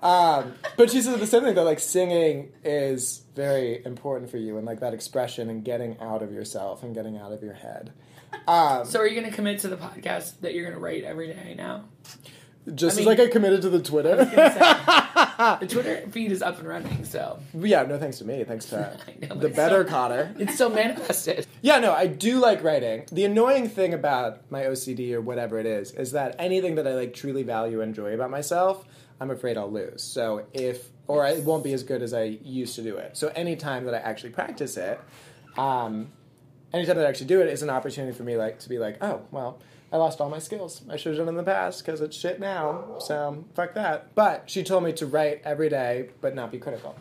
Um, 0.02 0.54
but 0.78 0.90
she 0.90 1.02
said 1.02 1.20
the 1.20 1.26
same 1.26 1.42
thing 1.42 1.54
that 1.56 1.64
like 1.64 1.78
singing 1.78 2.50
is 2.64 3.22
very 3.36 3.84
important 3.84 4.30
for 4.30 4.38
you 4.38 4.56
and 4.56 4.66
like 4.66 4.80
that 4.80 4.94
expression 4.94 5.50
and 5.50 5.62
getting 5.62 5.98
out 6.00 6.22
of 6.22 6.32
yourself 6.32 6.82
and 6.82 6.94
getting 6.94 7.18
out 7.18 7.32
of 7.32 7.42
your 7.42 7.52
head. 7.52 7.92
Um, 8.48 8.86
So 8.86 8.98
are 8.98 9.06
you 9.06 9.14
going 9.14 9.28
to 9.30 9.36
commit 9.36 9.58
to 9.60 9.68
the 9.68 9.76
podcast 9.76 10.40
that 10.40 10.54
you're 10.54 10.64
going 10.64 10.74
to 10.74 10.80
write 10.80 11.04
every 11.04 11.26
day 11.34 11.54
now? 11.54 11.84
just 12.74 12.96
I 12.96 13.00
as 13.02 13.06
like 13.06 13.20
I 13.20 13.26
committed 13.26 13.60
to 13.60 13.68
the 13.68 13.82
Twitter. 13.82 14.16
the 15.60 15.66
Twitter 15.66 16.06
feed 16.10 16.32
is 16.32 16.42
up 16.42 16.58
and 16.58 16.68
running, 16.68 17.04
so 17.04 17.38
yeah, 17.54 17.82
no 17.82 17.98
thanks 17.98 18.18
to 18.18 18.24
me. 18.24 18.44
Thanks 18.44 18.66
to 18.66 18.96
know, 19.28 19.34
the 19.36 19.48
better 19.48 19.84
so- 19.84 19.90
Cotter. 19.90 20.34
it's 20.38 20.56
so 20.56 20.68
manifested. 20.68 21.46
Yeah, 21.60 21.78
no, 21.78 21.92
I 21.92 22.06
do 22.06 22.38
like 22.38 22.62
writing. 22.62 23.06
The 23.10 23.24
annoying 23.24 23.68
thing 23.68 23.94
about 23.94 24.50
my 24.50 24.62
OCD 24.62 25.12
or 25.12 25.20
whatever 25.20 25.58
it 25.58 25.66
is 25.66 25.92
is 25.92 26.12
that 26.12 26.34
anything 26.38 26.74
that 26.76 26.86
I 26.86 26.94
like 26.94 27.14
truly 27.14 27.42
value 27.42 27.80
and 27.80 27.90
enjoy 27.90 28.14
about 28.14 28.30
myself, 28.30 28.84
I'm 29.20 29.30
afraid 29.30 29.56
I'll 29.56 29.70
lose. 29.70 30.02
So 30.02 30.46
if 30.52 30.88
or 31.08 31.26
I 31.26 31.38
won't 31.40 31.64
be 31.64 31.72
as 31.72 31.82
good 31.82 32.02
as 32.02 32.14
I 32.14 32.22
used 32.42 32.74
to 32.76 32.82
do 32.82 32.96
it. 32.96 33.16
So 33.16 33.28
anytime 33.34 33.84
that 33.86 33.94
I 33.94 33.98
actually 33.98 34.30
practice 34.30 34.76
it, 34.76 35.00
um, 35.58 36.10
anytime 36.72 36.96
that 36.96 37.06
I 37.06 37.08
actually 37.08 37.26
do 37.26 37.40
it 37.40 37.48
is 37.48 37.62
an 37.62 37.70
opportunity 37.70 38.16
for 38.16 38.22
me 38.22 38.36
like 38.36 38.58
to 38.60 38.68
be 38.68 38.78
like, 38.78 38.98
oh 39.02 39.22
well, 39.30 39.58
I 39.92 39.98
lost 39.98 40.20
all 40.20 40.30
my 40.30 40.38
skills. 40.38 40.82
I 40.88 40.96
should 40.96 41.10
have 41.10 41.18
done 41.18 41.28
it 41.28 41.30
in 41.30 41.36
the 41.36 41.42
past 41.42 41.84
because 41.84 42.00
it's 42.00 42.16
shit 42.16 42.40
now. 42.40 42.96
So 43.00 43.44
fuck 43.54 43.74
that. 43.74 44.14
But 44.14 44.48
she 44.48 44.62
told 44.62 44.84
me 44.84 44.92
to 44.94 45.06
write 45.06 45.42
every 45.44 45.68
day, 45.68 46.08
but 46.22 46.34
not 46.34 46.50
be 46.50 46.58
critical, 46.58 46.96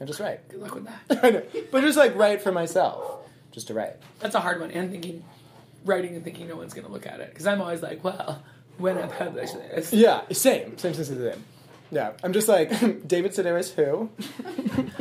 and 0.00 0.08
just 0.08 0.18
write. 0.18 0.48
Good 0.48 0.60
luck 0.60 0.74
with 0.74 0.86
that. 0.86 1.20
I 1.24 1.30
know. 1.30 1.42
But 1.70 1.82
just 1.82 1.98
like 1.98 2.16
write 2.16 2.40
for 2.40 2.52
myself, 2.52 3.28
just 3.52 3.66
to 3.68 3.74
write. 3.74 3.96
That's 4.20 4.34
a 4.34 4.40
hard 4.40 4.60
one. 4.60 4.70
And 4.70 4.90
thinking, 4.90 5.22
writing 5.84 6.14
and 6.14 6.24
thinking 6.24 6.48
no 6.48 6.56
one's 6.56 6.72
going 6.72 6.86
to 6.86 6.92
look 6.92 7.06
at 7.06 7.20
it. 7.20 7.28
Because 7.30 7.46
I'm 7.46 7.60
always 7.60 7.82
like, 7.82 8.02
well, 8.02 8.42
when 8.78 8.96
I 8.96 9.06
publish 9.06 9.52
this. 9.52 9.92
Yeah, 9.92 10.22
same, 10.32 10.78
same, 10.78 10.94
same, 10.94 11.04
same, 11.04 11.18
same. 11.18 11.44
Yeah, 11.90 12.12
I'm 12.24 12.32
just 12.32 12.48
like 12.48 12.70
David 13.08 13.32
Sedaris. 13.32 13.72
Who? 13.74 14.10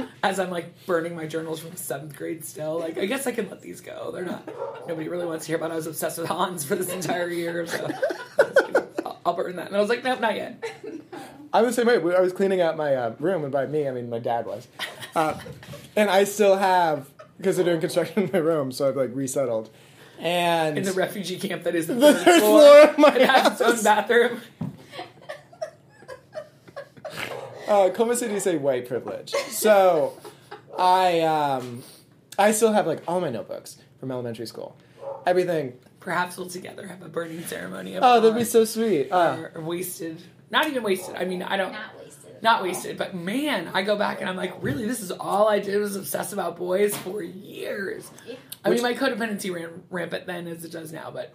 As 0.24 0.40
I'm 0.40 0.50
like 0.52 0.86
burning 0.86 1.16
my 1.16 1.26
journals 1.28 1.60
from 1.60 1.76
seventh 1.76 2.16
grade 2.16 2.46
still. 2.46 2.80
Like, 2.80 2.98
I 2.98 3.06
guess 3.06 3.28
I 3.28 3.32
can 3.32 3.50
let 3.50 3.62
these 3.62 3.82
go. 3.82 4.12
They're 4.12 4.26
not, 4.26 4.48
nobody 4.88 5.08
really 5.10 5.26
wants 5.26 5.46
to 5.46 5.50
hear 5.52 5.58
about 5.58 5.72
I 5.72 5.76
was 5.76 5.88
obsessed 5.88 6.18
with 6.18 6.28
Hans 6.28 6.64
for 6.64 6.76
this 6.76 6.92
entire 6.92 7.30
year. 7.30 7.66
So 7.68 7.90
I'll, 9.06 9.20
I'll 9.26 9.34
burn 9.36 9.56
that. 9.58 9.68
And 9.68 9.76
I 9.76 9.80
was 9.80 9.90
like, 9.90 10.04
nope, 10.04 10.20
not 10.20 10.36
yet. 10.36 10.64
I'm 11.54 11.66
the 11.66 11.74
same 11.74 11.88
way. 11.88 11.96
I 12.16 12.20
was 12.22 12.34
cleaning 12.34 12.60
out 12.62 12.76
my 12.76 12.96
uh, 12.96 13.16
room, 13.20 13.44
and 13.44 13.52
by 13.52 13.66
me, 13.66 13.88
I 13.88 13.92
mean 13.92 14.10
my 14.10 14.20
dad 14.20 14.46
was, 14.46 14.68
uh, 15.16 15.40
and 15.96 16.10
I 16.10 16.26
still 16.26 16.58
have 16.58 17.10
because 17.38 17.56
they're 17.56 17.66
doing 17.66 17.80
construction 17.80 18.24
in 18.24 18.30
my 18.34 18.40
room, 18.40 18.72
so 18.74 18.90
I've 18.90 18.96
like 18.98 19.12
resettled. 19.14 19.70
And 20.20 20.78
In 20.78 20.84
the 20.86 20.94
refugee 20.94 21.38
camp 21.38 21.64
that 21.64 21.76
is 21.76 21.88
the 21.88 21.94
the 21.94 22.14
third 22.14 22.24
third 22.26 22.40
floor. 22.42 22.62
floor 22.62 22.82
of 22.90 22.98
my 22.98 23.16
It 23.16 23.30
has 23.30 23.60
its 23.60 23.62
own 23.62 23.84
bathroom. 23.84 24.42
Uh, 27.68 27.90
Como 27.94 28.14
City 28.14 28.40
say 28.40 28.58
white 28.58 28.88
privilege. 28.88 29.32
So 29.50 30.18
I 30.78 31.22
um, 31.22 31.84
I 32.38 32.52
still 32.52 32.74
have 32.74 32.88
like 32.88 33.02
all 33.08 33.20
my 33.22 33.30
notebooks 33.30 33.78
from 34.00 34.12
elementary 34.12 34.46
school, 34.46 34.78
everything. 35.26 35.74
Perhaps 36.00 36.38
we'll 36.38 36.50
together 36.50 36.86
have 36.86 37.02
a 37.02 37.10
burning 37.10 37.44
ceremony 37.46 37.96
of 37.96 38.04
Oh, 38.04 38.22
that'd 38.22 38.38
be 38.38 38.44
so 38.44 38.64
sweet. 38.66 39.12
Uh, 39.12 39.48
wasted. 39.56 40.22
Not 40.52 40.68
even 40.68 40.84
wasted. 40.84 41.16
I 41.16 41.26
mean, 41.26 41.42
I 41.42 41.58
don't. 41.58 41.72
Not 41.72 41.98
wasted. 41.98 42.44
not 42.44 42.62
wasted, 42.64 42.98
but 42.98 43.16
man, 43.16 43.72
I 43.74 43.82
go 43.82 43.96
back 43.98 44.22
and 44.22 44.30
I'm 44.30 44.36
like, 44.36 44.54
really, 44.62 44.86
this 44.86 45.02
is 45.02 45.10
all 45.12 45.48
I 45.50 45.58
did 45.60 45.80
was 45.80 45.96
obsess 45.96 46.32
about 46.32 46.58
boys 46.58 46.96
for 46.96 47.24
years. 47.24 48.12
Yeah. 48.28 48.36
I 48.64 48.70
Which- 48.70 48.84
mean, 48.84 48.94
my 48.94 48.98
codependency 48.98 49.52
ran 49.54 49.82
rampant 49.90 50.28
then 50.28 50.48
as 50.48 50.64
it 50.64 50.72
does 50.72 50.92
now, 50.94 51.10
but 51.12 51.34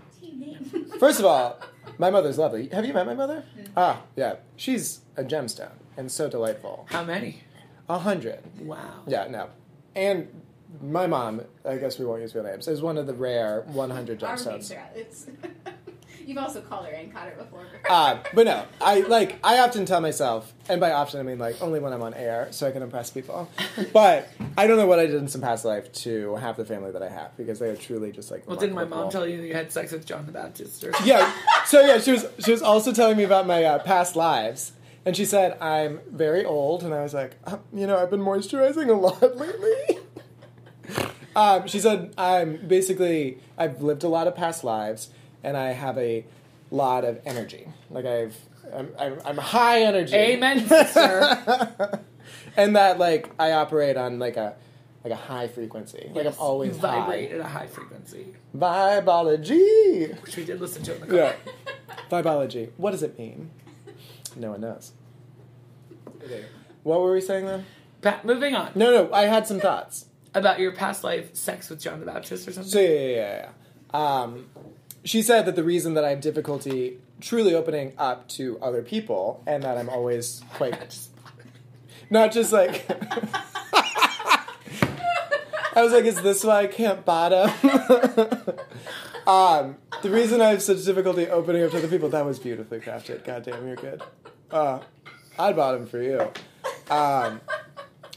First 1.01 1.19
of 1.19 1.25
all, 1.25 1.59
my 1.99 2.11
mother's 2.11 2.39
lovely. 2.39 2.69
Have 2.69 2.85
you 2.85 2.93
met 2.93 3.07
my 3.07 3.15
mother? 3.15 3.43
Ah, 3.77 4.03
yeah. 4.17 4.37
She's 4.57 5.01
a 5.17 5.25
gemstone 5.25 5.73
and 6.01 6.11
so 6.11 6.29
delightful. 6.29 6.87
how 6.91 7.05
many? 7.05 7.43
A 7.89 7.99
hundred. 7.99 8.41
Wow. 8.61 9.03
Yeah, 9.07 9.29
no. 9.29 9.51
And 9.95 10.29
my 10.83 11.07
mom, 11.07 11.43
I 11.69 11.77
guess 11.77 11.99
we 11.99 12.07
won't 12.07 12.23
use 12.23 12.35
real 12.35 12.45
names, 12.45 12.69
is 12.69 12.81
one 12.81 12.97
of 12.97 13.07
the 13.07 13.15
rare 13.15 13.63
100 13.67 14.23
Our 14.23 14.37
names 14.37 14.47
gemstones. 14.47 14.77
It's. 14.97 15.27
You've 16.27 16.39
also 16.39 16.61
called 16.61 16.87
her 16.87 16.93
and 16.93 17.13
caught 17.13 17.25
her 17.29 17.35
before. 17.37 17.67
Uh, 17.89 18.19
but 18.35 18.47
no, 18.47 18.65
I 18.81 19.01
like. 19.01 19.41
I 19.43 19.59
often 19.59 19.85
tell 19.85 20.01
myself, 20.01 20.53
and 20.69 20.81
by 20.81 20.93
often 20.93 21.19
I 21.19 21.25
mean 21.25 21.39
like 21.39 21.61
only 21.61 21.81
when 21.81 21.93
I'm 21.93 22.03
on 22.03 22.15
air, 22.15 22.49
so 22.53 22.69
I 22.69 22.71
can 22.71 22.83
impress 22.83 23.11
people. 23.11 23.51
But 23.93 24.29
I 24.57 24.69
don't 24.69 24.77
know 24.77 24.87
what 24.87 25.01
I 25.01 25.07
did 25.07 25.17
in 25.17 25.27
some 25.27 25.41
past 25.41 25.65
life 25.65 25.91
to 26.05 26.37
have 26.37 26.57
the 26.57 26.65
family 26.65 26.93
that 26.93 27.03
I 27.03 27.09
have 27.09 27.37
because 27.37 27.59
they 27.59 27.69
are 27.69 27.77
truly 27.77 28.13
just 28.13 28.31
like. 28.31 28.47
Well, 28.47 28.57
didn't 28.57 28.77
my 28.77 28.85
mom 28.85 29.11
tell 29.11 29.27
you 29.27 29.43
you 29.43 29.55
had 29.55 29.73
sex 29.73 29.91
with 29.91 30.07
John 30.07 30.27
the 30.27 30.33
Baptist? 30.33 30.85
Or 30.85 30.93
Yeah. 31.05 31.33
So 31.65 31.81
yeah, 31.81 31.99
she 31.99 32.13
was 32.13 32.27
she 32.39 32.53
was 32.53 32.63
also 32.63 32.93
telling 32.93 33.17
me 33.17 33.25
about 33.25 33.47
my 33.47 33.65
uh, 33.65 33.79
past 33.81 34.15
lives, 34.15 34.73
and 35.07 35.17
she 35.17 35.25
said 35.25 35.57
I'm 35.61 36.01
very 36.11 36.45
old, 36.45 36.83
and 36.83 36.93
I 36.95 37.03
was 37.03 37.15
like, 37.15 37.37
uh, 37.45 37.59
you 37.73 37.87
know, 37.87 37.97
I've 37.99 38.11
been 38.11 38.21
moisturizing 38.21 38.89
a 38.89 38.95
lot 38.95 39.21
lately. 39.37 39.99
um, 41.37 41.67
she 41.67 41.79
said 41.81 42.13
I'm 42.19 42.57
basically 42.67 43.39
I've 43.57 43.83
lived 43.83 44.05
a 44.05 44.09
lot 44.09 44.27
of 44.27 44.35
past 44.35 44.65
lives, 44.65 45.11
and 45.43 45.57
I 45.57 45.73
have 45.73 45.97
a 45.99 46.25
lot 46.71 47.05
of 47.05 47.21
energy. 47.25 47.67
Like 47.91 48.05
I've 48.07 48.37
I'm 48.75 48.89
I'm, 48.99 49.19
I'm 49.25 49.37
high 49.39 49.83
energy. 49.83 50.15
Amen, 50.15 50.61
sister. 50.69 52.01
and 52.57 52.77
that 52.77 52.99
like 52.99 53.31
I 53.39 53.53
operate 53.53 53.97
on 53.97 54.19
like 54.19 54.37
a 54.37 54.55
like 55.03 55.13
a 55.13 55.17
high 55.17 55.49
frequency. 55.49 56.11
Like 56.15 56.27
I'm 56.27 56.35
always 56.39 56.77
vibrate 56.77 57.31
high. 57.31 57.35
at 57.37 57.41
a 57.41 57.49
high 57.49 57.67
frequency, 57.67 58.35
Vibeology. 58.57 60.21
which 60.23 60.37
we 60.37 60.45
did 60.45 60.61
listen 60.61 60.83
to 60.85 60.95
in 60.95 61.01
the 61.01 61.07
car. 61.07 61.17
Yeah. 61.17 61.35
Vibeology. 62.11 62.71
What 62.77 62.91
does 62.93 63.03
it 63.03 63.19
mean? 63.19 63.51
No 64.37 64.51
one 64.53 64.61
knows. 64.61 64.93
What 66.83 67.01
were 67.01 67.13
we 67.13 67.21
saying 67.21 67.47
then? 67.47 67.65
Pa- 68.03 68.21
moving 68.25 68.55
on 68.55 68.71
No, 68.75 68.91
no, 68.91 69.13
I 69.13 69.25
had 69.27 69.47
some 69.47 69.61
thoughts. 69.61 70.07
about 70.35 70.59
your 70.61 70.73
past 70.73 71.05
life 71.05 71.35
sex 71.35 71.69
with 71.71 71.81
John 71.81 72.01
the 72.01 72.07
Baptist 72.07 72.47
or 72.49 72.53
something. 72.53 72.71
So, 72.71 72.81
yeah, 72.81 72.89
yeah, 72.89 73.09
yeah, 73.17 73.47
yeah. 73.95 74.21
Um, 74.23 74.47
she 75.05 75.23
said 75.23 75.47
that 75.47 75.57
the 75.57 75.65
reason 75.65 75.95
that 75.95 76.05
I 76.05 76.11
have 76.11 76.21
difficulty 76.21 76.99
truly 77.21 77.55
opening 77.55 77.93
up 77.99 78.29
to 78.29 78.59
other 78.61 78.83
people 78.83 79.43
and 79.47 79.63
that 79.63 79.77
I'm 79.77 79.89
always 79.89 80.43
quite. 80.55 80.99
Not 82.11 82.33
just 82.33 82.53
like. 82.53 82.87
I 85.73 85.83
was 85.85 85.93
like, 85.93 86.05
is 86.05 86.21
this 86.21 86.43
why 86.45 86.63
I 86.63 86.67
can't 86.67 87.05
bottom? 87.05 87.49
um, 89.31 89.77
the 90.03 90.11
reason 90.11 90.41
I 90.41 90.49
have 90.49 90.63
such 90.63 90.85
difficulty 90.85 91.29
opening 91.29 91.63
up 91.63 91.71
to 91.71 91.79
other 91.79 91.89
people, 91.89 92.09
that 92.09 92.25
was 92.25 92.41
beautifully 92.41 92.81
crafted. 92.81 93.25
God 93.25 93.45
damn, 93.45 93.65
you're 93.65 93.77
good. 93.77 94.03
Uh, 94.51 94.81
I'd 95.39 95.55
bottom 95.55 95.87
for 95.87 96.03
you. 96.03 96.29
Um, 96.91 97.41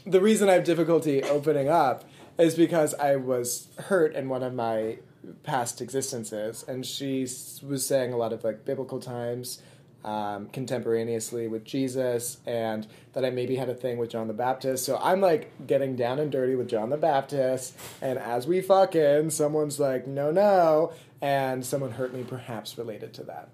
the 0.04 0.20
reason 0.20 0.48
I 0.48 0.54
have 0.54 0.64
difficulty 0.64 1.22
opening 1.22 1.68
up 1.68 2.04
is 2.36 2.56
because 2.56 2.94
I 2.94 3.14
was 3.16 3.68
hurt 3.78 4.14
in 4.14 4.28
one 4.28 4.42
of 4.42 4.54
my 4.54 4.98
past 5.44 5.80
existences, 5.80 6.64
and 6.66 6.84
she 6.84 7.22
was 7.62 7.86
saying 7.86 8.12
a 8.12 8.16
lot 8.16 8.32
of 8.32 8.42
like 8.42 8.64
biblical 8.64 8.98
times. 8.98 9.62
Um, 10.04 10.48
contemporaneously 10.48 11.48
with 11.48 11.64
Jesus, 11.64 12.36
and 12.44 12.86
that 13.14 13.24
I 13.24 13.30
maybe 13.30 13.56
had 13.56 13.70
a 13.70 13.74
thing 13.74 13.96
with 13.96 14.10
John 14.10 14.28
the 14.28 14.34
Baptist. 14.34 14.84
So 14.84 14.98
I'm 15.02 15.22
like 15.22 15.66
getting 15.66 15.96
down 15.96 16.18
and 16.18 16.30
dirty 16.30 16.56
with 16.56 16.68
John 16.68 16.90
the 16.90 16.98
Baptist, 16.98 17.74
and 18.02 18.18
as 18.18 18.46
we 18.46 18.60
fucking, 18.60 19.30
someone's 19.30 19.80
like, 19.80 20.06
no, 20.06 20.30
no, 20.30 20.92
and 21.22 21.64
someone 21.64 21.92
hurt 21.92 22.12
me, 22.12 22.22
perhaps 22.22 22.76
related 22.76 23.14
to 23.14 23.22
that. 23.22 23.48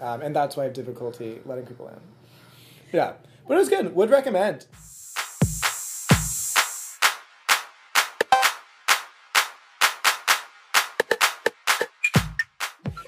Um, 0.00 0.22
and 0.22 0.34
that's 0.34 0.56
why 0.56 0.62
I 0.62 0.66
have 0.68 0.72
difficulty 0.72 1.40
letting 1.44 1.66
people 1.66 1.88
in. 1.88 2.00
Yeah, 2.90 3.12
but 3.46 3.54
it 3.54 3.58
was 3.58 3.68
good. 3.68 3.94
Would 3.94 4.08
recommend. 4.08 4.64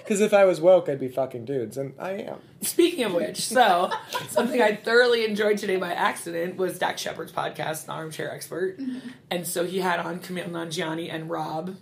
Because 0.04 0.20
if 0.20 0.34
I 0.34 0.44
was 0.44 0.60
woke, 0.60 0.90
I'd 0.90 1.00
be 1.00 1.08
fucking 1.08 1.46
dudes, 1.46 1.78
and 1.78 1.94
I 1.98 2.10
am. 2.12 2.40
Speaking 2.60 3.04
of 3.04 3.14
which, 3.14 3.40
so 3.40 3.90
something 4.28 4.60
I 4.60 4.76
thoroughly 4.76 5.24
enjoyed 5.24 5.56
today 5.56 5.76
by 5.76 5.92
accident 5.94 6.56
was 6.56 6.78
Dax 6.78 7.00
Shepard's 7.00 7.32
podcast, 7.32 7.86
The 7.86 7.92
Armchair 7.92 8.30
Expert. 8.30 8.78
Mm-hmm. 8.78 9.08
And 9.30 9.46
so 9.46 9.64
he 9.64 9.78
had 9.78 10.00
on 10.00 10.20
Kumail 10.20 10.50
Nanjiani 10.50 11.12
and 11.12 11.30
Rob. 11.30 11.76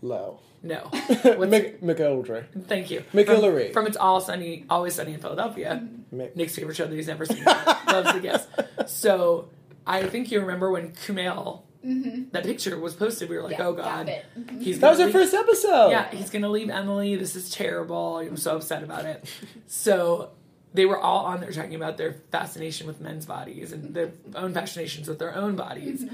Low. 0.00 0.40
No. 0.62 0.88
Mc, 0.92 1.80
McElroy. 1.80 2.44
Thank 2.66 2.90
you. 2.90 3.02
McGillary. 3.12 3.66
From, 3.72 3.72
from 3.72 3.86
It's 3.86 3.96
All 3.96 4.20
Sunny, 4.20 4.64
Always 4.70 4.94
Sunny 4.94 5.14
in 5.14 5.20
Philadelphia. 5.20 5.80
Mm-hmm. 5.82 6.16
Mc- 6.16 6.36
Nick's 6.36 6.54
favorite 6.54 6.76
show 6.76 6.86
that 6.86 6.94
he's 6.94 7.06
never 7.08 7.24
seen. 7.26 7.44
Loves 7.44 8.12
the 8.12 8.20
guess. 8.20 8.46
So 8.86 9.48
I 9.86 10.04
think 10.04 10.30
you 10.32 10.40
remember 10.40 10.70
when 10.70 10.92
Kumail, 10.92 11.62
that 11.82 12.42
picture 12.44 12.78
was 12.78 12.94
posted, 12.94 13.28
we 13.30 13.36
were 13.36 13.42
like, 13.42 13.58
Yeah, 13.58 13.66
oh 13.68 13.72
God. 13.72 14.08
it. 14.08 14.24
Mhm. 14.38 14.60
He's 14.62 14.78
That 14.80 14.90
was 14.90 14.98
gonna 14.98 15.10
our 15.10 15.18
leave- 15.18 15.30
first 15.30 15.34
episode. 15.34 15.90
Yeah, 15.90 16.10
he's 16.10 16.30
gonna 16.30 16.48
leave 16.50 16.68
Emily. 16.70 17.16
This 17.16 17.34
is 17.36 17.50
terrible. 17.50 18.18
I'm 18.18 18.36
so 18.36 18.56
upset 18.56 18.82
about 18.82 19.04
it. 19.06 19.24
So 19.66 20.30
they 20.74 20.86
were 20.86 20.98
all 20.98 21.24
on 21.26 21.40
there 21.40 21.50
talking 21.52 21.74
about 21.74 21.96
their 21.96 22.14
fascination 22.30 22.86
with 22.86 23.00
men's 23.00 23.26
bodies 23.26 23.72
and 23.72 23.94
their 23.94 24.12
own 24.34 24.52
fascinations 24.52 25.08
with 25.08 25.18
their 25.18 25.34
own 25.34 25.56
bodies. 25.56 26.04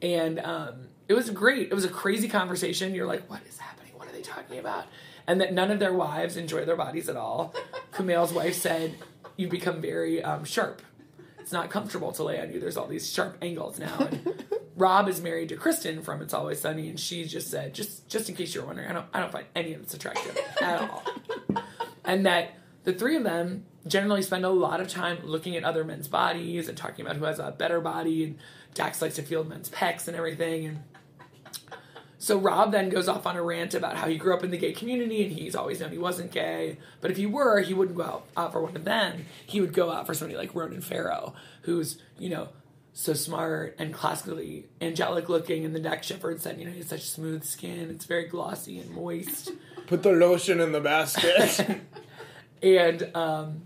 And 0.00 0.38
um, 0.40 0.88
it 1.08 1.14
was 1.14 1.28
great. 1.30 1.68
It 1.70 1.74
was 1.74 1.84
a 1.84 1.88
crazy 1.90 2.28
conversation. 2.28 2.94
You're 2.94 3.06
like, 3.06 3.28
what 3.28 3.40
is 3.48 3.58
happening? 3.58 3.92
What 3.96 4.08
are 4.08 4.12
they 4.12 4.22
talking 4.22 4.58
about? 4.58 4.84
And 5.26 5.40
that 5.40 5.52
none 5.52 5.70
of 5.70 5.80
their 5.80 5.92
wives 5.92 6.36
enjoy 6.36 6.64
their 6.64 6.76
bodies 6.76 7.08
at 7.08 7.16
all. 7.16 7.52
Kumail's 7.92 8.32
wife 8.32 8.54
said, 8.54 8.94
You 9.36 9.48
become 9.48 9.80
very 9.82 10.22
um, 10.22 10.44
sharp. 10.44 10.82
It's 11.46 11.52
not 11.52 11.70
comfortable 11.70 12.10
to 12.10 12.24
lay 12.24 12.40
on 12.40 12.52
you. 12.52 12.58
There's 12.58 12.76
all 12.76 12.88
these 12.88 13.08
sharp 13.08 13.38
angles 13.40 13.78
now. 13.78 13.96
And 14.00 14.44
Rob 14.76 15.08
is 15.08 15.20
married 15.20 15.50
to 15.50 15.56
Kristen 15.56 16.02
from 16.02 16.20
It's 16.20 16.34
Always 16.34 16.60
Sunny, 16.60 16.88
and 16.88 16.98
she 16.98 17.24
just 17.24 17.52
said, 17.52 17.72
just 17.72 18.08
just 18.08 18.28
in 18.28 18.34
case 18.34 18.52
you're 18.52 18.66
wondering, 18.66 18.88
I 18.88 18.92
don't 18.92 19.06
I 19.14 19.20
don't 19.20 19.30
find 19.30 19.46
any 19.54 19.72
of 19.72 19.84
this 19.84 19.94
attractive 19.94 20.36
at 20.60 20.90
all. 20.90 21.04
And 22.04 22.26
that 22.26 22.54
the 22.82 22.92
three 22.92 23.14
of 23.16 23.22
them 23.22 23.64
generally 23.86 24.22
spend 24.22 24.44
a 24.44 24.48
lot 24.48 24.80
of 24.80 24.88
time 24.88 25.18
looking 25.22 25.54
at 25.54 25.62
other 25.62 25.84
men's 25.84 26.08
bodies 26.08 26.68
and 26.68 26.76
talking 26.76 27.04
about 27.04 27.16
who 27.16 27.24
has 27.26 27.38
a 27.38 27.52
better 27.52 27.80
body. 27.80 28.24
And 28.24 28.38
Dax 28.74 29.00
likes 29.00 29.14
to 29.16 29.22
feel 29.22 29.44
men's 29.44 29.70
pecs 29.70 30.08
and 30.08 30.16
everything. 30.16 30.66
And 30.66 30.82
so 32.18 32.38
Rob 32.38 32.72
then 32.72 32.88
goes 32.88 33.08
off 33.08 33.26
on 33.26 33.36
a 33.36 33.42
rant 33.42 33.74
about 33.74 33.96
how 33.96 34.08
he 34.08 34.16
grew 34.16 34.34
up 34.34 34.42
in 34.42 34.50
the 34.50 34.56
gay 34.56 34.72
community 34.72 35.24
and 35.24 35.32
he's 35.32 35.54
always 35.54 35.80
known 35.80 35.90
he 35.90 35.98
wasn't 35.98 36.32
gay. 36.32 36.78
But 37.00 37.10
if 37.10 37.16
he 37.16 37.26
were, 37.26 37.60
he 37.60 37.74
wouldn't 37.74 37.96
go 37.96 38.04
out, 38.04 38.26
out 38.36 38.52
for 38.52 38.62
one 38.62 38.76
of 38.76 38.84
them. 38.84 39.26
He 39.44 39.60
would 39.60 39.72
go 39.72 39.90
out 39.90 40.06
for 40.06 40.14
somebody 40.14 40.38
like 40.38 40.54
Ronan 40.54 40.80
Farrow, 40.80 41.34
who's, 41.62 41.98
you 42.18 42.30
know, 42.30 42.48
so 42.94 43.12
smart 43.12 43.76
and 43.78 43.92
classically 43.92 44.66
angelic 44.80 45.28
looking. 45.28 45.66
And 45.66 45.74
the 45.74 45.80
Dax 45.80 46.06
Shepard 46.06 46.40
said, 46.40 46.58
you 46.58 46.64
know, 46.64 46.70
he 46.70 46.78
has 46.78 46.88
such 46.88 47.02
smooth 47.02 47.44
skin. 47.44 47.90
It's 47.90 48.06
very 48.06 48.26
glossy 48.26 48.78
and 48.78 48.90
moist. 48.90 49.52
Put 49.86 50.02
the 50.02 50.12
lotion 50.12 50.60
in 50.60 50.72
the 50.72 50.80
basket. 50.80 51.80
and 52.62 53.16
um, 53.16 53.62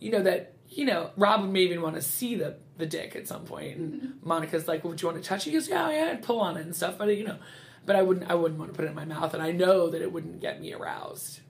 you 0.00 0.10
know 0.10 0.22
that 0.22 0.54
you 0.68 0.84
know 0.84 1.10
Rob 1.16 1.48
may 1.48 1.60
even 1.60 1.82
want 1.82 1.96
to 1.96 2.02
see 2.02 2.34
the 2.34 2.56
the 2.82 2.86
dick 2.98 3.14
at 3.16 3.28
some 3.28 3.44
point, 3.44 3.76
and 3.76 4.18
Monica's 4.22 4.66
like, 4.66 4.82
"Would 4.84 5.00
you 5.00 5.08
want 5.08 5.22
to 5.22 5.26
touch 5.28 5.46
it?" 5.46 5.50
He 5.50 5.56
goes, 5.56 5.68
"Yeah, 5.68 5.88
yeah, 5.90 6.10
I'd 6.12 6.22
pull 6.22 6.40
on 6.40 6.56
it 6.56 6.66
and 6.66 6.74
stuff," 6.74 6.98
but 6.98 7.06
you 7.16 7.24
know, 7.24 7.38
but 7.86 7.94
I 7.96 8.02
wouldn't 8.02 8.30
I 8.30 8.34
wouldn't 8.34 8.58
want 8.58 8.72
to 8.72 8.76
put 8.76 8.84
it 8.84 8.88
in 8.88 8.94
my 8.94 9.04
mouth, 9.04 9.32
and 9.34 9.42
I 9.42 9.52
know 9.52 9.88
that 9.90 10.02
it 10.02 10.12
wouldn't 10.12 10.40
get 10.40 10.60
me 10.60 10.72
aroused. 10.74 11.40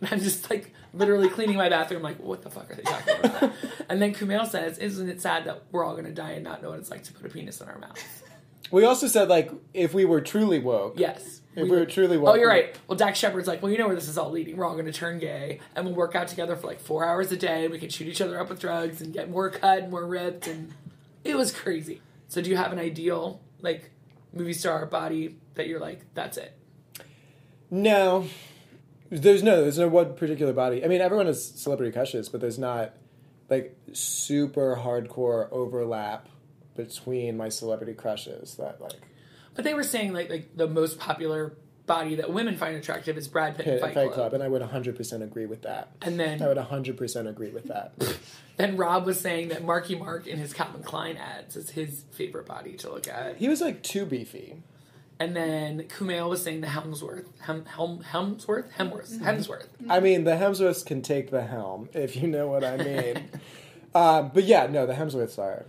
And 0.00 0.08
I'm 0.12 0.20
just 0.20 0.50
like 0.50 0.72
literally 0.92 1.28
cleaning 1.28 1.56
my 1.56 1.68
bathroom, 1.68 2.02
like, 2.02 2.18
what 2.18 2.42
the 2.42 2.50
fuck 2.50 2.68
are 2.70 2.74
they 2.74 2.82
talking 2.82 3.14
about? 3.22 3.52
and 3.88 4.02
then 4.02 4.12
Kumail 4.12 4.46
says, 4.46 4.76
"Isn't 4.78 5.08
it 5.08 5.20
sad 5.20 5.44
that 5.44 5.62
we're 5.70 5.84
all 5.84 5.94
gonna 5.94 6.10
die 6.10 6.32
and 6.32 6.44
not 6.44 6.62
know 6.62 6.70
what 6.70 6.80
it's 6.80 6.90
like 6.90 7.04
to 7.04 7.12
put 7.12 7.24
a 7.26 7.28
penis 7.28 7.60
in 7.60 7.68
our 7.68 7.78
mouth?" 7.78 8.22
we 8.72 8.84
also 8.84 9.06
said 9.06 9.28
like 9.28 9.52
if 9.72 9.94
we 9.94 10.04
were 10.04 10.20
truly 10.20 10.58
woke, 10.58 10.94
Yes. 10.98 11.42
If 11.56 11.62
we 11.62 11.70
were 11.70 11.86
truly 11.86 12.16
Oh, 12.16 12.34
you're 12.34 12.48
right. 12.48 12.76
Well, 12.88 12.96
Dax 12.96 13.18
Shepard's 13.18 13.46
like, 13.46 13.62
well, 13.62 13.70
you 13.70 13.78
know 13.78 13.86
where 13.86 13.94
this 13.94 14.08
is 14.08 14.18
all 14.18 14.30
leading. 14.30 14.56
We're 14.56 14.64
all 14.64 14.74
going 14.74 14.86
to 14.86 14.92
turn 14.92 15.18
gay, 15.18 15.60
and 15.74 15.86
we'll 15.86 15.94
work 15.94 16.14
out 16.14 16.28
together 16.28 16.56
for 16.56 16.66
like 16.66 16.80
four 16.80 17.04
hours 17.04 17.30
a 17.32 17.36
day. 17.36 17.64
And 17.64 17.72
we 17.72 17.78
can 17.78 17.88
shoot 17.88 18.08
each 18.08 18.20
other 18.20 18.40
up 18.40 18.48
with 18.48 18.60
drugs 18.60 19.00
and 19.00 19.12
get 19.12 19.30
more 19.30 19.50
cut, 19.50 19.78
and 19.78 19.90
more 19.90 20.06
ripped, 20.06 20.46
and 20.46 20.74
it 21.22 21.36
was 21.36 21.52
crazy. 21.52 22.00
So, 22.28 22.40
do 22.42 22.50
you 22.50 22.56
have 22.56 22.72
an 22.72 22.78
ideal 22.78 23.40
like 23.60 23.90
movie 24.32 24.52
star 24.52 24.84
body 24.86 25.36
that 25.54 25.68
you're 25.68 25.80
like, 25.80 26.02
that's 26.14 26.36
it? 26.36 26.56
No, 27.70 28.26
there's 29.10 29.42
no, 29.42 29.62
there's 29.62 29.78
no 29.78 29.88
one 29.88 30.14
particular 30.14 30.52
body. 30.52 30.84
I 30.84 30.88
mean, 30.88 31.00
everyone 31.00 31.26
has 31.26 31.44
celebrity 31.44 31.92
crushes, 31.92 32.28
but 32.28 32.40
there's 32.40 32.58
not 32.58 32.94
like 33.48 33.76
super 33.92 34.76
hardcore 34.82 35.48
overlap 35.50 36.28
between 36.76 37.36
my 37.36 37.48
celebrity 37.48 37.94
crushes 37.94 38.56
that 38.56 38.80
like 38.80 39.00
But 39.54 39.64
they 39.64 39.74
were 39.74 39.82
saying 39.82 40.12
like 40.12 40.30
like 40.30 40.56
the 40.56 40.68
most 40.68 40.98
popular 40.98 41.56
body 41.86 42.14
that 42.16 42.32
women 42.32 42.56
find 42.56 42.76
attractive 42.76 43.16
is 43.16 43.28
Brad 43.28 43.56
Pitt 43.56 43.66
in 43.66 43.72
hit 43.72 43.80
Fight, 43.80 43.94
Fight 43.94 44.12
Club. 44.12 44.30
Club, 44.30 44.34
and 44.34 44.42
I 44.42 44.48
would 44.48 44.62
100% 44.62 45.22
agree 45.22 45.46
with 45.46 45.62
that. 45.62 45.90
And 46.02 46.18
then 46.18 46.42
I 46.42 46.48
would 46.48 46.56
100% 46.56 47.28
agree 47.28 47.50
with 47.50 47.66
that. 47.66 47.92
then 48.56 48.76
Rob 48.76 49.04
was 49.04 49.20
saying 49.20 49.48
that 49.48 49.64
Marky 49.64 49.94
Mark 49.94 50.26
in 50.26 50.38
his 50.38 50.52
Calvin 50.52 50.82
Klein 50.82 51.16
ads 51.16 51.56
is 51.56 51.70
his 51.70 52.04
favorite 52.12 52.46
body 52.46 52.74
to 52.78 52.90
look 52.90 53.06
at. 53.06 53.36
he 53.36 53.48
was 53.48 53.60
like 53.60 53.82
too 53.82 54.06
beefy. 54.06 54.62
And 55.20 55.36
then 55.36 55.84
Kumail 55.84 56.28
was 56.28 56.42
saying 56.42 56.60
the 56.60 56.66
Helmsworth, 56.66 57.28
Hem, 57.42 57.64
Helm, 57.66 58.02
Helmsworth, 58.02 58.72
Hemsworth, 58.76 59.16
Hemsworth. 59.20 59.66
I 59.88 60.00
mean, 60.00 60.24
the 60.24 60.32
Hemsworths 60.32 60.84
can 60.84 61.02
take 61.02 61.30
the 61.30 61.42
helm, 61.42 61.88
if 61.92 62.16
you 62.16 62.26
know 62.26 62.48
what 62.48 62.64
I 62.64 62.76
mean. 62.78 63.30
um, 63.94 64.32
but 64.34 64.42
yeah, 64.42 64.66
no, 64.66 64.86
the 64.86 64.94
Hemsworths 64.94 65.38
are. 65.38 65.66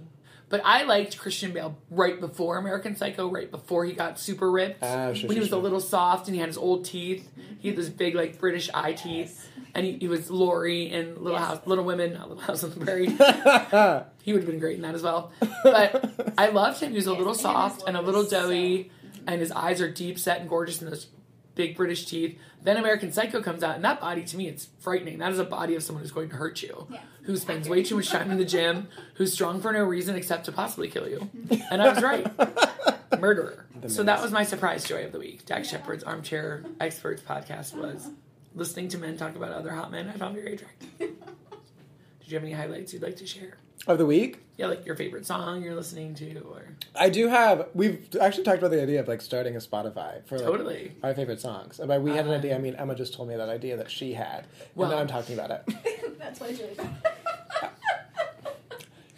But 0.47 0.61
I 0.63 0.83
liked 0.83 1.17
Christian 1.17 1.51
Bale 1.53 1.75
right 1.89 2.19
before 2.19 2.57
American 2.57 2.95
Psycho, 2.95 3.29
right 3.29 3.49
before 3.49 3.83
he 3.85 3.93
got 3.93 4.19
super 4.19 4.49
ripped. 4.51 4.83
Ah, 4.83 5.11
sure, 5.13 5.27
when 5.27 5.35
he 5.37 5.39
was 5.39 5.49
sure. 5.49 5.57
a 5.57 5.61
little 5.61 5.79
soft 5.79 6.27
and 6.27 6.35
he 6.35 6.39
had 6.39 6.47
his 6.49 6.57
old 6.57 6.85
teeth. 6.85 7.27
He 7.59 7.69
had 7.69 7.77
those 7.77 7.89
big, 7.89 8.13
like, 8.15 8.39
British 8.39 8.69
eye 8.73 8.93
teeth. 8.93 9.49
And 9.73 9.85
he, 9.85 9.97
he 9.97 10.07
was 10.07 10.29
Laurie 10.29 10.83
in 10.91 11.15
Little 11.15 11.39
Yes. 11.39 11.47
House, 11.47 11.61
Little 11.65 11.83
Women, 11.83 12.13
not 12.13 12.29
Little 12.29 12.43
House 12.43 12.63
on 12.63 12.69
the 12.77 12.85
Prairie. 12.85 13.07
he 14.23 14.33
would 14.33 14.41
have 14.43 14.49
been 14.49 14.59
great 14.59 14.75
in 14.77 14.83
that 14.83 14.95
as 14.95 15.01
well. 15.01 15.31
But 15.63 16.33
I 16.37 16.49
loved 16.49 16.79
him. 16.79 16.91
He 16.91 16.95
was 16.97 17.07
a 17.07 17.11
Yes, 17.11 17.17
little 17.17 17.33
him 17.33 17.39
soft 17.39 17.83
and 17.87 17.97
a 17.97 18.01
little 18.01 18.21
was 18.21 18.29
so- 18.29 18.41
doughy. 18.43 18.91
And 19.27 19.41
his 19.41 19.51
eyes 19.51 19.81
are 19.81 19.89
deep 19.89 20.19
set 20.19 20.39
and 20.41 20.47
gorgeous 20.47 20.81
and 20.83 20.91
those 20.91 21.07
big 21.55 21.75
British 21.75 22.05
teeth. 22.05 22.37
Then 22.61 22.77
American 22.77 23.11
Psycho 23.11 23.41
comes 23.41 23.63
out, 23.63 23.75
and 23.75 23.83
that 23.85 23.99
body 24.01 24.23
to 24.23 24.37
me, 24.37 24.47
it's 24.47 24.67
frightening. 24.79 25.17
That 25.19 25.31
is 25.31 25.39
a 25.39 25.43
body 25.45 25.75
of 25.75 25.83
someone 25.83 26.01
who's 26.03 26.11
going 26.11 26.29
to 26.29 26.35
hurt 26.35 26.61
you, 26.61 26.87
Yeah. 26.91 26.99
who 27.23 27.37
spends 27.37 27.67
way 27.69 27.83
too 27.83 27.95
much 27.95 28.09
time 28.09 28.31
in 28.31 28.37
the 28.37 28.45
gym, 28.45 28.87
who's 29.15 29.33
strong 29.33 29.61
for 29.61 29.71
no 29.71 29.83
reason 29.83 30.15
except 30.15 30.45
to 30.45 30.51
possibly 30.51 30.87
kill 30.89 31.07
you. 31.07 31.29
And 31.71 31.81
I 31.81 31.93
was 31.93 32.03
right. 32.03 33.19
Murderer. 33.19 33.65
So 33.87 34.03
that 34.03 34.21
was 34.21 34.31
my 34.31 34.43
surprise 34.43 34.83
joy 34.83 35.05
of 35.05 35.11
the 35.11 35.19
week. 35.19 35.45
Dax 35.45 35.69
Shepard's 35.69 36.03
Armchair 36.03 36.63
Experts 36.79 37.21
podcast 37.21 37.75
was 37.75 38.09
listening 38.55 38.87
to 38.89 38.97
men 38.97 39.15
talk 39.17 39.35
about 39.35 39.51
other 39.51 39.71
hot 39.71 39.91
men 39.91 40.09
I 40.09 40.13
found 40.13 40.35
very 40.35 40.53
attractive. 40.55 40.89
Did 40.99 42.31
you 42.31 42.33
have 42.35 42.43
any 42.43 42.53
highlights 42.53 42.93
you'd 42.93 43.03
like 43.03 43.17
to 43.17 43.27
share? 43.27 43.57
Of 43.87 43.97
the 43.99 44.05
week? 44.05 44.39
Yeah, 44.57 44.67
like 44.67 44.85
your 44.85 44.95
favorite 44.95 45.25
song 45.25 45.61
you're 45.61 45.75
listening 45.75 46.15
to, 46.15 46.39
or 46.49 46.69
I 46.95 47.09
do 47.09 47.27
have. 47.27 47.67
We've 47.73 48.07
actually 48.21 48.43
talked 48.45 48.59
about 48.59 48.71
the 48.71 48.81
idea 48.81 48.99
of 49.01 49.07
like 49.07 49.21
starting 49.21 49.55
a 49.55 49.59
Spotify 49.59 50.25
for 50.25 50.37
like, 50.37 50.47
totally. 50.47 50.91
our 51.03 51.13
favorite 51.13 51.41
songs. 51.41 51.79
And 51.79 51.87
by 51.89 51.97
we 51.99 52.11
had 52.11 52.25
an 52.25 52.31
Uh, 52.31 52.37
idea, 52.37 52.55
I 52.55 52.59
mean 52.59 52.75
Emma 52.75 52.95
just 52.95 53.13
told 53.13 53.27
me 53.29 53.35
that 53.35 53.49
idea 53.49 53.75
that 53.77 53.91
she 53.91 54.13
had, 54.13 54.47
Well- 54.73 54.89
and 54.89 54.95
now 54.97 55.01
I'm 55.01 55.07
talking 55.07 55.37
about 55.37 55.51
it. 55.51 56.17
That's 56.19 56.39
why 56.39 56.47
it's 56.47 56.59
really 56.61 56.73
bad. 56.75 56.95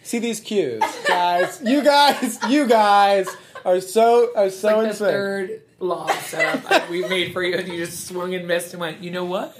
See 0.02 0.18
these 0.18 0.40
cues, 0.40 0.82
guys. 1.06 1.60
you 1.64 1.82
guys, 1.84 2.38
you 2.48 2.66
guys 2.66 3.28
are 3.64 3.80
so 3.80 4.30
are 4.34 4.48
so 4.50 4.68
like 4.68 4.76
the 4.84 4.88
insane. 4.90 5.08
third 5.08 5.62
law 5.80 6.08
setup 6.08 6.70
I- 6.70 6.90
we 6.90 7.06
made 7.08 7.32
for 7.32 7.42
you, 7.42 7.56
and 7.56 7.68
you 7.68 7.76
just 7.84 8.06
swung 8.08 8.34
and 8.34 8.46
missed 8.48 8.72
and 8.72 8.80
went, 8.80 9.02
you 9.02 9.10
know 9.10 9.24
what? 9.24 9.58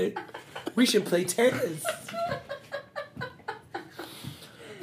We 0.74 0.86
should 0.86 1.04
play 1.06 1.24
tennis. 1.24 1.84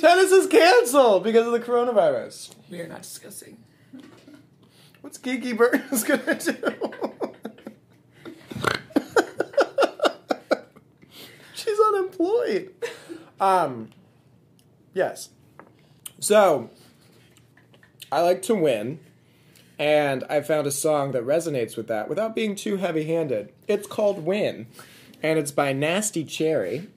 Tennis 0.06 0.32
is 0.32 0.46
canceled 0.46 1.24
because 1.24 1.48
of 1.48 1.52
the 1.52 1.60
coronavirus. 1.60 2.54
We 2.70 2.80
are 2.80 2.88
not 2.88 3.02
discussing. 3.02 3.58
What's 5.02 5.18
Kiki 5.18 5.54
Burns 5.54 6.04
gonna 6.04 6.36
do? 6.36 6.54
She's 11.56 11.80
unemployed. 11.80 12.76
Um. 13.40 13.90
Yes. 14.94 15.30
So, 16.20 16.70
I 18.12 18.22
like 18.22 18.44
to 18.44 18.54
win, 18.54 19.00
And 19.80 20.24
I 20.30 20.42
found 20.42 20.68
a 20.68 20.72
song 20.72 21.14
that 21.14 21.24
resonates 21.24 21.76
with 21.76 21.88
that 21.88 22.08
without 22.08 22.36
being 22.36 22.56
too 22.56 22.76
heavy 22.78 23.06
handed. 23.06 23.52
It's 23.68 23.88
called 23.88 24.24
Win, 24.24 24.68
and 25.24 25.40
it's 25.40 25.52
by 25.52 25.74
Nasty 25.74 26.24
Cherry. 26.24 26.90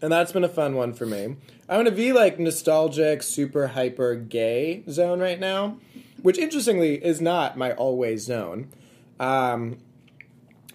And 0.00 0.10
that's 0.10 0.32
been 0.32 0.44
a 0.44 0.48
fun 0.48 0.76
one 0.76 0.94
for 0.94 1.04
me. 1.04 1.36
I'm 1.72 1.80
in 1.80 1.86
a 1.86 1.90
V 1.90 2.12
like 2.12 2.38
nostalgic, 2.38 3.22
super 3.22 3.68
hyper 3.68 4.14
gay 4.14 4.84
zone 4.90 5.20
right 5.20 5.40
now, 5.40 5.78
which 6.20 6.36
interestingly 6.36 7.02
is 7.02 7.18
not 7.22 7.56
my 7.56 7.72
always 7.72 8.24
zone. 8.24 8.68
Um, 9.18 9.78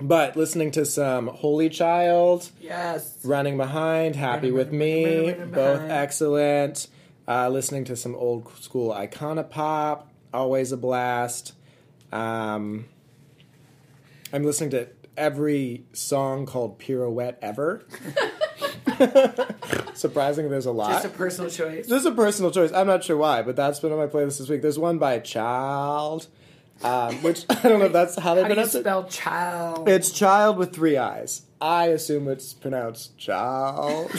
but 0.01 0.35
listening 0.35 0.71
to 0.71 0.85
some 0.85 1.27
Holy 1.27 1.69
Child, 1.69 2.49
Yes. 2.59 3.23
Running 3.23 3.57
Behind, 3.57 4.15
Happy 4.15 4.49
Running, 4.49 4.53
with 4.55 4.67
running, 4.69 4.79
Me, 4.79 5.29
running, 5.33 5.51
both 5.51 5.81
excellent. 5.81 6.87
Uh, 7.27 7.49
listening 7.49 7.85
to 7.85 7.95
some 7.95 8.15
old 8.15 8.51
school 8.57 8.91
Icona 8.91 9.47
pop, 9.47 10.11
always 10.33 10.71
a 10.71 10.77
blast. 10.77 11.53
Um, 12.11 12.85
I'm 14.33 14.43
listening 14.43 14.71
to 14.71 14.87
every 15.15 15.85
song 15.93 16.47
called 16.47 16.79
Pirouette 16.79 17.37
ever. 17.43 17.85
Surprising, 19.93 20.49
there's 20.49 20.65
a 20.65 20.71
lot. 20.71 20.91
Just 20.91 21.05
a 21.05 21.09
personal 21.09 21.49
choice. 21.49 21.87
This 21.87 21.99
is 21.99 22.05
a 22.05 22.11
personal 22.11 22.51
choice. 22.51 22.71
I'm 22.71 22.87
not 22.87 23.03
sure 23.03 23.17
why, 23.17 23.41
but 23.41 23.55
that's 23.55 23.79
been 23.79 23.91
on 23.91 23.97
my 23.97 24.07
playlist 24.07 24.39
this 24.39 24.49
week. 24.49 24.61
There's 24.61 24.79
one 24.79 24.97
by 24.97 25.19
Child, 25.19 26.27
um, 26.83 27.15
which 27.23 27.45
I 27.49 27.55
don't 27.61 27.79
know 27.79 27.85
if 27.85 27.93
that's 27.93 28.17
how 28.17 28.35
they 28.35 28.43
How 28.43 28.47
do 28.47 28.53
you 28.53 28.55
pronounce 28.55 28.75
it. 28.75 28.81
spell 28.81 29.03
child? 29.05 29.89
It's 29.89 30.11
child 30.11 30.57
with 30.57 30.73
three 30.73 30.97
eyes. 30.97 31.43
I 31.59 31.87
assume 31.87 32.27
it's 32.27 32.53
pronounced 32.53 33.17
child. 33.17 34.11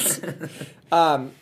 um, 0.92 1.32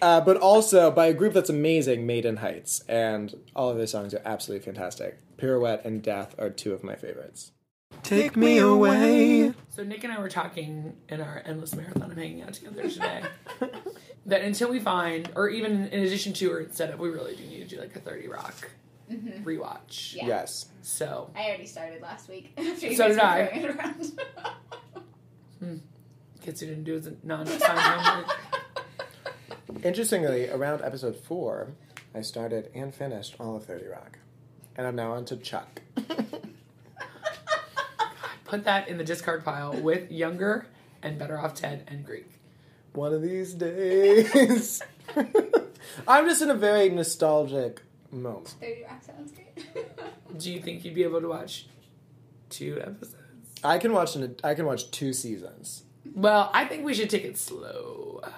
uh, 0.00 0.20
but 0.20 0.36
also 0.36 0.90
by 0.90 1.06
a 1.06 1.14
group 1.14 1.32
that's 1.32 1.50
amazing, 1.50 2.06
Maiden 2.06 2.36
Heights, 2.36 2.80
and 2.88 3.34
all 3.56 3.70
of 3.70 3.76
their 3.78 3.86
songs 3.86 4.14
are 4.14 4.22
absolutely 4.24 4.64
fantastic. 4.64 5.18
Pirouette 5.36 5.84
and 5.84 6.02
Death 6.02 6.34
are 6.38 6.50
two 6.50 6.72
of 6.72 6.84
my 6.84 6.94
favorites. 6.94 7.52
Take 8.02 8.36
me 8.36 8.58
away. 8.58 9.52
So 9.70 9.82
Nick 9.82 10.04
and 10.04 10.12
I 10.12 10.20
were 10.20 10.28
talking 10.28 10.96
in 11.08 11.20
our 11.20 11.42
endless 11.44 11.74
marathon 11.74 12.10
of 12.10 12.16
hanging 12.16 12.42
out 12.42 12.52
together 12.54 12.88
today 12.88 13.22
that 14.26 14.42
until 14.42 14.70
we 14.70 14.78
find, 14.78 15.30
or 15.34 15.48
even 15.48 15.88
in 15.88 16.00
addition 16.04 16.32
to 16.34 16.52
or 16.52 16.60
instead 16.60 16.90
of, 16.90 17.00
we 17.00 17.08
really 17.08 17.34
do 17.34 17.44
need 17.44 17.68
to 17.68 17.76
do 17.76 17.80
like 17.80 17.94
a 17.96 18.00
Thirty 18.00 18.28
Rock 18.28 18.70
mm-hmm. 19.10 19.42
rewatch. 19.42 20.14
Yeah. 20.14 20.26
Yes. 20.26 20.66
So 20.82 21.30
I 21.36 21.46
already 21.46 21.66
started 21.66 22.00
last 22.02 22.28
week. 22.28 22.52
After 22.58 22.86
you 22.86 22.96
So 22.96 23.08
did 23.08 23.18
I. 23.18 23.46
throwing 23.46 23.64
it 23.64 23.76
around. 23.76 24.20
Hmm. 25.58 25.78
kids 26.42 26.60
who 26.60 26.66
didn't 26.66 26.84
do 26.84 26.92
his 26.92 27.08
non-time 27.22 27.78
homework. 27.78 28.38
Interestingly, 29.82 30.50
around 30.50 30.82
episode 30.82 31.16
four, 31.16 31.68
I 32.14 32.20
started 32.20 32.70
and 32.74 32.94
finished 32.94 33.36
all 33.40 33.56
of 33.56 33.64
30 33.64 33.86
Rock. 33.86 34.18
And 34.76 34.86
I'm 34.86 34.94
now 34.94 35.12
on 35.12 35.24
to 35.24 35.36
Chuck. 35.38 35.80
Put 38.46 38.64
that 38.64 38.88
in 38.88 38.96
the 38.98 39.04
discard 39.04 39.44
pile 39.44 39.72
with 39.72 40.10
Younger 40.10 40.66
and 41.02 41.18
Better 41.18 41.38
Off 41.38 41.54
Ted 41.54 41.84
and 41.88 42.04
Greek. 42.04 42.30
One 42.92 43.12
of 43.12 43.22
these 43.22 43.54
days. 43.54 44.82
I'm 46.08 46.26
just 46.26 46.42
in 46.42 46.50
a 46.50 46.54
very 46.54 46.88
nostalgic 46.88 47.82
moment. 48.10 48.54
30 48.60 48.84
Rock 48.84 49.02
sounds 49.02 49.32
great. 49.32 49.86
Do 50.38 50.52
you 50.52 50.60
think 50.60 50.84
you'd 50.84 50.94
be 50.94 51.02
able 51.02 51.20
to 51.20 51.28
watch 51.28 51.66
two 52.50 52.80
episodes? 52.80 53.16
I 53.64 53.78
can 53.78 53.92
watch 53.92 54.16
an, 54.16 54.36
I 54.44 54.54
can 54.54 54.66
watch 54.66 54.90
two 54.90 55.12
seasons. 55.12 55.82
Well, 56.14 56.50
I 56.54 56.64
think 56.66 56.84
we 56.84 56.94
should 56.94 57.10
take 57.10 57.24
it 57.24 57.36
slow. 57.36 58.22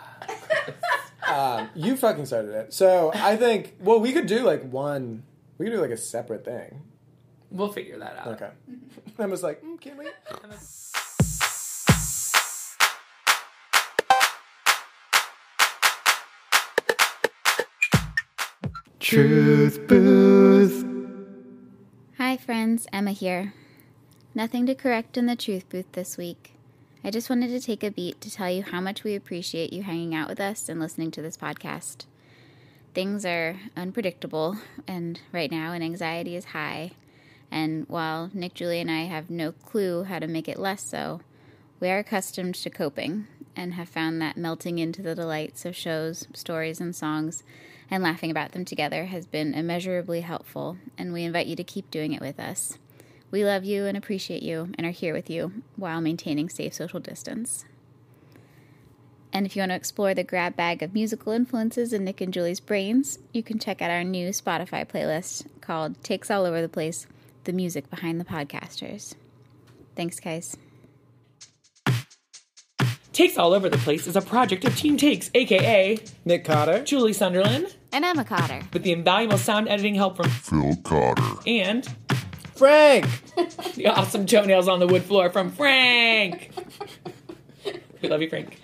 Um, 1.29 1.69
you 1.75 1.95
fucking 1.97 2.25
started 2.25 2.53
it. 2.53 2.73
So 2.73 3.13
I 3.15 3.37
think 3.37 3.75
well 3.81 4.01
we 4.01 4.13
could 4.13 4.27
do 4.27 4.39
like 4.45 4.63
one 4.73 5.25
we 5.59 5.67
could 5.67 5.73
do 5.73 5.81
like 5.81 5.91
a 5.91 5.97
separate 5.97 6.45
thing. 6.45 6.83
We'll 7.51 7.73
figure 7.73 7.99
that 7.99 8.17
out. 8.19 8.27
Okay. 8.29 8.51
I 9.19 9.27
was 9.27 9.43
like, 9.43 9.63
mm, 9.63 9.81
can 9.81 9.97
we? 9.97 10.05
Truth 19.01 19.87
booth. 19.87 20.85
Hi, 22.19 22.37
friends. 22.37 22.87
Emma 22.93 23.13
here. 23.13 23.55
Nothing 24.35 24.67
to 24.67 24.75
correct 24.75 25.17
in 25.17 25.25
the 25.25 25.35
truth 25.35 25.67
booth 25.71 25.91
this 25.93 26.19
week. 26.19 26.53
I 27.03 27.11
just 27.11 27.31
wanted 27.31 27.49
to 27.49 27.61
take 27.61 27.83
a 27.83 27.91
beat 27.91 28.21
to 28.21 28.31
tell 28.31 28.51
you 28.51 28.63
how 28.63 28.81
much 28.83 29.05
we 29.05 29.15
appreciate 29.15 29.73
you 29.73 29.83
hanging 29.83 30.15
out 30.15 30.29
with 30.29 30.41
us 30.41 30.69
and 30.69 30.79
listening 30.79 31.11
to 31.13 31.23
this 31.23 31.39
podcast. 31.39 32.05
Things 32.93 33.25
are 33.25 33.57
unpredictable, 33.77 34.59
and 34.87 35.21
right 35.33 35.51
now, 35.51 35.73
an 35.73 35.83
anxiety 35.83 36.37
is 36.37 36.47
high. 36.47 36.93
And 37.51 37.87
while 37.89 38.31
Nick, 38.35 38.55
Julie, 38.55 38.81
and 38.81 38.91
I 38.91 39.05
have 39.05 39.31
no 39.31 39.53
clue 39.53 40.05
how 40.05 40.19
to 40.19 40.27
make 40.27 40.49
it 40.49 40.59
less 40.59 40.83
so, 40.83 41.21
we 41.81 41.89
are 41.89 41.99
accustomed 41.99 42.55
to 42.57 42.71
coping 42.71 43.27
and 43.57 43.75
have 43.75 43.89
found 43.89 44.21
that 44.21 44.37
melting 44.37 44.79
into 44.79 45.03
the 45.03 45.15
delights 45.15 45.65
of 45.65 45.75
shows, 45.75 46.27
stories, 46.35 46.81
and 46.81 46.95
songs 46.95 47.43
and 47.91 48.03
laughing 48.03 48.31
about 48.31 48.53
them 48.53 48.65
together 48.65 49.07
has 49.07 49.27
been 49.27 49.55
immeasurably 49.55 50.21
helpful, 50.21 50.77
and 50.97 51.13
we 51.13 51.25
invite 51.25 51.47
you 51.47 51.57
to 51.57 51.65
keep 51.65 51.91
doing 51.91 52.13
it 52.13 52.21
with 52.21 52.39
us. 52.39 52.79
We 53.31 53.45
love 53.45 53.65
you 53.65 53.87
and 53.87 53.97
appreciate 53.97 54.43
you 54.43 54.73
and 54.77 54.87
are 54.87 54.91
here 54.91 55.15
with 55.15 55.31
you 55.31 55.63
while 55.77 56.01
maintaining 56.01 56.49
safe 56.49 56.75
social 56.75 57.01
distance. 57.01 57.65
And 59.33 59.45
if 59.45 59.55
you 59.55 59.61
want 59.61 59.73
to 59.73 59.77
explore 59.77 60.15
the 60.15 60.25
grab 60.25 60.57
bag 60.57 60.83
of 60.83 60.95
musical 60.95 61.33
influences 61.33 61.93
in 61.93 62.05
Nick 62.05 62.21
and 62.21 62.33
Julie's 62.33 62.61
brains, 62.61 63.19
you 63.33 63.43
can 63.43 63.59
check 63.59 63.83
out 63.83 63.91
our 63.91 64.05
new 64.05 64.31
Spotify 64.31 64.87
playlist 64.87 65.47
called 65.61 66.03
Takes 66.03 66.31
All 66.31 66.47
Over 66.47 66.63
the 66.63 66.69
Place 66.69 67.07
The 67.49 67.55
Music 67.55 67.89
Behind 67.89 68.21
the 68.21 68.27
Podcasters. 68.27 69.15
Thanks, 69.97 70.21
guys. 70.21 70.55
Takes 73.15 73.39
All 73.39 73.55
Over 73.55 73.71
the 73.71 73.79
Place 73.79 74.07
is 74.07 74.17
a 74.17 74.21
project 74.21 74.67
of 74.67 74.77
Team 74.77 74.99
Takes, 74.99 75.31
aka 75.33 75.99
Nick 76.27 76.45
Cotter. 76.45 76.85
Julie 76.85 77.15
Sunderland, 77.15 77.75
And 77.91 78.05
Emma 78.05 78.23
Cotter. 78.23 78.61
with 78.75 78.83
the 78.83 78.93
invaluable 78.93 79.39
sound 79.39 79.67
editing 79.71 79.95
help 79.95 80.19
from 80.19 80.29
Phil 80.29 80.77
Cotter. 80.85 81.23
and 81.47 81.89
Frank. 82.55 83.07
the 83.77 83.87
awesome 83.87 84.27
toenails 84.27 84.69
on 84.69 84.79
the 84.79 84.87
wood 84.87 85.05
floor 85.05 85.31
from 85.31 85.51
Frank. 85.51 86.51
we 88.03 88.11
love 88.11 88.21
you, 88.21 88.29
Frank. 88.29 88.61